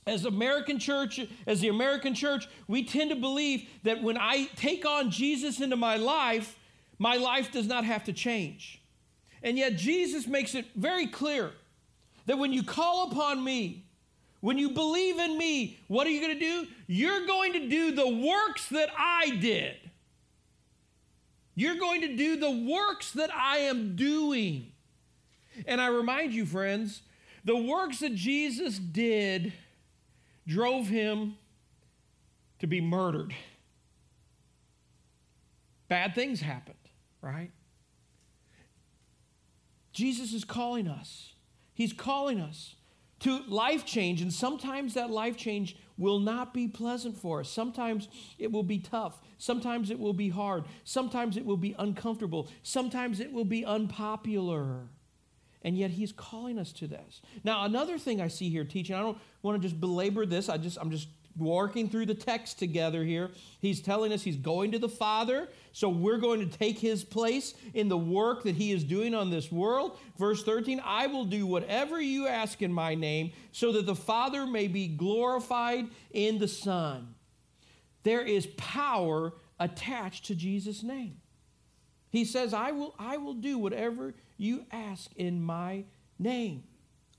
as 0.07 0.27
American 0.27 0.79
church, 0.79 1.19
as 1.47 1.61
the 1.61 1.69
American 1.69 2.15
church, 2.15 2.47
we 2.69 2.85
tend 2.85 3.09
to 3.09 3.17
believe 3.17 3.67
that 3.85 4.03
when 4.03 4.19
I 4.19 4.51
take 4.55 4.85
on 4.85 5.11
Jesus 5.11 5.61
into 5.61 5.77
my 5.77 5.97
life, 5.97 6.59
my 6.99 7.17
life 7.17 7.53
does 7.53 7.67
not 7.67 7.85
have 7.85 8.05
to 8.05 8.13
change. 8.13 8.83
And 9.43 9.57
yet, 9.57 9.77
Jesus 9.77 10.27
makes 10.27 10.55
it 10.55 10.67
very 10.75 11.07
clear 11.07 11.53
that 12.27 12.39
when 12.39 12.53
you 12.53 12.63
call 12.63 13.11
upon 13.11 13.43
me, 13.43 13.87
when 14.41 14.59
you 14.59 14.71
believe 14.71 15.19
in 15.19 15.39
me, 15.39 15.79
what 15.89 16.07
are 16.07 16.11
you 16.11 16.21
going 16.21 16.39
to 16.39 16.45
do? 16.45 16.67
You're 16.87 17.27
going 17.27 17.55
to 17.55 17.67
do 17.67 17.93
the 17.93 18.09
works 18.09 18.69
that 18.69 18.91
I 18.99 19.37
did. 19.41 19.90
You're 21.61 21.77
going 21.77 22.01
to 22.01 22.17
do 22.17 22.37
the 22.37 22.51
works 22.51 23.11
that 23.11 23.31
I 23.35 23.59
am 23.59 23.95
doing. 23.95 24.73
And 25.67 25.79
I 25.79 25.89
remind 25.89 26.33
you, 26.33 26.47
friends, 26.47 27.03
the 27.45 27.55
works 27.55 27.99
that 27.99 28.15
Jesus 28.15 28.79
did 28.79 29.53
drove 30.47 30.89
him 30.89 31.37
to 32.61 32.67
be 32.67 32.81
murdered. 32.81 33.35
Bad 35.89 36.15
things 36.15 36.41
happened, 36.41 36.79
right? 37.21 37.51
Jesus 39.93 40.33
is 40.33 40.45
calling 40.45 40.89
us. 40.89 41.35
He's 41.75 41.93
calling 41.93 42.41
us 42.41 42.75
to 43.19 43.43
life 43.49 43.85
change, 43.85 44.23
and 44.23 44.33
sometimes 44.33 44.95
that 44.95 45.11
life 45.11 45.37
change 45.37 45.77
will 46.01 46.19
not 46.19 46.53
be 46.55 46.67
pleasant 46.67 47.17
for 47.17 47.41
us. 47.41 47.51
Sometimes 47.51 48.09
it 48.39 48.51
will 48.51 48.63
be 48.63 48.79
tough. 48.79 49.21
Sometimes 49.39 49.91
it 49.91 50.01
will 50.01 50.15
be 50.15 50.31
hard. 50.31 50.65
Sometimes 50.83 51.37
it 51.37 51.45
will 51.45 51.57
be 51.57 51.77
uncomfortable. 51.79 52.49
Sometimes 52.63 53.21
it 53.21 53.33
will 53.33 53.45
be 53.45 53.65
unpopular. 53.65 54.89
And 55.63 55.77
yet 55.77 55.91
he's 55.91 56.11
calling 56.11 56.59
us 56.59 56.73
to 56.73 56.87
this. 56.87 57.21
Now, 57.45 57.65
another 57.65 57.99
thing 57.99 58.21
I 58.21 58.29
see 58.29 58.49
here 58.49 58.65
teaching, 58.65 58.97
I 58.97 59.01
don't 59.01 59.19
want 59.43 59.61
to 59.61 59.69
just 59.69 59.79
belabor 59.79 60.25
this. 60.25 60.49
I 60.49 60.57
just 60.57 60.79
I'm 60.81 60.91
just 60.91 61.09
working 61.37 61.89
through 61.89 62.07
the 62.07 62.15
text 62.15 62.59
together 62.59 63.05
here. 63.05 63.31
He's 63.61 63.81
telling 63.81 64.13
us 64.13 64.23
he's 64.23 64.37
going 64.37 64.73
to 64.73 64.79
the 64.79 64.89
Father, 64.89 65.49
so 65.73 65.89
we're 65.89 66.19
going 66.19 66.41
to 66.41 66.59
take 66.59 66.79
his 66.79 67.05
place 67.05 67.55
in 67.75 67.89
the 67.89 67.97
work 67.97 68.43
that 68.43 68.57
he 68.57 68.73
is 68.73 68.85
doing 68.85 69.15
on 69.15 69.31
this 69.31 69.51
world. 69.51 69.99
Verse 70.19 70.43
13, 70.43 70.81
I 70.85 71.07
will 71.07 71.25
do 71.25 71.47
whatever 71.47 72.01
you 72.01 72.27
ask 72.27 72.63
in 72.63 72.73
my 72.73 72.95
name, 72.95 73.33
so 73.53 73.73
that 73.73 73.87
the 73.87 73.95
Father 73.95 74.47
may 74.47 74.69
be 74.69 74.89
glorified 74.89 75.87
in 76.11 76.39
the 76.39 76.49
Son. 76.49 77.15
There 78.03 78.23
is 78.23 78.47
power 78.57 79.35
attached 79.59 80.27
to 80.27 80.35
Jesus' 80.35 80.83
name. 80.83 81.19
He 82.11 82.25
says, 82.25 82.53
I 82.53 82.73
will, 82.73 82.95
I 82.99 83.19
will 83.19 83.35
do 83.35 83.57
whatever 83.57 84.15
you 84.37 84.67
ask 84.73 85.11
in 85.17 85.43
my 85.43 85.85
name. 86.19 86.65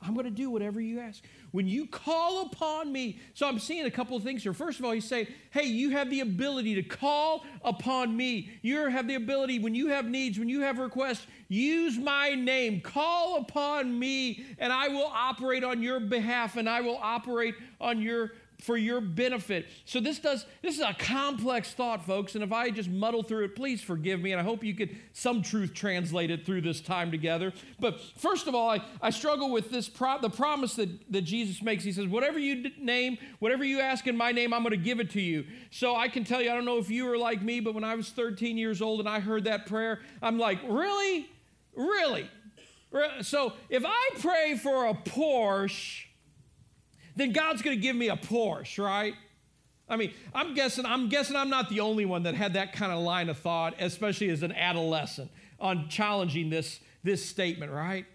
I'm 0.02 0.14
going 0.14 0.26
to 0.26 0.32
do 0.32 0.50
whatever 0.50 0.82
you 0.82 1.00
ask. 1.00 1.24
When 1.52 1.68
you 1.68 1.86
call 1.86 2.44
upon 2.44 2.92
me, 2.92 3.20
so 3.34 3.48
I'm 3.48 3.60
seeing 3.60 3.86
a 3.86 3.92
couple 3.92 4.18
of 4.18 4.24
things 4.24 4.42
here. 4.42 4.54
First 4.54 4.80
of 4.80 4.86
all, 4.86 4.92
he's 4.92 5.08
saying, 5.08 5.28
hey, 5.52 5.66
you 5.66 5.92
have 5.92 6.10
the 6.10 6.22
ability 6.22 6.76
to 6.76 6.84
call 6.84 7.46
upon 7.64 8.16
me. 8.18 8.50
You 8.62 8.88
have 8.88 9.08
the 9.08 9.16
ability, 9.16 9.60
when 9.60 9.76
you 9.76 9.88
have 9.90 10.06
needs, 10.06 10.40
when 10.40 10.50
you 10.50 10.62
have 10.62 10.80
requests, 10.80 11.28
use 11.50 11.98
my 11.98 12.34
name. 12.34 12.82
Call 12.82 13.38
upon 13.38 13.98
me, 13.98 14.46
and 14.58 14.74
I 14.74 14.88
will 14.88 15.12
operate 15.14 15.64
on 15.64 15.84
your 15.84 16.00
behalf, 16.00 16.58
and 16.58 16.68
I 16.68 16.82
will 16.82 17.00
operate 17.02 17.56
on 17.80 18.02
your 18.02 18.32
for 18.62 18.78
your 18.78 19.02
benefit. 19.02 19.68
So 19.86 20.00
this 20.00 20.20
does 20.20 20.46
this 20.62 20.76
is 20.76 20.82
a 20.82 20.94
complex 20.94 21.74
thought, 21.74 22.06
folks, 22.06 22.36
and 22.36 22.44
if 22.44 22.52
I 22.52 22.70
just 22.70 22.90
muddle 22.90 23.24
through 23.24 23.46
it, 23.46 23.56
please 23.56 23.82
forgive 23.82 24.22
me, 24.22 24.32
and 24.32 24.40
I 24.40 24.44
hope 24.44 24.64
you 24.64 24.76
could 24.76 24.96
some 25.14 25.42
truth 25.42 25.74
translated 25.74 26.46
through 26.46 26.62
this 26.62 26.80
time 26.80 27.12
together. 27.12 27.52
But 27.80 28.00
first 28.18 28.48
of 28.48 28.56
all, 28.56 28.70
I, 28.70 28.82
I 29.02 29.10
struggle 29.10 29.52
with 29.52 29.72
this 29.72 29.90
pro- 29.90 30.20
the 30.20 30.30
promise 30.30 30.76
that, 30.76 30.90
that 31.12 31.24
Jesus 31.24 31.62
makes. 31.62 31.84
He 31.84 31.92
says, 31.92 32.08
"Whatever 32.08 32.40
you 32.40 32.72
name, 32.80 33.18
whatever 33.40 33.64
you 33.64 33.80
ask 33.80 34.08
in 34.08 34.16
my 34.16 34.32
name, 34.32 34.54
I'm 34.54 34.62
going 34.62 34.72
to 34.72 34.78
give 34.78 35.00
it 35.00 35.10
to 35.12 35.22
you." 35.22 35.46
So 35.72 35.96
I 35.96 36.08
can 36.08 36.24
tell 36.24 36.42
you, 36.42 36.52
I 36.52 36.54
don't 36.54 36.66
know 36.66 36.78
if 36.78 36.90
you 36.90 37.06
were 37.06 37.18
like 37.18 37.42
me, 37.42 37.60
but 37.60 37.74
when 37.74 37.84
I 37.84 37.96
was 37.96 38.10
13 38.10 38.58
years 38.58 38.82
old 38.82 39.00
and 39.00 39.10
I 39.10 39.20
heard 39.20 39.46
that 39.46 39.66
prayer, 39.66 40.02
I'm 40.22 40.38
like, 40.38 40.60
really, 40.64 41.28
really. 41.76 42.30
So 43.22 43.54
if 43.70 43.84
I 43.86 44.10
pray 44.20 44.58
for 44.58 44.88
a 44.88 44.94
Porsche 44.94 46.06
then 47.16 47.32
God's 47.32 47.62
going 47.62 47.76
to 47.76 47.82
give 47.82 47.96
me 47.96 48.10
a 48.10 48.18
Porsche, 48.18 48.84
right? 48.84 49.14
I 49.90 49.98
mean, 49.98 50.14
I'm 50.34 50.54
guessing 50.54 50.86
I'm 50.86 51.10
guessing 51.10 51.36
I'm 51.36 51.50
not 51.50 51.70
the 51.70 51.82
only 51.82 52.06
one 52.06 52.24
that 52.24 52.36
had 52.36 52.54
that 52.54 52.74
kind 52.74 52.92
of 52.92 53.00
line 53.00 53.30
of 53.30 53.38
thought, 53.38 53.76
especially 53.80 54.30
as 54.30 54.42
an 54.42 54.54
adolescent, 54.54 55.30
on 55.60 55.90
challenging 55.90 56.50
this 56.50 56.80
this 57.04 57.26
statement, 57.26 57.72
right? 57.72 58.06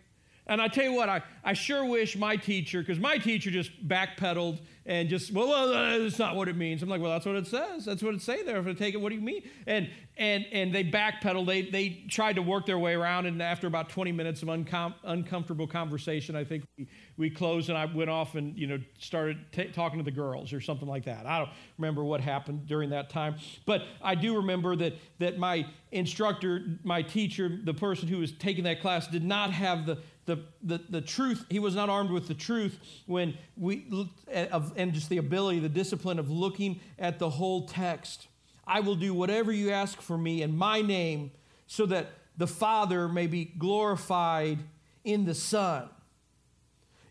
And 0.46 0.62
I 0.62 0.68
tell 0.68 0.84
you 0.84 0.92
what, 0.92 1.08
I, 1.08 1.22
I 1.44 1.54
sure 1.54 1.84
wish 1.84 2.16
my 2.16 2.36
teacher, 2.36 2.80
because 2.80 3.00
my 3.00 3.18
teacher 3.18 3.50
just 3.50 3.88
backpedaled 3.88 4.60
and 4.84 5.08
just, 5.08 5.32
well, 5.32 5.48
well, 5.48 5.74
uh, 5.74 5.98
that's 5.98 6.20
not 6.20 6.36
what 6.36 6.48
it 6.48 6.56
means. 6.56 6.82
I'm 6.82 6.88
like, 6.88 7.00
well, 7.00 7.10
that's 7.10 7.26
what 7.26 7.34
it 7.34 7.48
says. 7.48 7.84
That's 7.84 8.02
what 8.02 8.14
it 8.14 8.22
say 8.22 8.44
there. 8.44 8.58
If 8.58 8.66
I 8.68 8.72
take 8.72 8.94
it, 8.94 9.00
what 9.00 9.08
do 9.08 9.16
you 9.16 9.20
mean? 9.20 9.42
And 9.66 9.90
and 10.16 10.46
and 10.52 10.74
they 10.74 10.84
backpedaled. 10.84 11.46
They 11.46 11.62
they 11.62 12.04
tried 12.08 12.36
to 12.36 12.42
work 12.42 12.66
their 12.66 12.78
way 12.78 12.94
around, 12.94 13.26
and 13.26 13.42
after 13.42 13.66
about 13.66 13.88
20 13.88 14.12
minutes 14.12 14.42
of 14.42 14.48
uncom- 14.48 14.94
uncomfortable 15.04 15.66
conversation, 15.66 16.36
I 16.36 16.44
think 16.44 16.64
we, 16.78 16.88
we 17.16 17.30
closed, 17.30 17.68
and 17.68 17.76
I 17.76 17.86
went 17.86 18.08
off 18.08 18.36
and 18.36 18.56
you 18.56 18.66
know 18.68 18.78
started 18.98 19.38
t- 19.52 19.68
talking 19.72 19.98
to 19.98 20.04
the 20.04 20.10
girls 20.10 20.52
or 20.52 20.60
something 20.60 20.88
like 20.88 21.04
that. 21.04 21.26
I 21.26 21.40
don't 21.40 21.50
remember 21.78 22.04
what 22.04 22.20
happened 22.20 22.66
during 22.66 22.90
that 22.90 23.10
time, 23.10 23.36
but 23.66 23.82
I 24.02 24.14
do 24.14 24.36
remember 24.36 24.76
that 24.76 24.94
that 25.18 25.38
my 25.38 25.66
instructor, 25.90 26.64
my 26.84 27.02
teacher, 27.02 27.50
the 27.62 27.74
person 27.74 28.08
who 28.08 28.18
was 28.18 28.32
taking 28.32 28.64
that 28.64 28.80
class, 28.80 29.08
did 29.08 29.24
not 29.24 29.50
have 29.50 29.86
the 29.86 29.98
the, 30.26 30.44
the, 30.62 30.80
the 30.90 31.00
truth, 31.00 31.44
he 31.48 31.58
was 31.58 31.74
not 31.74 31.88
armed 31.88 32.10
with 32.10 32.28
the 32.28 32.34
truth 32.34 32.78
when 33.06 33.38
we, 33.56 33.86
and 34.28 34.92
just 34.92 35.08
the 35.08 35.18
ability, 35.18 35.60
the 35.60 35.68
discipline 35.68 36.18
of 36.18 36.30
looking 36.30 36.80
at 36.98 37.18
the 37.18 37.30
whole 37.30 37.66
text. 37.66 38.26
I 38.66 38.80
will 38.80 38.96
do 38.96 39.14
whatever 39.14 39.52
you 39.52 39.70
ask 39.70 40.00
for 40.00 40.18
me 40.18 40.42
in 40.42 40.56
my 40.56 40.82
name 40.82 41.30
so 41.68 41.86
that 41.86 42.08
the 42.36 42.46
Father 42.46 43.08
may 43.08 43.28
be 43.28 43.44
glorified 43.44 44.58
in 45.04 45.24
the 45.24 45.34
Son. 45.34 45.88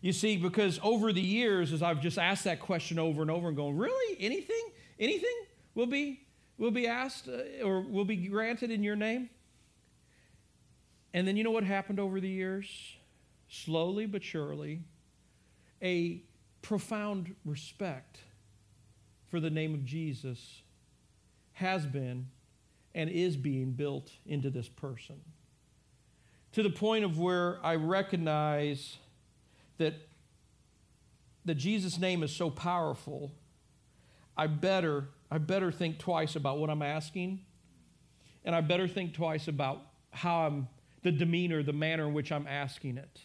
You 0.02 0.12
see, 0.12 0.36
because 0.36 0.78
over 0.82 1.12
the 1.12 1.22
years, 1.22 1.72
as 1.72 1.82
I've 1.82 2.00
just 2.00 2.18
asked 2.18 2.44
that 2.44 2.60
question 2.60 2.98
over 2.98 3.22
and 3.22 3.30
over 3.30 3.48
and 3.48 3.56
going, 3.56 3.76
really? 3.76 4.16
Anything? 4.20 4.62
Anything 5.00 5.36
will 5.74 5.86
be, 5.86 6.20
will 6.58 6.70
be 6.70 6.86
asked 6.86 7.28
uh, 7.28 7.64
or 7.64 7.80
will 7.80 8.04
be 8.04 8.16
granted 8.16 8.70
in 8.70 8.82
your 8.82 8.94
name? 8.94 9.30
And 11.14 11.26
then 11.26 11.36
you 11.36 11.44
know 11.44 11.50
what 11.50 11.64
happened 11.64 11.98
over 11.98 12.20
the 12.20 12.28
years? 12.28 12.95
Slowly 13.64 14.06
but 14.06 14.22
surely, 14.22 14.82
a 15.82 16.22
profound 16.62 17.34
respect 17.44 18.18
for 19.28 19.40
the 19.40 19.50
name 19.50 19.74
of 19.74 19.84
Jesus 19.84 20.62
has 21.52 21.86
been 21.86 22.28
and 22.94 23.10
is 23.10 23.36
being 23.36 23.72
built 23.72 24.10
into 24.24 24.50
this 24.50 24.68
person. 24.68 25.16
To 26.52 26.62
the 26.62 26.70
point 26.70 27.04
of 27.04 27.18
where 27.18 27.58
I 27.64 27.76
recognize 27.76 28.96
that 29.78 29.94
the 31.44 31.54
Jesus 31.54 31.98
name 31.98 32.22
is 32.22 32.32
so 32.32 32.50
powerful, 32.50 33.32
I 34.36 34.46
better, 34.46 35.08
I 35.30 35.38
better 35.38 35.70
think 35.70 35.98
twice 35.98 36.36
about 36.36 36.58
what 36.58 36.70
I'm 36.70 36.82
asking, 36.82 37.40
and 38.44 38.54
I 38.54 38.60
better 38.60 38.88
think 38.88 39.14
twice 39.14 39.48
about 39.48 39.82
how 40.10 40.46
I'm, 40.46 40.68
the 41.02 41.12
demeanor, 41.12 41.62
the 41.62 41.72
manner 41.72 42.06
in 42.06 42.14
which 42.14 42.32
I'm 42.32 42.46
asking 42.46 42.96
it. 42.96 43.20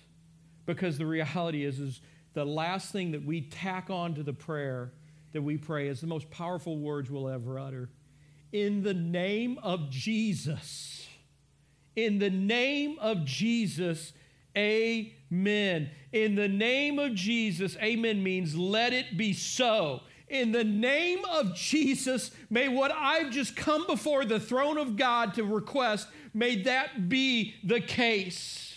Because 0.73 0.97
the 0.97 1.05
reality 1.05 1.65
is, 1.65 1.79
is 1.79 1.99
the 2.33 2.45
last 2.45 2.93
thing 2.93 3.11
that 3.11 3.25
we 3.25 3.41
tack 3.41 3.89
on 3.89 4.15
to 4.15 4.23
the 4.23 4.33
prayer 4.33 4.93
that 5.33 5.41
we 5.41 5.57
pray 5.57 5.89
is 5.89 5.99
the 5.99 6.07
most 6.07 6.29
powerful 6.29 6.77
words 6.77 7.11
we'll 7.11 7.27
ever 7.29 7.59
utter. 7.59 7.89
In 8.53 8.81
the 8.81 8.93
name 8.93 9.59
of 9.63 9.89
Jesus. 9.89 11.07
In 11.95 12.19
the 12.19 12.29
name 12.29 12.97
of 12.99 13.25
Jesus, 13.25 14.13
amen. 14.57 15.89
In 16.13 16.35
the 16.35 16.47
name 16.47 16.99
of 16.99 17.15
Jesus, 17.15 17.75
amen 17.77 18.23
means 18.23 18.55
let 18.55 18.93
it 18.93 19.17
be 19.17 19.33
so. 19.33 20.01
In 20.29 20.53
the 20.53 20.63
name 20.63 21.19
of 21.29 21.53
Jesus, 21.53 22.31
may 22.49 22.69
what 22.69 22.91
I've 22.91 23.31
just 23.31 23.57
come 23.57 23.85
before 23.87 24.23
the 24.23 24.39
throne 24.39 24.77
of 24.77 24.95
God 24.95 25.33
to 25.33 25.43
request, 25.43 26.07
may 26.33 26.61
that 26.63 27.09
be 27.09 27.55
the 27.65 27.81
case. 27.81 28.70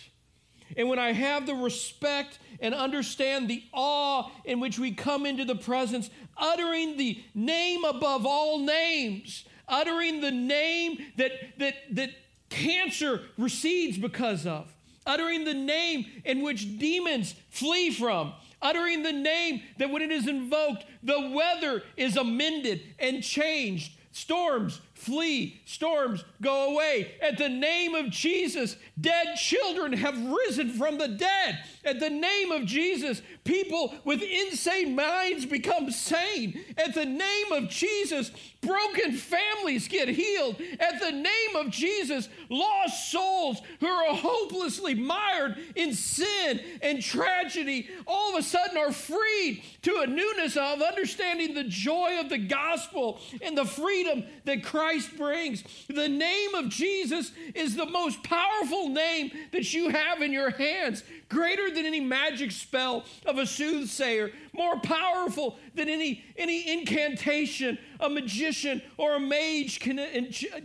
And 0.75 0.89
when 0.89 0.99
I 0.99 1.13
have 1.13 1.45
the 1.45 1.55
respect 1.55 2.39
and 2.59 2.73
understand 2.73 3.49
the 3.49 3.63
awe 3.73 4.29
in 4.43 4.59
which 4.59 4.77
we 4.77 4.91
come 4.91 5.25
into 5.25 5.45
the 5.45 5.55
presence, 5.55 6.09
uttering 6.37 6.97
the 6.97 7.23
name 7.33 7.83
above 7.85 8.25
all 8.25 8.59
names, 8.59 9.45
uttering 9.67 10.21
the 10.21 10.31
name 10.31 10.97
that, 11.17 11.31
that, 11.59 11.75
that 11.91 12.11
cancer 12.49 13.21
recedes 13.37 13.97
because 13.97 14.45
of, 14.45 14.71
uttering 15.05 15.45
the 15.45 15.53
name 15.53 16.05
in 16.23 16.41
which 16.41 16.77
demons 16.79 17.35
flee 17.49 17.91
from, 17.91 18.33
uttering 18.61 19.03
the 19.03 19.13
name 19.13 19.61
that 19.77 19.89
when 19.89 20.01
it 20.01 20.11
is 20.11 20.27
invoked, 20.27 20.85
the 21.03 21.31
weather 21.33 21.83
is 21.97 22.17
amended 22.17 22.81
and 22.99 23.23
changed. 23.23 23.93
Storms 24.11 24.81
flee, 24.95 25.61
storms 25.65 26.23
go 26.41 26.73
away. 26.73 27.11
At 27.21 27.37
the 27.37 27.49
name 27.49 27.93
of 27.93 28.09
Jesus, 28.09 28.75
dead 28.99 29.35
children 29.35 29.93
have 29.93 30.17
risen 30.19 30.69
from 30.71 30.97
the 30.97 31.09
dead. 31.09 31.59
At 31.85 31.99
the 31.99 32.09
name 32.09 32.51
of 32.51 32.65
Jesus, 32.65 33.21
people 33.43 33.93
with 34.03 34.21
insane 34.21 34.95
minds 34.95 35.45
become 35.45 35.91
sane. 35.91 36.59
At 36.77 36.95
the 36.95 37.05
name 37.05 37.51
of 37.51 37.69
Jesus, 37.69 38.31
broken 38.61 39.13
families 39.13 39.87
get 39.87 40.09
healed. 40.09 40.59
At 40.79 40.99
the 40.99 41.11
name 41.11 41.55
of 41.55 41.69
Jesus, 41.69 42.27
lost 42.49 43.11
souls 43.11 43.61
who 43.79 43.87
are 43.87 44.15
hopelessly 44.15 44.95
mired 44.95 45.57
in 45.75 45.93
sin 45.93 46.59
and 46.81 47.01
tragedy 47.01 47.89
all 48.07 48.33
of 48.33 48.39
a 48.39 48.43
sudden 48.43 48.77
are 48.77 48.91
freed 48.91 49.63
to 49.83 49.99
a 49.99 50.07
newness 50.07 50.57
of 50.57 50.81
understanding 50.81 51.53
the 51.53 51.63
joy 51.63 52.19
of 52.19 52.29
the 52.29 52.37
gospel 52.37 53.19
and 53.41 53.57
the 53.57 53.65
freedom 53.65 54.23
that 54.45 54.63
Christ 54.63 55.15
brings. 55.17 55.63
The 55.87 56.09
name 56.09 56.55
of 56.55 56.69
Jesus 56.69 57.31
is 57.53 57.75
the 57.75 57.85
most 57.85 58.23
powerful 58.23 58.89
name 58.89 59.31
that 59.51 59.73
you 59.73 59.89
have 59.89 60.21
in 60.21 60.31
your 60.31 60.49
hands, 60.49 61.03
greater 61.29 61.73
than 61.75 61.85
any 61.85 61.99
magic 61.99 62.51
spell 62.51 63.05
of 63.25 63.37
a 63.37 63.45
soothsayer, 63.45 64.31
more 64.53 64.79
powerful 64.79 65.59
than 65.75 65.89
any, 65.89 66.23
any 66.37 66.71
incantation 66.71 67.77
a 67.99 68.09
magician 68.09 68.81
or 68.97 69.15
a 69.15 69.19
mage 69.19 69.79
can, 69.79 69.99
uh, 69.99 70.07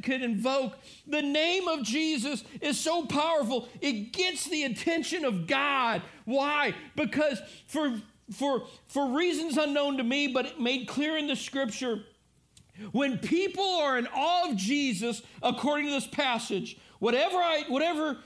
can 0.02 0.22
invoke. 0.22 0.78
The 1.06 1.22
name 1.22 1.68
of 1.68 1.82
Jesus 1.82 2.44
is 2.60 2.78
so 2.80 3.04
powerful, 3.06 3.68
it 3.80 4.12
gets 4.12 4.48
the 4.48 4.64
attention 4.64 5.24
of 5.24 5.46
God. 5.46 6.02
Why? 6.24 6.74
Because 6.96 7.40
for 7.66 8.00
for, 8.32 8.62
for 8.86 9.16
reasons 9.16 9.56
unknown 9.56 9.96
to 9.96 10.04
me, 10.04 10.28
but 10.28 10.60
made 10.60 10.86
clear 10.86 11.16
in 11.16 11.26
the 11.26 11.36
scripture, 11.36 12.04
when 12.92 13.18
people 13.18 13.64
are 13.64 13.98
in 13.98 14.06
awe 14.06 14.50
of 14.50 14.56
Jesus, 14.56 15.22
according 15.42 15.86
to 15.86 15.92
this 15.92 16.06
passage, 16.06 16.78
whatever 16.98 17.36
I, 17.36 17.64
whatever, 17.68 18.18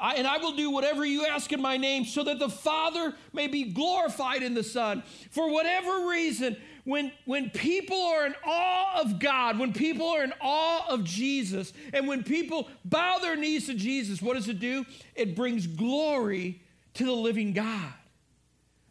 I, 0.00 0.14
and 0.14 0.26
I 0.26 0.38
will 0.38 0.52
do 0.52 0.70
whatever 0.70 1.04
you 1.04 1.26
ask 1.26 1.52
in 1.52 1.60
my 1.60 1.76
name, 1.76 2.04
so 2.04 2.24
that 2.24 2.38
the 2.38 2.48
Father 2.48 3.14
may 3.32 3.46
be 3.46 3.64
glorified 3.64 4.42
in 4.42 4.54
the 4.54 4.62
Son. 4.62 5.02
For 5.30 5.50
whatever 5.50 6.08
reason, 6.08 6.56
when, 6.84 7.12
when 7.24 7.50
people 7.50 8.00
are 8.00 8.26
in 8.26 8.34
awe 8.46 9.00
of 9.00 9.18
God, 9.18 9.58
when 9.58 9.72
people 9.72 10.08
are 10.08 10.22
in 10.22 10.32
awe 10.40 10.86
of 10.88 11.04
Jesus, 11.04 11.72
and 11.92 12.06
when 12.06 12.22
people 12.22 12.68
bow 12.84 13.18
their 13.18 13.36
knees 13.36 13.66
to 13.66 13.74
Jesus, 13.74 14.22
what 14.22 14.34
does 14.34 14.48
it 14.48 14.60
do? 14.60 14.84
It 15.14 15.34
brings 15.34 15.66
glory 15.66 16.62
to 16.94 17.04
the 17.04 17.12
living 17.12 17.52
God. 17.52 17.92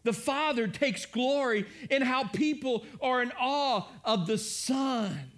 The 0.04 0.14
Father 0.14 0.68
takes 0.68 1.06
glory 1.06 1.66
in 1.90 2.04
how 2.04 2.26
people 2.26 2.86
are 3.02 3.22
in 3.22 3.32
awe 3.40 3.88
of 4.04 4.28
the 4.28 4.38
Son. 4.38 5.32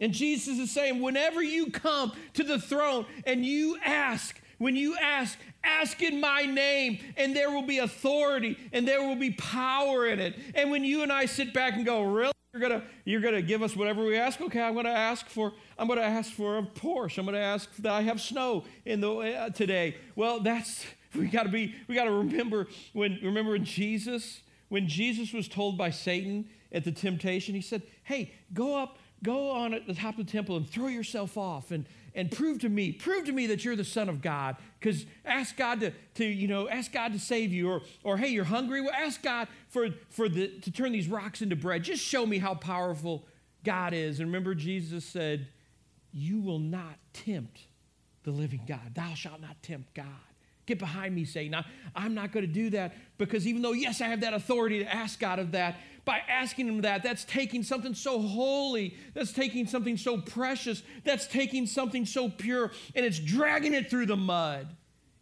And 0.00 0.12
Jesus 0.12 0.58
is 0.58 0.70
saying, 0.70 1.00
whenever 1.00 1.42
you 1.42 1.70
come 1.70 2.12
to 2.34 2.42
the 2.42 2.58
throne 2.58 3.06
and 3.24 3.44
you 3.44 3.78
ask, 3.84 4.40
when 4.58 4.76
you 4.76 4.96
ask, 4.96 5.38
ask 5.62 6.02
in 6.02 6.20
my 6.20 6.42
name, 6.42 7.00
and 7.16 7.36
there 7.36 7.50
will 7.50 7.66
be 7.66 7.78
authority 7.78 8.58
and 8.72 8.86
there 8.88 9.06
will 9.06 9.16
be 9.16 9.30
power 9.32 10.06
in 10.06 10.18
it. 10.18 10.38
And 10.54 10.70
when 10.70 10.84
you 10.84 11.02
and 11.02 11.12
I 11.12 11.26
sit 11.26 11.52
back 11.52 11.74
and 11.74 11.84
go, 11.84 12.02
really? 12.02 12.32
You're 12.52 12.62
gonna, 12.62 12.82
you're 13.04 13.20
gonna 13.20 13.42
give 13.42 13.62
us 13.62 13.76
whatever 13.76 14.02
we 14.04 14.16
ask. 14.16 14.40
Okay, 14.40 14.60
I'm 14.60 14.74
gonna 14.74 14.88
ask 14.88 15.26
for, 15.26 15.52
I'm 15.78 15.86
gonna 15.86 16.00
ask 16.00 16.32
for 16.32 16.58
a 16.58 16.62
Porsche. 16.62 17.18
I'm 17.18 17.24
gonna 17.24 17.38
ask 17.38 17.70
that 17.76 17.92
I 17.92 18.02
have 18.02 18.20
snow 18.20 18.64
in 18.84 19.00
the 19.00 19.12
uh, 19.12 19.50
today. 19.50 19.96
Well, 20.16 20.40
that's 20.40 20.84
we 21.14 21.26
got 21.26 21.44
to 21.44 21.48
be 21.48 21.74
we 21.88 21.94
got 21.94 22.04
to 22.04 22.12
remember 22.12 22.66
when 22.92 23.18
remember 23.22 23.52
when 23.52 23.64
Jesus 23.64 24.40
when 24.68 24.88
Jesus 24.88 25.32
was 25.32 25.48
told 25.48 25.76
by 25.76 25.90
Satan 25.90 26.48
at 26.72 26.84
the 26.84 26.92
temptation 26.92 27.54
he 27.54 27.60
said 27.60 27.82
hey 28.04 28.32
go 28.54 28.76
up 28.76 28.98
go 29.22 29.50
on 29.50 29.74
at 29.74 29.86
the 29.86 29.94
top 29.94 30.18
of 30.18 30.26
the 30.26 30.32
temple 30.32 30.56
and 30.56 30.68
throw 30.68 30.88
yourself 30.88 31.36
off 31.36 31.70
and 31.70 31.86
and 32.14 32.30
prove 32.30 32.58
to 32.58 32.68
me 32.68 32.90
prove 32.92 33.26
to 33.26 33.32
me 33.32 33.46
that 33.46 33.64
you're 33.64 33.76
the 33.76 33.84
son 33.84 34.08
of 34.08 34.20
God. 34.20 34.56
Because 34.78 35.06
ask 35.24 35.56
God 35.56 35.80
to, 35.80 35.92
to 36.14 36.24
you 36.24 36.48
know 36.48 36.68
ask 36.68 36.92
God 36.92 37.12
to 37.12 37.18
save 37.18 37.52
you 37.52 37.70
or 37.70 37.82
or 38.02 38.16
hey 38.16 38.28
you're 38.28 38.44
hungry. 38.44 38.80
Well 38.80 38.94
ask 38.94 39.22
God 39.22 39.48
for 39.68 39.88
for 40.10 40.28
the 40.28 40.48
to 40.60 40.70
turn 40.72 40.92
these 40.92 41.08
rocks 41.08 41.42
into 41.42 41.56
bread. 41.56 41.84
Just 41.84 42.02
show 42.02 42.26
me 42.26 42.38
how 42.38 42.54
powerful 42.54 43.26
God 43.64 43.92
is. 43.92 44.18
And 44.18 44.28
remember 44.28 44.54
Jesus 44.54 45.04
said 45.04 45.48
you 46.12 46.40
will 46.40 46.58
not 46.58 46.98
tempt 47.12 47.60
the 48.24 48.30
living 48.30 48.62
God. 48.66 48.94
Thou 48.94 49.14
shalt 49.14 49.40
not 49.40 49.62
tempt 49.62 49.94
God 49.94 50.29
Get 50.70 50.78
behind 50.78 51.16
me, 51.16 51.24
Satan. 51.24 51.52
I, 51.56 51.64
I'm 51.96 52.14
not 52.14 52.30
going 52.30 52.46
to 52.46 52.52
do 52.52 52.70
that 52.70 52.94
because 53.18 53.44
even 53.44 53.60
though, 53.60 53.72
yes, 53.72 54.00
I 54.00 54.06
have 54.06 54.20
that 54.20 54.34
authority 54.34 54.78
to 54.78 54.94
ask 54.94 55.18
God 55.18 55.40
of 55.40 55.50
that, 55.50 55.80
by 56.04 56.20
asking 56.28 56.68
Him 56.68 56.82
that, 56.82 57.02
that's 57.02 57.24
taking 57.24 57.64
something 57.64 57.92
so 57.92 58.22
holy, 58.22 58.96
that's 59.12 59.32
taking 59.32 59.66
something 59.66 59.96
so 59.96 60.18
precious, 60.18 60.84
that's 61.02 61.26
taking 61.26 61.66
something 61.66 62.06
so 62.06 62.28
pure, 62.28 62.70
and 62.94 63.04
it's 63.04 63.18
dragging 63.18 63.74
it 63.74 63.90
through 63.90 64.06
the 64.06 64.16
mud. 64.16 64.68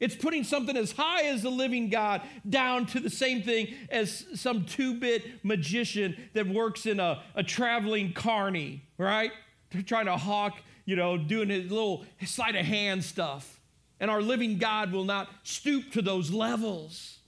It's 0.01 0.15
putting 0.15 0.45
something 0.45 0.77
as 0.77 0.93
high 0.93 1.23
as 1.23 1.41
the 1.41 1.51
living 1.51 1.89
God 1.89 2.21
down 2.47 2.85
to 2.89 3.01
the 3.01 3.09
same 3.09 3.41
thing 3.41 3.73
as 3.89 4.27
some 4.35 4.67
two 4.67 5.01
bit 5.01 5.43
magician 5.43 6.15
that 6.35 6.47
works 6.47 6.85
in 6.85 7.01
a, 7.01 7.23
a 7.35 7.43
traveling 7.43 8.13
carny, 8.13 8.85
right? 8.99 9.33
They're 9.71 9.81
trying 9.81 10.07
to 10.07 10.19
hawk, 10.19 10.59
you 10.85 10.95
know, 10.95 11.17
doing 11.17 11.49
his 11.49 11.71
little 11.71 12.05
sleight 12.27 12.55
of 12.55 12.67
hand 12.67 13.03
stuff. 13.03 13.58
And 14.01 14.11
our 14.11 14.23
living 14.23 14.59
God 14.59 14.93
will 14.93 15.05
not 15.05 15.29
stoop 15.43 15.93
to 15.93 16.03
those 16.03 16.31
levels. 16.31 17.19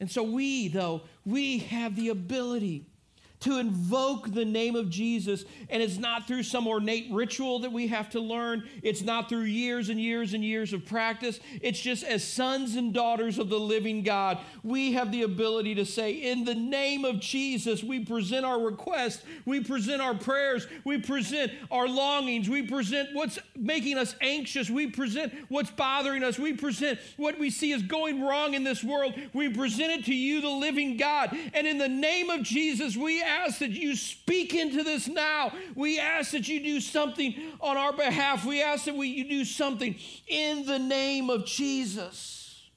And 0.00 0.10
so 0.10 0.22
we, 0.22 0.68
though, 0.68 1.02
we 1.24 1.58
have 1.58 1.96
the 1.96 2.08
ability 2.08 2.86
to 3.40 3.58
invoke 3.58 4.32
the 4.32 4.44
name 4.44 4.74
of 4.74 4.90
Jesus. 4.90 5.44
And 5.70 5.82
it's 5.82 5.98
not 5.98 6.26
through 6.26 6.42
some 6.42 6.66
ornate 6.66 7.08
ritual 7.10 7.60
that 7.60 7.72
we 7.72 7.86
have 7.88 8.10
to 8.10 8.20
learn, 8.20 8.68
it's 8.82 9.02
not 9.02 9.28
through 9.28 9.42
years 9.42 9.88
and 9.88 10.00
years 10.00 10.34
and 10.34 10.44
years 10.44 10.72
of 10.72 10.84
practice. 10.86 11.40
It's 11.60 11.80
just 11.80 12.04
as 12.04 12.24
sons 12.24 12.76
and 12.76 12.92
daughters 12.92 13.38
of 13.38 13.48
the 13.48 13.58
living 13.58 14.02
God, 14.02 14.38
we 14.62 14.92
have 14.92 15.12
the 15.12 15.22
ability 15.22 15.74
to 15.76 15.84
say, 15.84 16.12
In 16.12 16.44
the 16.44 16.54
name 16.54 17.04
of 17.04 17.20
Jesus, 17.20 17.82
we 17.82 18.04
present 18.04 18.44
our 18.44 18.60
requests, 18.60 19.22
we 19.44 19.60
present 19.60 20.02
our 20.02 20.14
prayers, 20.14 20.66
we 20.84 20.98
present 20.98 21.52
our 21.70 21.88
longings, 21.88 22.48
we 22.48 22.62
present 22.62 23.10
what's 23.12 23.38
making 23.56 23.98
us 23.98 24.14
anxious, 24.20 24.70
we 24.70 24.88
present 24.88 25.32
what's 25.48 25.70
bothering 25.70 26.24
us, 26.24 26.38
we 26.38 26.52
present 26.52 26.98
what 27.16 27.38
we 27.38 27.50
see 27.50 27.72
is 27.72 27.82
going 27.82 28.22
wrong 28.22 28.54
in 28.54 28.64
this 28.64 28.82
world. 28.82 29.14
We 29.32 29.48
present 29.48 29.92
it 29.92 30.04
to 30.06 30.14
you, 30.14 30.40
the 30.40 30.48
living 30.48 30.96
God. 30.96 31.36
And 31.54 31.66
in 31.66 31.78
the 31.78 31.88
name 31.88 32.30
of 32.30 32.42
Jesus, 32.42 32.96
we 32.96 33.22
ask 33.28 33.58
that 33.58 33.70
you 33.70 33.94
speak 33.94 34.54
into 34.54 34.82
this 34.82 35.06
now. 35.06 35.52
We 35.74 36.00
ask 36.00 36.32
that 36.32 36.48
you 36.48 36.62
do 36.62 36.80
something 36.80 37.34
on 37.60 37.76
our 37.76 37.92
behalf. 37.92 38.44
We 38.44 38.62
ask 38.62 38.86
that 38.86 38.96
we, 38.96 39.08
you 39.08 39.28
do 39.28 39.44
something 39.44 39.94
in 40.26 40.66
the 40.66 40.78
name 40.78 41.30
of 41.30 41.44
Jesus. 41.44 42.68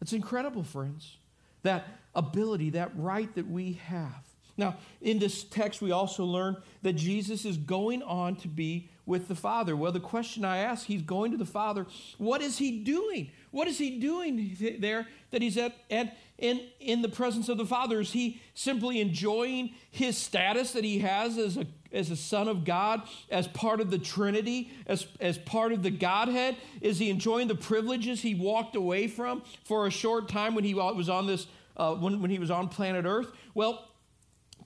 It's 0.00 0.12
incredible, 0.12 0.62
friends, 0.62 1.18
that 1.62 1.84
ability, 2.14 2.70
that 2.70 2.92
right 2.96 3.32
that 3.34 3.48
we 3.48 3.74
have. 3.84 4.24
Now, 4.56 4.76
in 5.00 5.18
this 5.18 5.42
text, 5.44 5.80
we 5.80 5.90
also 5.90 6.24
learn 6.24 6.56
that 6.82 6.92
Jesus 6.92 7.44
is 7.44 7.56
going 7.56 8.02
on 8.02 8.36
to 8.36 8.48
be 8.48 8.90
with 9.06 9.26
the 9.26 9.34
Father. 9.34 9.74
Well, 9.74 9.90
the 9.90 10.00
question 10.00 10.44
I 10.44 10.58
ask, 10.58 10.86
he's 10.86 11.02
going 11.02 11.32
to 11.32 11.38
the 11.38 11.46
Father. 11.46 11.86
What 12.18 12.42
is 12.42 12.58
he 12.58 12.84
doing? 12.84 13.30
What 13.50 13.68
is 13.68 13.78
he 13.78 13.98
doing 13.98 14.56
there 14.78 15.08
that 15.30 15.40
he's 15.40 15.56
at, 15.56 15.74
at 15.90 16.16
in, 16.40 16.60
in 16.80 17.02
the 17.02 17.08
presence 17.08 17.48
of 17.48 17.58
the 17.58 17.66
Father? 17.66 18.00
Is 18.00 18.12
he 18.12 18.40
simply 18.54 19.00
enjoying 19.00 19.74
his 19.90 20.16
status 20.16 20.72
that 20.72 20.82
he 20.82 20.98
has 21.00 21.38
as 21.38 21.56
a, 21.56 21.66
as 21.92 22.10
a 22.10 22.16
son 22.16 22.48
of 22.48 22.64
God, 22.64 23.02
as 23.30 23.46
part 23.46 23.80
of 23.80 23.90
the 23.90 23.98
Trinity, 23.98 24.70
as, 24.86 25.06
as 25.20 25.38
part 25.38 25.72
of 25.72 25.82
the 25.82 25.90
Godhead? 25.90 26.56
Is 26.80 26.98
he 26.98 27.10
enjoying 27.10 27.46
the 27.46 27.54
privileges 27.54 28.22
he 28.22 28.34
walked 28.34 28.74
away 28.74 29.06
from 29.06 29.42
for 29.64 29.86
a 29.86 29.90
short 29.90 30.28
time 30.28 30.54
when 30.54 30.64
he 30.64 30.74
was 30.74 31.08
on 31.08 31.26
this, 31.26 31.46
uh, 31.76 31.94
when, 31.94 32.20
when 32.20 32.30
he 32.30 32.38
was 32.38 32.50
on 32.50 32.68
planet 32.68 33.04
Earth? 33.04 33.30
Well, 33.54 33.89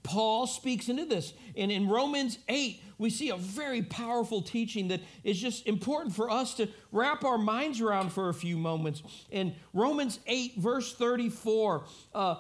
Paul 0.05 0.47
speaks 0.47 0.89
into 0.89 1.07
this. 1.07 1.33
And 1.57 1.73
in 1.73 1.89
Romans 1.89 2.39
8, 2.49 2.81
we 2.99 3.11
see 3.11 3.31
a 3.31 3.37
very 3.37 3.83
powerful 3.83 4.43
teaching 4.43 4.89
that 4.89 5.01
is 5.25 5.41
just 5.41 5.67
important 5.67 6.15
for 6.15 6.31
us 6.31 6.55
to 6.55 6.69
wrap 6.93 7.25
our 7.25 7.39
minds 7.39 7.81
around 7.81 8.13
for 8.13 8.29
a 8.29 8.35
few 8.35 8.57
moments. 8.57 9.03
In 9.31 9.57
Romans 9.73 10.21
8, 10.27 10.57
verse 10.59 10.95
34, 10.95 11.87
uh, 12.15 12.37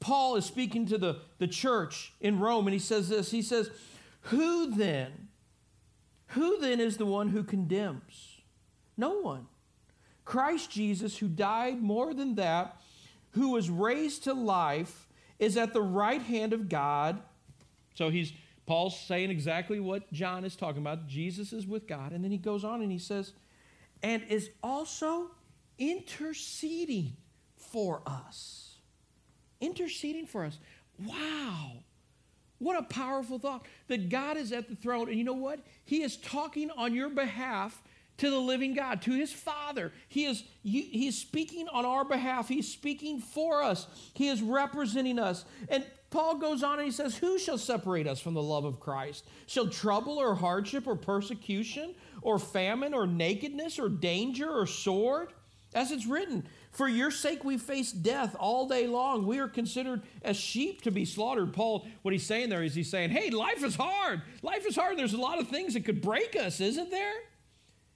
Paul 0.00 0.36
is 0.36 0.46
speaking 0.46 0.86
to 0.86 0.98
the, 0.98 1.20
the 1.38 1.46
church 1.46 2.12
in 2.20 2.40
Rome, 2.40 2.66
and 2.66 2.74
he 2.74 2.80
says 2.80 3.08
this 3.08 3.30
He 3.30 3.42
says, 3.42 3.70
Who 4.22 4.70
then? 4.70 5.28
Who 6.28 6.58
then 6.58 6.80
is 6.80 6.96
the 6.96 7.06
one 7.06 7.28
who 7.28 7.44
condemns? 7.44 8.40
No 8.96 9.20
one. 9.20 9.46
Christ 10.24 10.70
Jesus, 10.70 11.18
who 11.18 11.28
died 11.28 11.82
more 11.82 12.14
than 12.14 12.36
that, 12.36 12.80
who 13.32 13.50
was 13.50 13.68
raised 13.68 14.24
to 14.24 14.32
life 14.32 15.03
is 15.38 15.56
at 15.56 15.72
the 15.72 15.82
right 15.82 16.22
hand 16.22 16.52
of 16.52 16.68
God. 16.68 17.20
So 17.94 18.10
he's 18.10 18.32
Paul's 18.66 18.98
saying 18.98 19.30
exactly 19.30 19.78
what 19.78 20.10
John 20.12 20.44
is 20.44 20.56
talking 20.56 20.80
about. 20.80 21.06
Jesus 21.06 21.52
is 21.52 21.66
with 21.66 21.86
God. 21.86 22.12
And 22.12 22.24
then 22.24 22.30
he 22.30 22.38
goes 22.38 22.64
on 22.64 22.80
and 22.80 22.90
he 22.90 22.98
says, 22.98 23.32
and 24.02 24.22
is 24.28 24.50
also 24.62 25.30
interceding 25.78 27.16
for 27.56 28.00
us. 28.06 28.76
Interceding 29.60 30.26
for 30.26 30.44
us. 30.44 30.58
Wow. 31.04 31.72
What 32.58 32.78
a 32.78 32.82
powerful 32.82 33.38
thought 33.38 33.66
that 33.88 34.08
God 34.08 34.36
is 34.36 34.52
at 34.52 34.68
the 34.68 34.76
throne. 34.76 35.08
And 35.08 35.18
you 35.18 35.24
know 35.24 35.34
what? 35.34 35.60
He 35.84 36.02
is 36.02 36.16
talking 36.16 36.70
on 36.70 36.94
your 36.94 37.10
behalf 37.10 37.82
to 38.18 38.30
the 38.30 38.38
living 38.38 38.74
God, 38.74 39.02
to 39.02 39.12
his 39.12 39.32
Father. 39.32 39.92
He 40.08 40.24
is, 40.24 40.44
he 40.62 41.08
is 41.08 41.18
speaking 41.18 41.68
on 41.68 41.84
our 41.84 42.04
behalf. 42.04 42.48
He's 42.48 42.68
speaking 42.68 43.20
for 43.20 43.62
us. 43.62 43.86
He 44.14 44.28
is 44.28 44.40
representing 44.40 45.18
us. 45.18 45.44
And 45.68 45.84
Paul 46.10 46.36
goes 46.36 46.62
on 46.62 46.78
and 46.78 46.84
he 46.84 46.92
says, 46.92 47.16
Who 47.16 47.40
shall 47.40 47.58
separate 47.58 48.06
us 48.06 48.20
from 48.20 48.34
the 48.34 48.42
love 48.42 48.64
of 48.64 48.78
Christ? 48.78 49.24
Shall 49.46 49.68
trouble 49.68 50.18
or 50.18 50.36
hardship 50.36 50.86
or 50.86 50.94
persecution 50.94 51.94
or 52.22 52.38
famine 52.38 52.94
or 52.94 53.04
nakedness 53.04 53.80
or 53.80 53.88
danger 53.88 54.48
or 54.48 54.66
sword? 54.66 55.32
As 55.74 55.90
it's 55.90 56.06
written, 56.06 56.46
for 56.70 56.86
your 56.86 57.10
sake 57.10 57.42
we 57.42 57.58
face 57.58 57.90
death 57.90 58.36
all 58.38 58.68
day 58.68 58.86
long. 58.86 59.26
We 59.26 59.40
are 59.40 59.48
considered 59.48 60.02
as 60.22 60.36
sheep 60.36 60.82
to 60.82 60.92
be 60.92 61.04
slaughtered. 61.04 61.52
Paul, 61.52 61.84
what 62.02 62.12
he's 62.12 62.24
saying 62.24 62.48
there 62.48 62.62
is 62.62 62.76
he's 62.76 62.90
saying, 62.90 63.10
Hey, 63.10 63.30
life 63.30 63.64
is 63.64 63.74
hard. 63.74 64.22
Life 64.42 64.66
is 64.68 64.76
hard. 64.76 64.96
There's 64.96 65.14
a 65.14 65.20
lot 65.20 65.40
of 65.40 65.48
things 65.48 65.74
that 65.74 65.84
could 65.84 66.00
break 66.00 66.36
us, 66.36 66.60
isn't 66.60 66.92
there? 66.92 67.14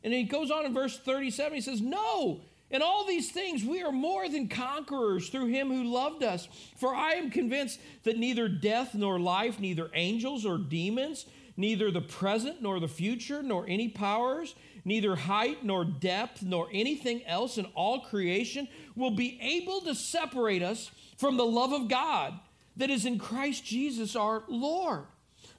And 0.04 0.12
he 0.12 0.24
goes 0.24 0.50
on 0.50 0.64
in 0.64 0.72
verse 0.72 0.98
37, 0.98 1.54
he 1.54 1.60
says, 1.60 1.80
No, 1.80 2.40
in 2.70 2.82
all 2.82 3.06
these 3.06 3.30
things 3.30 3.64
we 3.64 3.82
are 3.82 3.92
more 3.92 4.28
than 4.28 4.48
conquerors 4.48 5.28
through 5.28 5.46
him 5.46 5.68
who 5.68 5.84
loved 5.84 6.22
us. 6.22 6.48
For 6.76 6.94
I 6.94 7.12
am 7.12 7.30
convinced 7.30 7.80
that 8.04 8.18
neither 8.18 8.48
death 8.48 8.94
nor 8.94 9.18
life, 9.18 9.58
neither 9.58 9.90
angels 9.94 10.44
or 10.44 10.58
demons, 10.58 11.26
neither 11.56 11.90
the 11.90 12.00
present 12.00 12.62
nor 12.62 12.78
the 12.78 12.88
future, 12.88 13.42
nor 13.42 13.66
any 13.66 13.88
powers, 13.88 14.54
neither 14.84 15.16
height 15.16 15.64
nor 15.64 15.84
depth, 15.84 16.42
nor 16.42 16.68
anything 16.72 17.24
else 17.26 17.58
in 17.58 17.64
all 17.74 18.00
creation 18.00 18.68
will 18.94 19.10
be 19.10 19.38
able 19.40 19.80
to 19.80 19.94
separate 19.94 20.62
us 20.62 20.90
from 21.16 21.36
the 21.36 21.46
love 21.46 21.72
of 21.72 21.88
God 21.88 22.38
that 22.76 22.90
is 22.90 23.04
in 23.04 23.18
Christ 23.18 23.64
Jesus 23.64 24.14
our 24.14 24.44
Lord. 24.46 25.04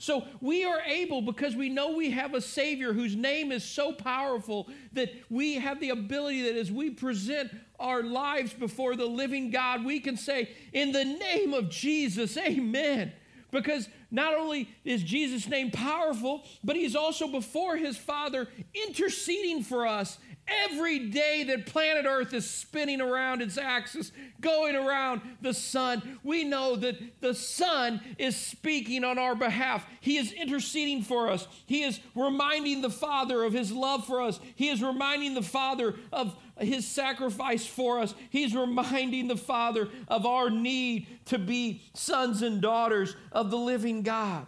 So 0.02 0.26
we 0.40 0.64
are 0.64 0.80
able, 0.80 1.22
because 1.22 1.58
we 1.58 1.68
know 1.68 1.92
we 1.92 2.12
have 2.12 2.34
a 2.34 2.40
Savior 2.40 2.94
whose 2.94 3.18
name 3.18 3.52
is 3.52 3.66
so 3.66 3.92
powerful, 3.92 4.70
that 4.94 5.12
we 5.30 5.56
have 5.56 5.82
the 5.82 5.90
ability 5.90 6.44
that 6.44 6.56
as 6.56 6.72
we 6.72 6.90
present 6.90 7.52
our 7.78 8.02
lives 8.02 8.54
before 8.54 8.96
the 8.96 9.06
living 9.06 9.52
God, 9.52 9.84
we 9.84 10.00
can 10.00 10.16
say, 10.16 10.52
In 10.72 10.94
the 10.94 11.04
name 11.04 11.54
of 11.54 11.70
Jesus, 11.70 12.38
amen. 12.38 13.12
Because 13.52 13.90
not 14.10 14.36
only 14.36 14.70
is 14.86 15.04
Jesus' 15.04 15.48
name 15.48 15.70
powerful, 15.70 16.46
but 16.64 16.78
he's 16.78 16.96
also 16.96 17.28
before 17.28 17.76
his 17.76 17.98
Father 17.98 18.48
interceding 18.88 19.64
for 19.64 19.86
us 19.86 20.18
Every 20.66 21.10
day 21.10 21.44
that 21.46 21.66
planet 21.66 22.06
Earth 22.08 22.34
is 22.34 22.50
spinning 22.50 23.02
around 23.02 23.42
its 23.42 23.58
axis, 23.58 24.12
going 24.42 24.76
around 24.76 25.22
the 25.42 25.54
sun, 25.54 26.20
we 26.24 26.44
know 26.44 26.76
that 26.76 26.98
the 27.22 27.34
Son 27.34 28.02
is 28.18 28.36
speaking 28.36 29.04
on 29.04 29.20
our 29.20 29.36
behalf. 29.36 29.86
He 30.00 30.18
is 30.18 30.32
interceding 30.32 31.04
for 31.04 31.30
us. 31.30 31.48
He 31.66 31.84
is 31.84 32.00
reminding 32.16 32.82
the 32.82 32.90
Father 32.90 33.44
of 33.44 33.54
his 33.54 33.72
love 33.72 34.06
for 34.06 34.22
us. 34.22 34.40
He 34.56 34.70
is 34.70 34.82
reminding 34.82 35.34
the 35.34 35.42
Father 35.42 35.96
of 36.12 36.36
his 36.58 36.88
sacrifice 36.88 37.66
for 37.66 38.00
us. 38.00 38.14
He's 38.30 38.56
reminding 38.56 39.28
the 39.28 39.38
Father 39.38 39.90
of 40.08 40.26
our 40.26 40.50
need 40.50 41.08
to 41.26 41.38
be 41.38 41.84
sons 41.94 42.42
and 42.42 42.62
daughters 42.62 43.16
of 43.32 43.52
the 43.52 43.58
living 43.58 44.02
God. 44.02 44.46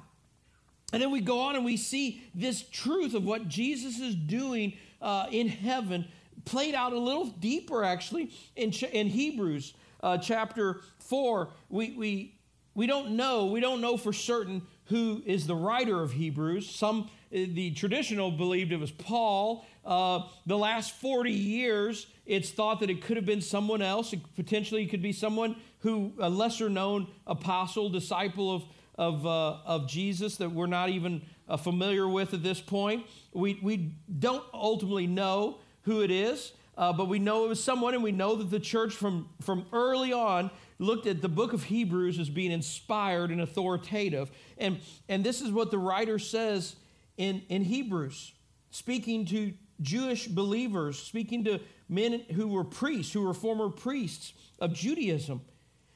And 0.93 1.01
then 1.01 1.11
we 1.11 1.21
go 1.21 1.39
on 1.39 1.55
and 1.55 1.63
we 1.63 1.77
see 1.77 2.21
this 2.35 2.63
truth 2.63 3.13
of 3.13 3.23
what 3.23 3.47
Jesus 3.47 3.99
is 3.99 4.13
doing 4.15 4.73
uh, 5.01 5.27
in 5.31 5.47
heaven 5.47 6.07
played 6.45 6.75
out 6.75 6.93
a 6.93 6.99
little 6.99 7.25
deeper, 7.25 7.83
actually, 7.83 8.31
in, 8.55 8.71
in 8.91 9.07
Hebrews 9.07 9.73
uh, 10.01 10.17
chapter 10.17 10.81
4. 10.99 11.49
We, 11.69 11.91
we, 11.91 12.35
we 12.73 12.87
don't 12.87 13.11
know, 13.11 13.47
we 13.47 13.59
don't 13.59 13.81
know 13.81 13.97
for 13.97 14.13
certain 14.13 14.63
who 14.85 15.21
is 15.25 15.47
the 15.47 15.55
writer 15.55 16.01
of 16.01 16.11
Hebrews. 16.13 16.69
Some, 16.69 17.09
uh, 17.33 17.47
the 17.53 17.71
traditional 17.71 18.31
believed 18.31 18.71
it 18.71 18.79
was 18.79 18.91
Paul. 18.91 19.65
Uh, 19.85 20.27
the 20.45 20.57
last 20.57 20.95
40 20.99 21.31
years, 21.31 22.07
it's 22.25 22.49
thought 22.49 22.79
that 22.81 22.89
it 22.89 23.01
could 23.01 23.17
have 23.17 23.25
been 23.25 23.41
someone 23.41 23.81
else. 23.81 24.09
Potentially, 24.09 24.23
it 24.31 24.35
potentially 24.35 24.87
could 24.87 25.01
be 25.01 25.13
someone 25.13 25.55
who, 25.79 26.13
a 26.19 26.29
lesser 26.29 26.69
known 26.69 27.07
apostle, 27.25 27.89
disciple 27.89 28.55
of, 28.55 28.63
of, 28.95 29.25
uh, 29.25 29.57
of 29.65 29.87
Jesus 29.87 30.37
that 30.37 30.51
we're 30.51 30.67
not 30.67 30.89
even 30.89 31.23
uh, 31.47 31.57
familiar 31.57 32.07
with 32.07 32.33
at 32.33 32.43
this 32.43 32.61
point. 32.61 33.05
We, 33.33 33.59
we 33.61 33.95
don't 34.19 34.43
ultimately 34.53 35.07
know 35.07 35.59
who 35.83 36.01
it 36.01 36.11
is, 36.11 36.53
uh, 36.77 36.93
but 36.93 37.07
we 37.07 37.19
know 37.19 37.45
it 37.45 37.49
was 37.49 37.63
someone, 37.63 37.93
and 37.93 38.03
we 38.03 38.11
know 38.11 38.35
that 38.35 38.49
the 38.49 38.59
church 38.59 38.93
from, 38.93 39.29
from 39.41 39.65
early 39.73 40.13
on 40.13 40.51
looked 40.79 41.05
at 41.05 41.21
the 41.21 41.29
book 41.29 41.53
of 41.53 41.63
Hebrews 41.63 42.17
as 42.17 42.29
being 42.29 42.51
inspired 42.51 43.29
and 43.29 43.41
authoritative. 43.41 44.31
And, 44.57 44.79
and 45.07 45.23
this 45.23 45.41
is 45.41 45.51
what 45.51 45.71
the 45.71 45.77
writer 45.77 46.17
says 46.17 46.75
in, 47.17 47.43
in 47.49 47.63
Hebrews, 47.63 48.33
speaking 48.71 49.25
to 49.27 49.53
Jewish 49.81 50.27
believers, 50.27 50.97
speaking 50.97 51.43
to 51.45 51.59
men 51.87 52.23
who 52.33 52.47
were 52.47 52.63
priests, 52.63 53.13
who 53.13 53.21
were 53.21 53.33
former 53.33 53.69
priests 53.69 54.33
of 54.59 54.73
Judaism. 54.73 55.41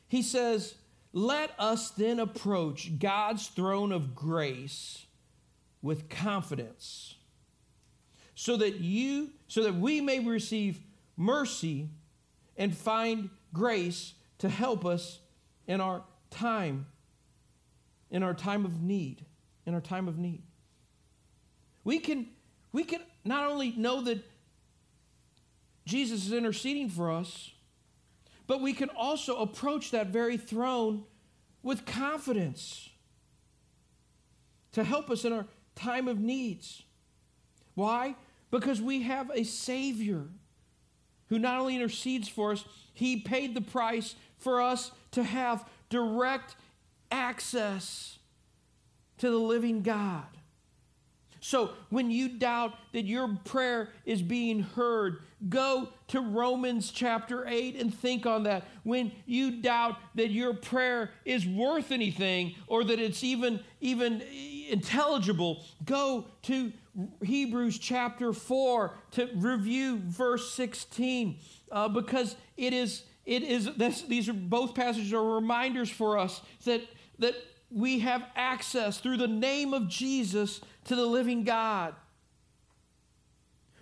He 0.08 0.22
says, 0.22 0.76
Let 1.14 1.52
us 1.58 1.92
then 1.92 2.20
approach 2.20 3.00
God's 3.00 3.48
throne 3.48 3.92
of 3.92 4.14
grace 4.14 5.05
with 5.86 6.10
confidence 6.10 7.14
so 8.34 8.58
that 8.58 8.80
you 8.80 9.30
so 9.48 9.64
that 9.64 9.76
we 9.76 10.02
may 10.02 10.20
receive 10.20 10.80
mercy 11.16 11.92
and 12.58 12.76
find 12.76 13.30
grace 13.54 14.16
to 14.40 14.50
help 14.50 14.84
us 14.84 15.20
in 15.68 15.80
our 15.80 16.04
time 16.32 16.88
in 18.10 18.24
our 18.24 18.34
time 18.34 18.66
of 18.66 18.82
need 18.82 19.26
in 19.68 19.74
our 19.74 19.82
time 19.82 20.08
of 20.08 20.18
need. 20.18 20.42
We 21.84 22.00
can 22.00 22.30
we 22.72 22.84
can 22.84 23.02
not 23.24 23.50
only 23.50 23.72
know 23.78 24.02
that 24.02 24.24
Jesus 25.86 26.26
is 26.26 26.34
interceding 26.34 26.90
for 26.90 27.12
us 27.12 27.52
but 28.48 28.60
we 28.60 28.74
can 28.74 28.90
also 28.90 29.38
approach 29.38 29.92
that 29.92 30.08
very 30.08 30.38
throne 30.38 31.04
with 31.62 31.86
confidence 31.86 32.90
to 34.72 34.84
help 34.84 35.10
us 35.10 35.24
in 35.24 35.32
our 35.32 35.46
time 35.76 36.08
of 36.08 36.20
needs 36.20 36.84
why 37.76 38.16
because 38.52 38.82
we 38.82 39.04
have 39.04 39.30
a 39.34 39.44
Savior 39.44 40.24
who 41.28 41.40
not 41.40 41.60
only 41.60 41.76
intercedes 41.76 42.28
for 42.28 42.52
us, 42.52 42.64
He 42.94 43.18
paid 43.18 43.54
the 43.54 43.62
price 43.62 44.16
for 44.38 44.62
us 44.62 44.92
to 45.12 45.24
have 45.24 45.68
direct 45.90 46.56
access 47.12 48.20
to 49.18 49.30
the 49.30 49.38
living 49.38 49.82
God. 49.82 50.26
So 51.40 51.72
when 51.90 52.10
you 52.10 52.30
doubt 52.30 52.74
that 52.94 53.06
your 53.06 53.38
prayer 53.46 53.90
is 54.06 54.22
being 54.22 54.62
heard, 54.62 55.20
go 55.50 55.90
to 56.08 56.22
Romans 56.22 56.92
chapter 56.92 57.46
8 57.48 57.76
and 57.80 57.94
think 57.94 58.26
on 58.26 58.44
that. 58.44 58.66
When 58.84 59.12
you 59.26 59.62
doubt 59.62 59.98
that 60.16 60.32
your 60.32 60.54
prayer 60.54 61.12
is 61.26 61.46
worth 61.46 61.92
anything 61.92 62.56
or 62.68 62.84
that 62.84 63.00
it's 63.00 63.24
even 63.24 63.60
even 63.82 64.22
intelligible, 64.70 65.64
go 65.84 66.26
to 66.44 66.72
Hebrews 67.24 67.78
chapter 67.78 68.32
4 68.32 68.98
to 69.12 69.30
review 69.36 70.00
verse 70.06 70.52
16 70.54 71.38
uh, 71.72 71.90
because 71.90 72.36
it 72.56 72.74
is, 72.74 73.04
it 73.26 73.44
is 73.44 73.70
this, 73.76 74.04
these 74.04 74.30
are 74.30 74.34
both 74.34 74.76
passages 74.76 75.12
are 75.12 75.36
reminders 75.36 75.90
for 75.90 76.18
us 76.18 76.42
that, 76.64 76.82
that 77.20 77.36
we 77.70 78.00
have 78.00 78.24
access 78.36 79.00
through 79.00 79.18
the 79.18 79.28
name 79.28 79.74
of 79.74 79.90
Jesus 79.90 80.62
to 80.86 80.96
the 80.96 81.06
living 81.06 81.44
God. 81.44 81.96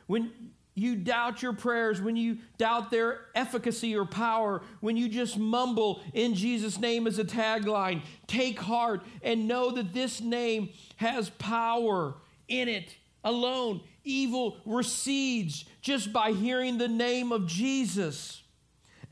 When 0.08 0.32
you 0.76 0.96
doubt 0.96 1.44
your 1.44 1.54
prayers, 1.54 2.02
when 2.02 2.16
you 2.16 2.40
doubt 2.58 2.90
their 2.90 3.22
efficacy 3.36 3.96
or 3.96 4.06
power, 4.06 4.64
when 4.80 4.98
you 4.98 5.08
just 5.08 5.38
mumble 5.38 6.02
in 6.14 6.34
Jesus' 6.34 6.80
name 6.80 7.06
as 7.06 7.20
a 7.20 7.24
tagline, 7.24 8.02
take 8.26 8.60
heart 8.60 9.02
and 9.22 9.48
know 9.48 9.72
that 9.72 9.94
this 9.94 10.20
name 10.20 10.70
has 10.96 11.30
power 11.32 12.16
in 12.48 12.68
it 12.68 12.96
alone. 13.24 13.82
Evil 14.04 14.58
recedes 14.66 15.66
just 15.82 16.12
by 16.12 16.32
hearing 16.32 16.78
the 16.78 16.88
name 16.88 17.32
of 17.32 17.48
Jesus. 17.48 18.42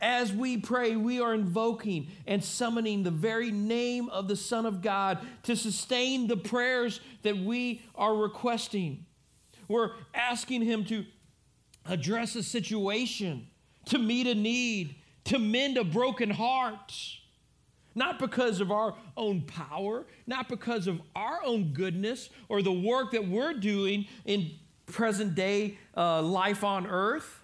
As 0.01 0.33
we 0.33 0.57
pray, 0.57 0.95
we 0.95 1.21
are 1.21 1.35
invoking 1.35 2.07
and 2.25 2.43
summoning 2.43 3.03
the 3.03 3.11
very 3.11 3.51
name 3.51 4.09
of 4.09 4.27
the 4.27 4.35
Son 4.35 4.65
of 4.65 4.81
God 4.81 5.19
to 5.43 5.55
sustain 5.55 6.27
the 6.27 6.37
prayers 6.37 6.99
that 7.21 7.37
we 7.37 7.83
are 7.93 8.15
requesting. 8.15 9.05
We're 9.67 9.91
asking 10.15 10.63
Him 10.63 10.85
to 10.85 11.05
address 11.85 12.35
a 12.35 12.43
situation, 12.43 13.47
to 13.85 13.97
meet 13.97 14.27
a 14.27 14.35
need, 14.35 14.95
to 15.25 15.39
mend 15.39 15.77
a 15.77 15.83
broken 15.83 16.29
heart. 16.29 16.93
Not 17.93 18.19
because 18.19 18.61
of 18.61 18.71
our 18.71 18.95
own 19.17 19.41
power, 19.41 20.05
not 20.25 20.47
because 20.47 20.87
of 20.87 21.01
our 21.13 21.43
own 21.43 21.73
goodness 21.73 22.29
or 22.47 22.61
the 22.61 22.71
work 22.71 23.11
that 23.11 23.27
we're 23.27 23.53
doing 23.53 24.05
in 24.23 24.51
present 24.85 25.35
day 25.35 25.77
uh, 25.97 26.21
life 26.21 26.63
on 26.63 26.87
earth 26.87 27.40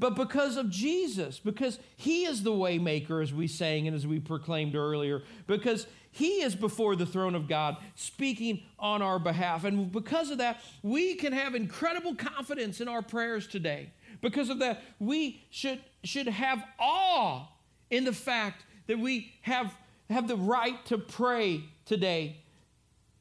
but 0.00 0.16
because 0.16 0.56
of 0.56 0.70
Jesus, 0.70 1.38
because 1.38 1.78
He 1.96 2.24
is 2.24 2.42
the 2.42 2.50
waymaker, 2.50 3.22
as 3.22 3.32
we 3.34 3.46
sang 3.46 3.86
and 3.86 3.94
as 3.94 4.06
we 4.06 4.18
proclaimed 4.18 4.74
earlier, 4.74 5.22
because 5.46 5.86
He 6.10 6.40
is 6.40 6.54
before 6.54 6.96
the 6.96 7.04
throne 7.04 7.34
of 7.34 7.46
God 7.46 7.76
speaking 7.94 8.62
on 8.78 9.02
our 9.02 9.18
behalf. 9.18 9.64
And 9.64 9.92
because 9.92 10.30
of 10.30 10.38
that, 10.38 10.62
we 10.82 11.14
can 11.16 11.34
have 11.34 11.54
incredible 11.54 12.14
confidence 12.14 12.80
in 12.80 12.88
our 12.88 13.02
prayers 13.02 13.46
today. 13.46 13.92
Because 14.22 14.48
of 14.48 14.58
that, 14.60 14.82
we 14.98 15.42
should, 15.50 15.80
should 16.02 16.28
have 16.28 16.64
awe 16.78 17.46
in 17.90 18.04
the 18.04 18.12
fact 18.12 18.64
that 18.86 18.98
we 18.98 19.34
have, 19.42 19.74
have 20.08 20.28
the 20.28 20.36
right 20.36 20.84
to 20.86 20.96
pray 20.96 21.64
today 21.84 22.38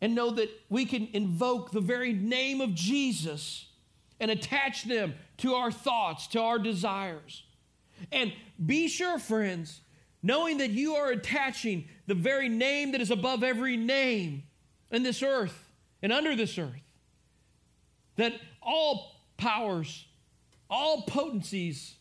and 0.02 0.16
know 0.16 0.32
that 0.32 0.50
we 0.70 0.86
can 0.86 1.10
invoke 1.12 1.72
the 1.72 1.82
very 1.82 2.14
name 2.14 2.62
of 2.62 2.74
Jesus 2.74 3.66
and 4.20 4.30
attach 4.30 4.84
them 4.84 5.16
to 5.38 5.56
our 5.56 5.72
thoughts, 5.72 6.28
to 6.28 6.42
our 6.42 6.60
desires. 6.60 7.44
And 8.12 8.34
be 8.64 8.88
sure, 8.88 9.20
friends, 9.20 9.82
knowing 10.22 10.58
that 10.58 10.72
you 10.72 10.96
are 10.96 11.12
attaching 11.12 11.88
the 12.08 12.16
very 12.16 12.50
name 12.50 12.92
that 12.92 13.02
is 13.02 13.12
above 13.12 13.44
every 13.44 13.78
name 13.78 14.44
in 14.92 15.04
this 15.04 15.24
earth 15.24 15.72
and 16.02 16.12
under 16.12 16.36
this 16.36 16.58
earth, 16.58 16.82
that 18.18 18.34
all 18.62 19.24
powers, 19.38 20.06
all 20.70 21.04
potencies, 21.04 21.96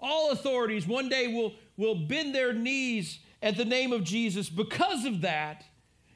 all 0.00 0.30
authorities 0.30 0.86
one 0.86 1.08
day 1.08 1.26
will, 1.26 1.54
will 1.76 1.94
bend 1.94 2.34
their 2.34 2.52
knees 2.52 3.18
at 3.42 3.56
the 3.56 3.64
name 3.64 3.92
of 3.92 4.04
Jesus. 4.04 4.48
Because 4.48 5.04
of 5.04 5.22
that, 5.22 5.64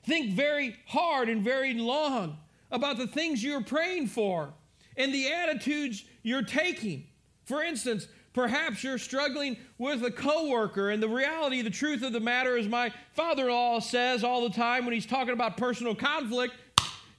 think 0.05 0.35
very 0.35 0.77
hard 0.87 1.29
and 1.29 1.43
very 1.43 1.75
long 1.75 2.39
about 2.71 2.97
the 2.97 3.07
things 3.07 3.43
you're 3.43 3.63
praying 3.63 4.07
for 4.07 4.53
and 4.97 5.13
the 5.13 5.33
attitudes 5.33 6.05
you're 6.23 6.43
taking. 6.43 7.07
For 7.45 7.63
instance, 7.63 8.09
perhaps 8.33 8.83
you're 8.83 8.99
struggling 8.99 9.57
with 9.79 10.03
a 10.05 10.11
coworker, 10.11 10.91
and 10.91 11.03
the 11.03 11.09
reality, 11.09 11.63
the 11.63 11.71
truth 11.71 12.03
of 12.03 12.13
the 12.13 12.21
matter 12.21 12.57
is, 12.57 12.69
my 12.69 12.93
father 13.15 13.45
in 13.45 13.51
law 13.51 13.81
says 13.81 14.25
all 14.25 14.49
the 14.49 14.55
time 14.55 14.85
when 14.85 14.95
he's 14.95 15.07
talking 15.07 15.33
about 15.33 15.57
personal 15.57 15.95
conflict, 15.95 16.55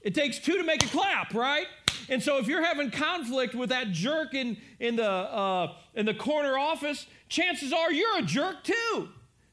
it 0.02 0.14
takes 0.14 0.40
two 0.40 0.58
to 0.58 0.64
make 0.64 0.84
a 0.84 0.88
clap, 0.88 1.34
right? 1.34 1.68
And 2.10 2.22
so 2.22 2.38
if 2.38 2.48
you're 2.48 2.64
having 2.64 2.92
conflict 2.92 3.56
with 3.56 3.70
that 3.70 3.92
jerk 3.92 4.34
in, 4.34 4.58
in, 4.80 4.96
the, 4.96 5.10
uh, 5.10 5.74
in 5.96 6.06
the 6.06 6.14
corner 6.14 6.58
office, 6.58 7.08
chances 7.30 7.74
are 7.74 7.92
you're 7.92 8.20
a 8.20 8.22
jerk 8.22 8.64
too. 8.64 9.10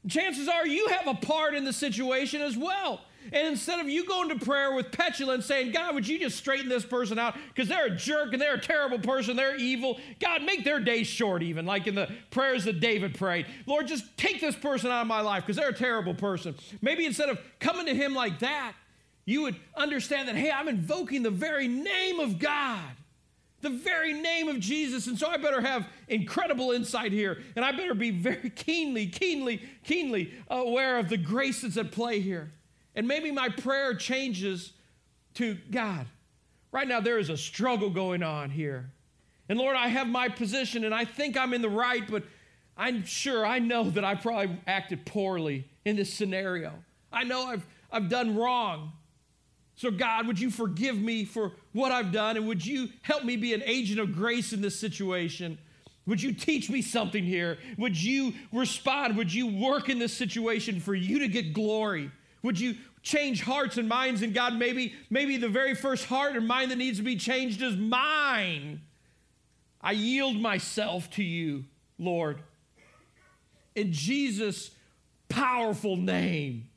Chances 0.07 0.47
are 0.47 0.67
you 0.67 0.87
have 0.89 1.07
a 1.07 1.15
part 1.15 1.55
in 1.55 1.63
the 1.63 1.73
situation 1.73 2.41
as 2.41 2.57
well. 2.57 3.01
And 3.31 3.47
instead 3.47 3.79
of 3.79 3.89
you 3.89 4.05
going 4.05 4.29
to 4.29 4.43
prayer 4.43 4.73
with 4.73 4.91
petulance 4.91 5.45
saying, 5.45 5.71
God, 5.71 5.95
would 5.95 6.07
you 6.07 6.19
just 6.19 6.37
straighten 6.37 6.69
this 6.69 6.85
person 6.85 7.17
out? 7.17 7.35
Because 7.47 7.69
they're 7.69 7.87
a 7.87 7.95
jerk 7.95 8.33
and 8.33 8.41
they're 8.41 8.55
a 8.55 8.61
terrible 8.61 8.99
person, 8.99 9.35
they're 9.35 9.55
evil. 9.55 9.99
God, 10.19 10.43
make 10.43 10.63
their 10.63 10.79
days 10.79 11.07
short, 11.07 11.43
even 11.43 11.65
like 11.65 11.87
in 11.87 11.95
the 11.95 12.09
prayers 12.31 12.65
that 12.65 12.79
David 12.79 13.15
prayed. 13.15 13.45
Lord, 13.65 13.87
just 13.87 14.17
take 14.17 14.41
this 14.41 14.55
person 14.55 14.91
out 14.91 15.01
of 15.01 15.07
my 15.07 15.21
life 15.21 15.43
because 15.43 15.57
they're 15.57 15.69
a 15.69 15.73
terrible 15.73 16.13
person. 16.13 16.55
Maybe 16.81 17.05
instead 17.05 17.29
of 17.29 17.39
coming 17.59 17.85
to 17.85 17.95
him 17.95 18.13
like 18.13 18.39
that, 18.39 18.73
you 19.25 19.43
would 19.43 19.55
understand 19.75 20.27
that, 20.27 20.35
hey, 20.35 20.51
I'm 20.51 20.67
invoking 20.67 21.23
the 21.23 21.31
very 21.31 21.67
name 21.67 22.19
of 22.19 22.39
God 22.39 22.81
the 23.63 23.69
very 23.69 24.13
name 24.13 24.49
of 24.49 24.59
Jesus. 24.59 25.07
And 25.07 25.17
so 25.17 25.27
I 25.27 25.37
better 25.37 25.61
have 25.61 25.87
incredible 26.09 26.71
insight 26.71 27.11
here. 27.11 27.41
And 27.55 27.65
I 27.65 27.71
better 27.71 27.95
be 27.95 28.11
very 28.11 28.49
keenly, 28.51 29.07
keenly, 29.07 29.61
keenly 29.83 30.33
aware 30.49 30.99
of 30.99 31.09
the 31.09 31.17
grace 31.17 31.61
that's 31.61 31.77
at 31.77 31.91
play 31.91 32.19
here. 32.19 32.51
And 32.95 33.07
maybe 33.07 33.31
my 33.31 33.49
prayer 33.49 33.95
changes 33.95 34.73
to 35.35 35.57
God. 35.71 36.05
Right 36.71 36.87
now, 36.87 36.99
there 36.99 37.19
is 37.19 37.29
a 37.29 37.37
struggle 37.37 37.89
going 37.89 38.23
on 38.23 38.49
here. 38.49 38.91
And 39.49 39.59
Lord, 39.59 39.75
I 39.75 39.87
have 39.87 40.07
my 40.07 40.29
position 40.29 40.85
and 40.85 40.93
I 40.93 41.05
think 41.05 41.37
I'm 41.37 41.53
in 41.53 41.61
the 41.61 41.69
right, 41.69 42.09
but 42.09 42.23
I'm 42.77 43.05
sure 43.05 43.45
I 43.45 43.59
know 43.59 43.89
that 43.91 44.03
I 44.03 44.15
probably 44.15 44.57
acted 44.65 45.05
poorly 45.05 45.67
in 45.85 45.95
this 45.95 46.13
scenario. 46.13 46.73
I 47.11 47.23
know 47.23 47.45
I've, 47.45 47.65
I've 47.91 48.09
done 48.09 48.35
wrong. 48.35 48.93
So, 49.75 49.91
God, 49.91 50.27
would 50.27 50.39
you 50.39 50.49
forgive 50.49 50.97
me 50.97 51.25
for 51.25 51.51
what 51.73 51.91
I've 51.91 52.11
done 52.11 52.37
and 52.37 52.47
would 52.47 52.65
you 52.65 52.89
help 53.01 53.23
me 53.23 53.37
be 53.37 53.53
an 53.53 53.63
agent 53.65 53.99
of 53.99 54.13
grace 54.13 54.53
in 54.53 54.61
this 54.61 54.79
situation? 54.79 55.57
Would 56.05 56.21
you 56.21 56.33
teach 56.33 56.69
me 56.69 56.81
something 56.81 57.23
here? 57.23 57.57
Would 57.77 58.01
you 58.01 58.33
respond? 58.51 59.17
Would 59.17 59.33
you 59.33 59.47
work 59.47 59.89
in 59.89 59.99
this 59.99 60.13
situation 60.13 60.79
for 60.79 60.93
you 60.93 61.19
to 61.19 61.27
get 61.27 61.53
glory? 61.53 62.11
Would 62.43 62.59
you 62.59 62.75
change 63.01 63.41
hearts 63.41 63.77
and 63.77 63.89
minds? 63.89 64.21
And 64.21 64.33
God, 64.33 64.55
maybe, 64.55 64.93
maybe 65.09 65.37
the 65.37 65.49
very 65.49 65.73
first 65.73 66.05
heart 66.05 66.35
and 66.35 66.47
mind 66.47 66.71
that 66.71 66.77
needs 66.77 66.97
to 66.99 67.03
be 67.03 67.15
changed 67.15 67.61
is 67.61 67.75
mine. 67.75 68.81
I 69.81 69.93
yield 69.93 70.37
myself 70.37 71.09
to 71.11 71.23
you, 71.23 71.65
Lord. 71.97 72.41
In 73.75 73.91
Jesus' 73.91 74.71
powerful 75.29 75.97
name, 75.97 76.69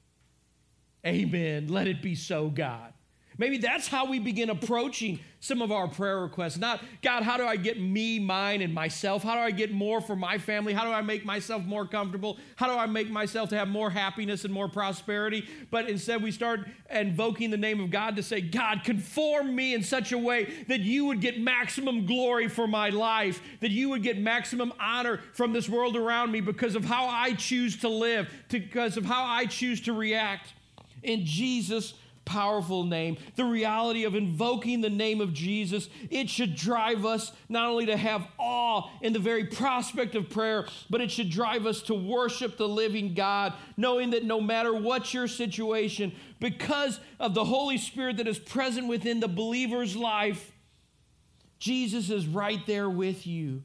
amen. 1.05 1.69
Let 1.69 1.87
it 1.87 2.01
be 2.01 2.15
so, 2.15 2.49
God. 2.49 2.93
Maybe 3.39 3.59
that's 3.59 3.87
how 3.87 4.07
we 4.07 4.19
begin 4.19 4.49
approaching 4.49 5.21
some 5.47 5.63
of 5.63 5.71
our 5.71 5.89
prayer 5.89 6.21
requests. 6.21 6.59
Not, 6.59 6.83
God, 7.03 7.23
how 7.23 7.37
do 7.37 7.45
I 7.45 7.57
get 7.57 7.81
me, 7.81 8.19
mine, 8.19 8.61
and 8.61 8.75
myself? 8.75 9.23
How 9.23 9.35
do 9.35 9.41
I 9.41 9.51
get 9.51 9.73
more 9.73 10.01
for 10.01 10.17
my 10.17 10.39
family? 10.39 10.73
How 10.73 10.85
do 10.85 10.91
I 10.91 11.03
make 11.03 11.25
myself 11.25 11.65
more 11.65 11.87
comfortable? 11.87 12.39
How 12.57 12.67
do 12.67 12.73
I 12.73 12.87
make 12.87 13.11
myself 13.11 13.49
to 13.51 13.57
have 13.57 13.69
more 13.69 13.91
happiness 13.91 14.45
and 14.45 14.53
more 14.53 14.69
prosperity? 14.69 15.49
But 15.71 15.89
instead, 15.89 16.23
we 16.23 16.33
start 16.33 16.69
invoking 16.91 17.51
the 17.51 17.57
name 17.57 17.81
of 17.81 17.91
God 17.91 18.17
to 18.17 18.23
say, 18.23 18.41
God, 18.41 18.83
conform 18.85 19.55
me 19.55 19.75
in 19.75 19.83
such 19.83 20.13
a 20.13 20.19
way 20.19 20.53
that 20.69 20.81
you 20.81 21.07
would 21.07 21.21
get 21.21 21.41
maximum 21.41 22.07
glory 22.07 22.49
for 22.49 22.67
my 22.67 22.91
life, 22.91 23.41
that 23.61 23.71
you 23.71 23.89
would 23.91 24.03
get 24.03 24.19
maximum 24.19 24.73
honor 24.81 25.21
from 25.33 25.53
this 25.53 25.69
world 25.69 25.97
around 25.97 26.33
me 26.33 26.41
because 26.41 26.75
of 26.75 26.85
how 26.85 27.07
I 27.07 27.33
choose 27.35 27.77
to 27.79 27.89
live, 27.89 28.29
because 28.49 28.97
of 28.97 29.05
how 29.05 29.25
I 29.25 29.47
choose 29.47 29.81
to 29.83 29.93
react. 29.93 30.53
In 31.03 31.25
Jesus' 31.25 31.95
powerful 32.27 32.85
name, 32.85 33.17
the 33.37 33.45
reality 33.45 34.05
of 34.05 34.15
invoking 34.15 34.83
the 34.83 34.91
name 34.91 35.23
of 35.23 35.33
Jesus, 35.33 35.89
it 36.11 36.29
should 36.29 36.55
drive 36.55 37.07
us 37.07 37.33
not 37.49 37.71
only 37.71 37.87
to 37.87 37.97
have 37.97 38.27
awe 38.37 38.91
in 39.01 39.15
the 39.15 39.19
very 39.19 39.45
prospect 39.45 40.15
of 40.15 40.29
prayer, 40.29 40.67
but 40.91 41.01
it 41.01 41.11
should 41.11 41.31
drive 41.31 41.65
us 41.65 41.81
to 41.83 41.95
worship 41.95 42.59
the 42.59 42.69
living 42.69 43.15
God, 43.15 43.55
knowing 43.79 44.11
that 44.11 44.25
no 44.25 44.41
matter 44.41 44.75
what 44.75 45.15
your 45.15 45.29
situation, 45.29 46.13
because 46.39 47.01
of 47.19 47.33
the 47.33 47.45
Holy 47.45 47.79
Spirit 47.79 48.19
that 48.19 48.29
is 48.29 48.39
present 48.39 48.89
within 48.89 49.21
the 49.21 49.29
believer's 49.29 49.97
life, 49.97 50.53
Jesus 51.59 52.11
is 52.11 52.27
right 52.27 52.61
there 52.67 52.91
with 52.91 53.27
you. 53.27 53.63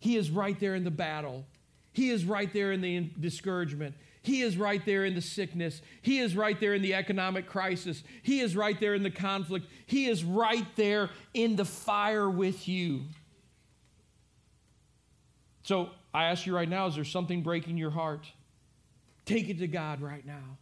He 0.00 0.16
is 0.16 0.30
right 0.30 0.58
there 0.58 0.74
in 0.74 0.84
the 0.84 0.90
battle. 0.90 1.46
He 1.92 2.10
is 2.10 2.24
right 2.24 2.52
there 2.52 2.72
in 2.72 2.80
the 2.80 3.10
discouragement. 3.20 3.94
He 4.24 4.40
is 4.40 4.56
right 4.56 4.84
there 4.86 5.04
in 5.04 5.14
the 5.14 5.20
sickness. 5.20 5.82
He 6.00 6.18
is 6.18 6.34
right 6.34 6.58
there 6.58 6.72
in 6.72 6.80
the 6.80 6.94
economic 6.94 7.46
crisis. 7.46 8.02
He 8.22 8.40
is 8.40 8.56
right 8.56 8.80
there 8.80 8.94
in 8.94 9.02
the 9.02 9.10
conflict. 9.10 9.66
He 9.84 10.06
is 10.06 10.24
right 10.24 10.66
there 10.76 11.10
in 11.34 11.56
the 11.56 11.66
fire 11.66 12.30
with 12.30 12.66
you. 12.66 13.02
So 15.62 15.90
I 16.14 16.24
ask 16.24 16.46
you 16.46 16.56
right 16.56 16.68
now 16.68 16.86
is 16.86 16.94
there 16.94 17.04
something 17.04 17.42
breaking 17.42 17.76
your 17.76 17.90
heart? 17.90 18.26
Take 19.26 19.50
it 19.50 19.58
to 19.58 19.68
God 19.68 20.00
right 20.00 20.24
now. 20.24 20.56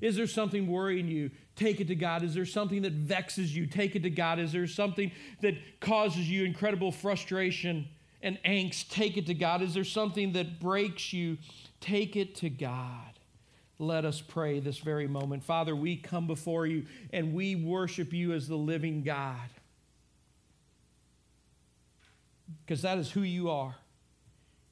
Is 0.00 0.16
there 0.16 0.26
something 0.26 0.66
worrying 0.66 1.06
you? 1.06 1.30
Take 1.54 1.80
it 1.80 1.86
to 1.88 1.94
God. 1.94 2.24
Is 2.24 2.34
there 2.34 2.46
something 2.46 2.82
that 2.82 2.92
vexes 2.92 3.54
you? 3.54 3.66
Take 3.66 3.94
it 3.94 4.02
to 4.02 4.10
God. 4.10 4.40
Is 4.40 4.50
there 4.50 4.66
something 4.66 5.12
that 5.42 5.54
causes 5.78 6.28
you 6.28 6.44
incredible 6.44 6.90
frustration 6.90 7.86
and 8.20 8.36
angst? 8.44 8.88
Take 8.90 9.16
it 9.16 9.26
to 9.26 9.34
God. 9.34 9.62
Is 9.62 9.74
there 9.74 9.84
something 9.84 10.32
that 10.32 10.58
breaks 10.58 11.12
you? 11.12 11.38
Take 11.80 12.16
it 12.16 12.34
to 12.36 12.50
God. 12.50 13.06
let 13.80 14.04
us 14.04 14.20
pray 14.20 14.60
this 14.60 14.78
very 14.78 15.08
moment. 15.08 15.42
Father, 15.42 15.74
we 15.74 15.96
come 15.96 16.26
before 16.26 16.66
you 16.66 16.84
and 17.14 17.32
we 17.32 17.56
worship 17.56 18.12
you 18.12 18.34
as 18.34 18.46
the 18.46 18.56
living 18.56 19.02
God. 19.02 19.48
Because 22.64 22.82
that 22.82 22.98
is 22.98 23.10
who 23.10 23.22
you 23.22 23.48
are. 23.48 23.74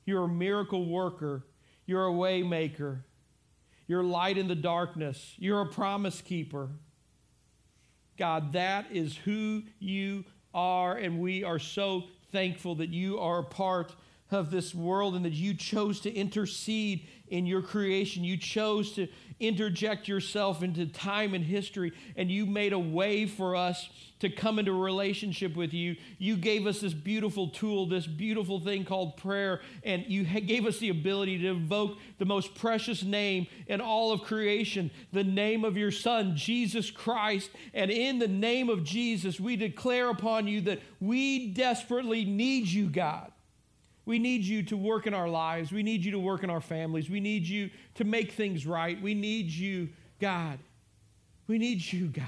You're 0.04 0.24
a 0.24 0.28
miracle 0.28 0.86
worker, 0.86 1.44
you're 1.86 2.04
a 2.04 2.12
way 2.12 2.42
maker, 2.42 3.04
you're 3.86 4.04
light 4.04 4.36
in 4.36 4.46
the 4.46 4.54
darkness, 4.54 5.34
you're 5.38 5.62
a 5.62 5.66
promise 5.66 6.20
keeper. 6.20 6.68
God, 8.18 8.52
that 8.52 8.86
is 8.90 9.16
who 9.16 9.62
you 9.78 10.24
are, 10.52 10.96
and 10.96 11.18
we 11.18 11.44
are 11.44 11.58
so 11.58 12.04
thankful 12.32 12.74
that 12.76 12.90
you 12.90 13.18
are 13.18 13.38
a 13.38 13.44
part 13.44 13.94
of 14.30 14.50
this 14.50 14.74
world 14.74 15.14
and 15.14 15.24
that 15.24 15.32
you 15.32 15.54
chose 15.54 16.00
to 16.00 16.12
intercede 16.12 17.08
in 17.28 17.46
your 17.46 17.62
creation. 17.62 18.24
You 18.24 18.36
chose 18.36 18.92
to 18.92 19.08
interject 19.40 20.08
yourself 20.08 20.62
into 20.62 20.86
time 20.86 21.34
and 21.34 21.44
history, 21.44 21.92
and 22.16 22.30
you 22.30 22.44
made 22.44 22.72
a 22.72 22.78
way 22.78 23.26
for 23.26 23.54
us 23.54 23.88
to 24.18 24.28
come 24.28 24.58
into 24.58 24.72
relationship 24.72 25.54
with 25.54 25.72
you. 25.72 25.94
You 26.18 26.36
gave 26.36 26.66
us 26.66 26.80
this 26.80 26.92
beautiful 26.92 27.48
tool, 27.48 27.86
this 27.86 28.06
beautiful 28.06 28.58
thing 28.58 28.84
called 28.84 29.16
prayer, 29.16 29.60
and 29.84 30.04
you 30.08 30.24
gave 30.24 30.66
us 30.66 30.78
the 30.78 30.88
ability 30.88 31.38
to 31.38 31.48
invoke 31.48 31.98
the 32.18 32.24
most 32.24 32.56
precious 32.56 33.04
name 33.04 33.46
in 33.68 33.80
all 33.80 34.10
of 34.10 34.22
creation, 34.22 34.90
the 35.12 35.22
name 35.22 35.64
of 35.64 35.76
your 35.76 35.92
Son, 35.92 36.34
Jesus 36.34 36.90
Christ. 36.90 37.50
And 37.72 37.92
in 37.92 38.18
the 38.18 38.28
name 38.28 38.68
of 38.68 38.82
Jesus, 38.82 39.38
we 39.38 39.54
declare 39.54 40.10
upon 40.10 40.48
you 40.48 40.62
that 40.62 40.80
we 41.00 41.52
desperately 41.52 42.24
need 42.24 42.66
you, 42.66 42.88
God. 42.88 43.30
We 44.08 44.18
need 44.18 44.42
you 44.42 44.62
to 44.62 44.76
work 44.78 45.06
in 45.06 45.12
our 45.12 45.28
lives. 45.28 45.70
We 45.70 45.82
need 45.82 46.02
you 46.02 46.12
to 46.12 46.18
work 46.18 46.42
in 46.42 46.48
our 46.48 46.62
families. 46.62 47.10
We 47.10 47.20
need 47.20 47.46
you 47.46 47.68
to 47.96 48.04
make 48.04 48.32
things 48.32 48.66
right. 48.66 48.98
We 49.02 49.12
need 49.12 49.50
you, 49.50 49.90
God. 50.18 50.58
We 51.46 51.58
need 51.58 51.92
you, 51.92 52.06
God. 52.06 52.24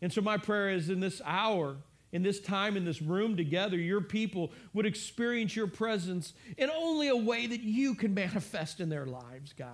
And 0.00 0.10
so, 0.10 0.22
my 0.22 0.38
prayer 0.38 0.70
is 0.70 0.88
in 0.88 1.00
this 1.00 1.20
hour, 1.22 1.76
in 2.12 2.22
this 2.22 2.40
time, 2.40 2.78
in 2.78 2.86
this 2.86 3.02
room 3.02 3.36
together, 3.36 3.76
your 3.76 4.00
people 4.00 4.52
would 4.72 4.86
experience 4.86 5.54
your 5.54 5.66
presence 5.66 6.32
in 6.56 6.70
only 6.70 7.08
a 7.08 7.16
way 7.16 7.46
that 7.46 7.60
you 7.60 7.94
can 7.94 8.14
manifest 8.14 8.80
in 8.80 8.88
their 8.88 9.04
lives, 9.04 9.52
God. 9.52 9.68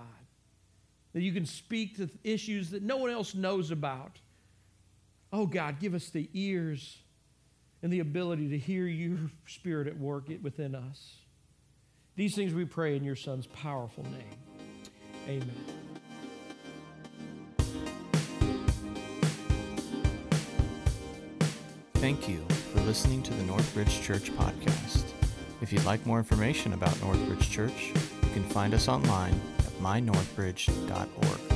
That 1.13 1.21
you 1.21 1.31
can 1.31 1.45
speak 1.45 1.95
to 1.95 2.09
issues 2.25 2.71
that 2.71 2.83
no 2.83 2.97
one 2.97 3.11
else 3.11 3.33
knows 3.33 3.71
about. 3.71 4.19
Oh, 5.31 5.45
God, 5.45 5.79
give 5.79 5.93
us 5.93 6.09
the 6.09 6.29
ears 6.33 6.97
and 7.83 7.91
the 7.91 7.99
ability 7.99 8.49
to 8.49 8.57
hear 8.57 8.87
your 8.87 9.19
spirit 9.45 9.87
at 9.87 9.99
work 9.99 10.29
within 10.41 10.73
us. 10.73 11.17
These 12.15 12.33
things 12.33 12.53
we 12.53 12.65
pray 12.65 12.95
in 12.95 13.03
your 13.03 13.17
Son's 13.17 13.47
powerful 13.47 14.05
name. 14.05 14.39
Amen. 15.27 15.65
Thank 21.95 22.27
you 22.27 22.45
for 22.73 22.81
listening 22.81 23.21
to 23.23 23.33
the 23.33 23.43
Northbridge 23.43 24.01
Church 24.01 24.31
podcast. 24.31 25.05
If 25.61 25.71
you'd 25.71 25.85
like 25.85 26.05
more 26.05 26.17
information 26.17 26.73
about 26.73 26.93
Northbridge 26.95 27.49
Church, 27.49 27.93
you 27.95 28.29
can 28.33 28.43
find 28.43 28.73
us 28.73 28.87
online 28.87 29.39
at 29.59 29.71
mynorthbridge.org. 29.81 31.52